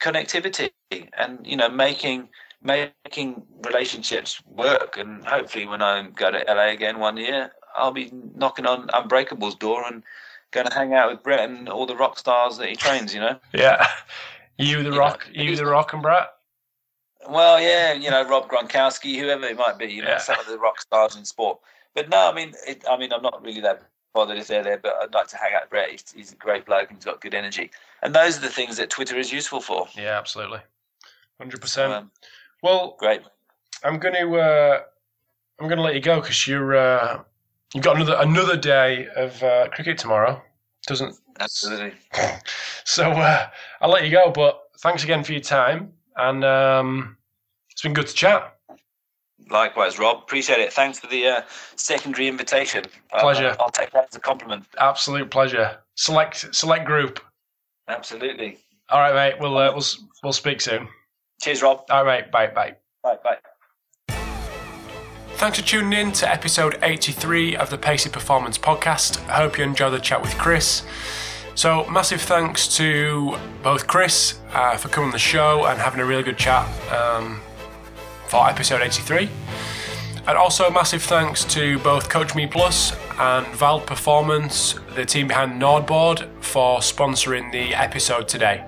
connectivity 0.00 0.70
and 1.18 1.46
you 1.46 1.56
know 1.56 1.68
making 1.68 2.28
making 2.62 3.42
relationships 3.64 4.42
work. 4.46 4.96
And 4.96 5.24
hopefully, 5.24 5.66
when 5.66 5.82
I 5.82 6.08
go 6.14 6.30
to 6.30 6.44
LA 6.46 6.68
again 6.68 6.98
one 6.98 7.16
year, 7.16 7.52
I'll 7.82 7.92
be 7.92 8.10
knocking 8.36 8.66
on 8.66 8.88
Unbreakable's 8.94 9.56
door 9.56 9.84
and 9.86 10.02
going 10.52 10.66
to 10.66 10.72
hang 10.74 10.94
out 10.94 11.10
with 11.10 11.22
Brett 11.22 11.48
and 11.48 11.68
all 11.68 11.86
the 11.86 11.96
rock 11.96 12.18
stars 12.18 12.56
that 12.58 12.68
he 12.68 12.76
trains. 12.76 13.12
You 13.14 13.20
know. 13.20 13.38
Yeah. 13.52 13.86
You 14.58 14.82
the 14.82 14.90
You 14.92 14.98
rock, 14.98 15.26
know, 15.34 15.42
you 15.42 15.56
the 15.56 15.66
rock 15.66 15.92
and 15.92 16.02
Brett. 16.02 16.28
Well, 17.28 17.60
yeah, 17.60 17.92
you 17.94 18.10
know, 18.10 18.26
Rob 18.28 18.48
Gronkowski, 18.48 19.18
whoever 19.18 19.44
it 19.46 19.56
might 19.56 19.78
be, 19.78 19.86
you 19.86 20.02
know, 20.02 20.08
Yeah. 20.10 20.18
some 20.18 20.38
of 20.38 20.46
the 20.46 20.58
rock 20.58 20.80
stars 20.80 21.16
in 21.16 21.24
sport. 21.24 21.58
But 21.94 22.08
no, 22.08 22.30
I 22.30 22.34
mean, 22.34 22.52
it, 22.66 22.84
I 22.88 22.96
mean, 22.96 23.12
I'm 23.12 23.22
not 23.22 23.42
really 23.42 23.60
that 23.62 23.82
bothered 24.12 24.36
if 24.38 24.48
they're 24.48 24.62
there, 24.62 24.78
but 24.78 24.94
I'd 25.00 25.14
like 25.14 25.28
to 25.28 25.36
hang 25.36 25.54
out 25.54 25.62
with 25.62 25.70
Brett. 25.70 25.90
He's, 25.90 26.04
he's 26.14 26.32
a 26.32 26.36
great 26.36 26.66
bloke 26.66 26.88
and 26.90 26.98
he's 26.98 27.04
got 27.04 27.20
good 27.20 27.34
energy. 27.34 27.70
And 28.02 28.14
those 28.14 28.36
are 28.38 28.40
the 28.40 28.48
things 28.50 28.76
that 28.76 28.90
Twitter 28.90 29.16
is 29.16 29.32
useful 29.32 29.60
for. 29.60 29.86
Yeah, 29.96 30.18
absolutely, 30.18 30.60
hundred 31.40 31.60
percent. 31.60 31.92
um, 31.92 32.10
Well, 32.62 32.96
great. 32.98 33.22
I'm 33.84 33.98
going 33.98 34.14
to 34.14 34.36
uh, 34.36 34.80
I'm 35.60 35.66
going 35.68 35.78
to 35.78 35.82
let 35.84 35.94
you 35.94 36.00
go 36.00 36.20
because 36.20 36.46
you're 36.46 36.76
uh, 36.76 37.22
you've 37.74 37.84
got 37.84 37.96
another 37.96 38.16
another 38.20 38.56
day 38.56 39.08
of 39.16 39.42
uh, 39.42 39.68
cricket 39.68 39.98
tomorrow. 39.98 40.42
Doesn't 40.86 41.16
Absolutely. 41.40 41.92
so 42.84 43.10
uh, 43.10 43.48
I'll 43.80 43.90
let 43.90 44.04
you 44.04 44.10
go. 44.10 44.30
But 44.30 44.60
thanks 44.80 45.04
again 45.04 45.24
for 45.24 45.32
your 45.32 45.40
time, 45.40 45.92
and 46.16 46.44
um, 46.44 47.16
it's 47.70 47.82
been 47.82 47.94
good 47.94 48.06
to 48.06 48.14
chat. 48.14 48.56
Likewise, 49.50 49.98
Rob. 49.98 50.18
Appreciate 50.18 50.60
it. 50.60 50.72
Thanks 50.72 50.98
for 50.98 51.08
the 51.08 51.26
uh, 51.26 51.42
secondary 51.76 52.28
invitation. 52.28 52.84
I'll- 53.12 53.20
Pleasure. 53.20 53.56
I'll 53.58 53.70
take 53.70 53.90
that 53.92 54.08
as 54.10 54.16
a 54.16 54.20
compliment. 54.20 54.64
Absolute 54.78 55.30
pleasure. 55.30 55.78
Select 55.96 56.54
select 56.54 56.84
group. 56.84 57.20
Absolutely. 57.88 58.58
All 58.88 59.00
right, 59.00 59.14
mate. 59.14 59.40
We'll 59.40 59.56
uh, 59.58 59.72
we'll 59.72 59.84
we'll 60.22 60.32
speak 60.32 60.60
soon. 60.60 60.88
Cheers, 61.40 61.62
Rob. 61.62 61.84
All 61.90 62.04
right. 62.04 62.30
Bye 62.30 62.48
bye. 62.48 62.76
Bye. 63.02 63.16
Bye. 63.22 63.38
Thanks 65.42 65.58
for 65.58 65.66
tuning 65.66 65.98
in 65.98 66.12
to 66.12 66.30
episode 66.30 66.78
83 66.82 67.56
of 67.56 67.68
the 67.68 67.76
Pacey 67.76 68.08
Performance 68.08 68.56
Podcast. 68.56 69.28
I 69.28 69.38
hope 69.38 69.58
you 69.58 69.64
enjoyed 69.64 69.92
the 69.92 69.98
chat 69.98 70.22
with 70.22 70.38
Chris. 70.38 70.84
So, 71.56 71.84
massive 71.90 72.20
thanks 72.20 72.68
to 72.76 73.36
both 73.60 73.88
Chris 73.88 74.38
uh, 74.52 74.76
for 74.76 74.88
coming 74.88 75.06
on 75.06 75.12
the 75.12 75.18
show 75.18 75.66
and 75.66 75.80
having 75.80 75.98
a 75.98 76.04
really 76.04 76.22
good 76.22 76.38
chat 76.38 76.64
um, 76.92 77.40
for 78.28 78.48
episode 78.48 78.82
83. 78.82 79.28
And 80.28 80.38
also, 80.38 80.70
massive 80.70 81.02
thanks 81.02 81.44
to 81.46 81.80
both 81.80 82.08
Coach 82.08 82.36
Me 82.36 82.46
Plus 82.46 82.92
and 83.18 83.44
Vald 83.46 83.84
Performance, 83.84 84.76
the 84.94 85.04
team 85.04 85.26
behind 85.26 85.60
NordBord, 85.60 86.30
for 86.40 86.78
sponsoring 86.78 87.50
the 87.50 87.74
episode 87.74 88.28
today. 88.28 88.64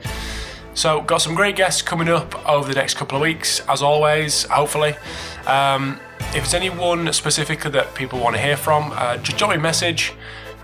So, 0.75 1.03
got 1.03 1.18
some 1.18 1.37
great 1.37 1.55
guests 1.55 1.83
coming 1.83 2.09
up 2.09 2.49
over 2.49 2.66
the 2.66 2.75
next 2.75 2.95
couple 2.95 3.14
of 3.14 3.22
weeks, 3.22 3.61
as 3.68 3.81
always, 3.81 4.43
hopefully. 4.43 4.97
Um, 5.47 6.01
if 6.29 6.43
there's 6.43 6.55
anyone 6.55 7.12
specifically 7.12 7.70
that 7.72 7.95
people 7.95 8.18
want 8.18 8.37
to 8.37 8.43
hear 8.43 8.57
from, 8.57 8.93
uh, 8.95 9.16
just 9.18 9.39
drop 9.39 9.51
me 9.51 9.57
a 9.57 9.61
message 9.61 10.12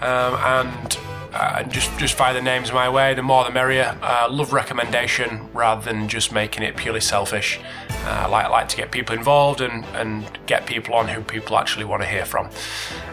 um, 0.00 0.34
and 0.34 0.98
uh, 1.32 1.62
just 1.64 1.96
just 1.98 2.14
fire 2.14 2.34
the 2.34 2.42
names 2.42 2.72
my 2.72 2.88
way. 2.88 3.14
The 3.14 3.22
more 3.22 3.44
the 3.44 3.50
merrier. 3.50 3.96
Uh, 4.02 4.28
love 4.30 4.52
recommendation 4.52 5.48
rather 5.52 5.82
than 5.82 6.08
just 6.08 6.32
making 6.32 6.62
it 6.62 6.76
purely 6.76 7.00
selfish. 7.00 7.60
Uh, 8.04 8.24
I 8.24 8.26
like, 8.26 8.50
like 8.50 8.68
to 8.70 8.76
get 8.76 8.90
people 8.90 9.14
involved 9.14 9.60
and, 9.60 9.84
and 9.94 10.26
get 10.46 10.66
people 10.66 10.94
on 10.94 11.06
who 11.06 11.22
people 11.22 11.56
actually 11.58 11.84
want 11.84 12.02
to 12.02 12.08
hear 12.08 12.24
from. 12.24 12.48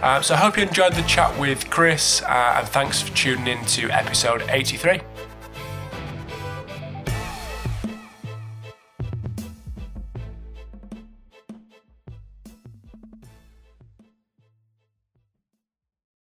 Uh, 0.02 0.22
so 0.22 0.34
I 0.34 0.38
hope 0.38 0.58
you 0.58 0.64
enjoyed 0.64 0.94
the 0.94 1.04
chat 1.04 1.38
with 1.40 1.70
Chris, 1.70 2.22
uh, 2.22 2.56
and 2.58 2.68
thanks 2.68 3.02
for 3.02 3.14
tuning 3.16 3.48
in 3.48 3.66
to 3.66 3.90
episode 3.90 4.44
83. 4.50 5.02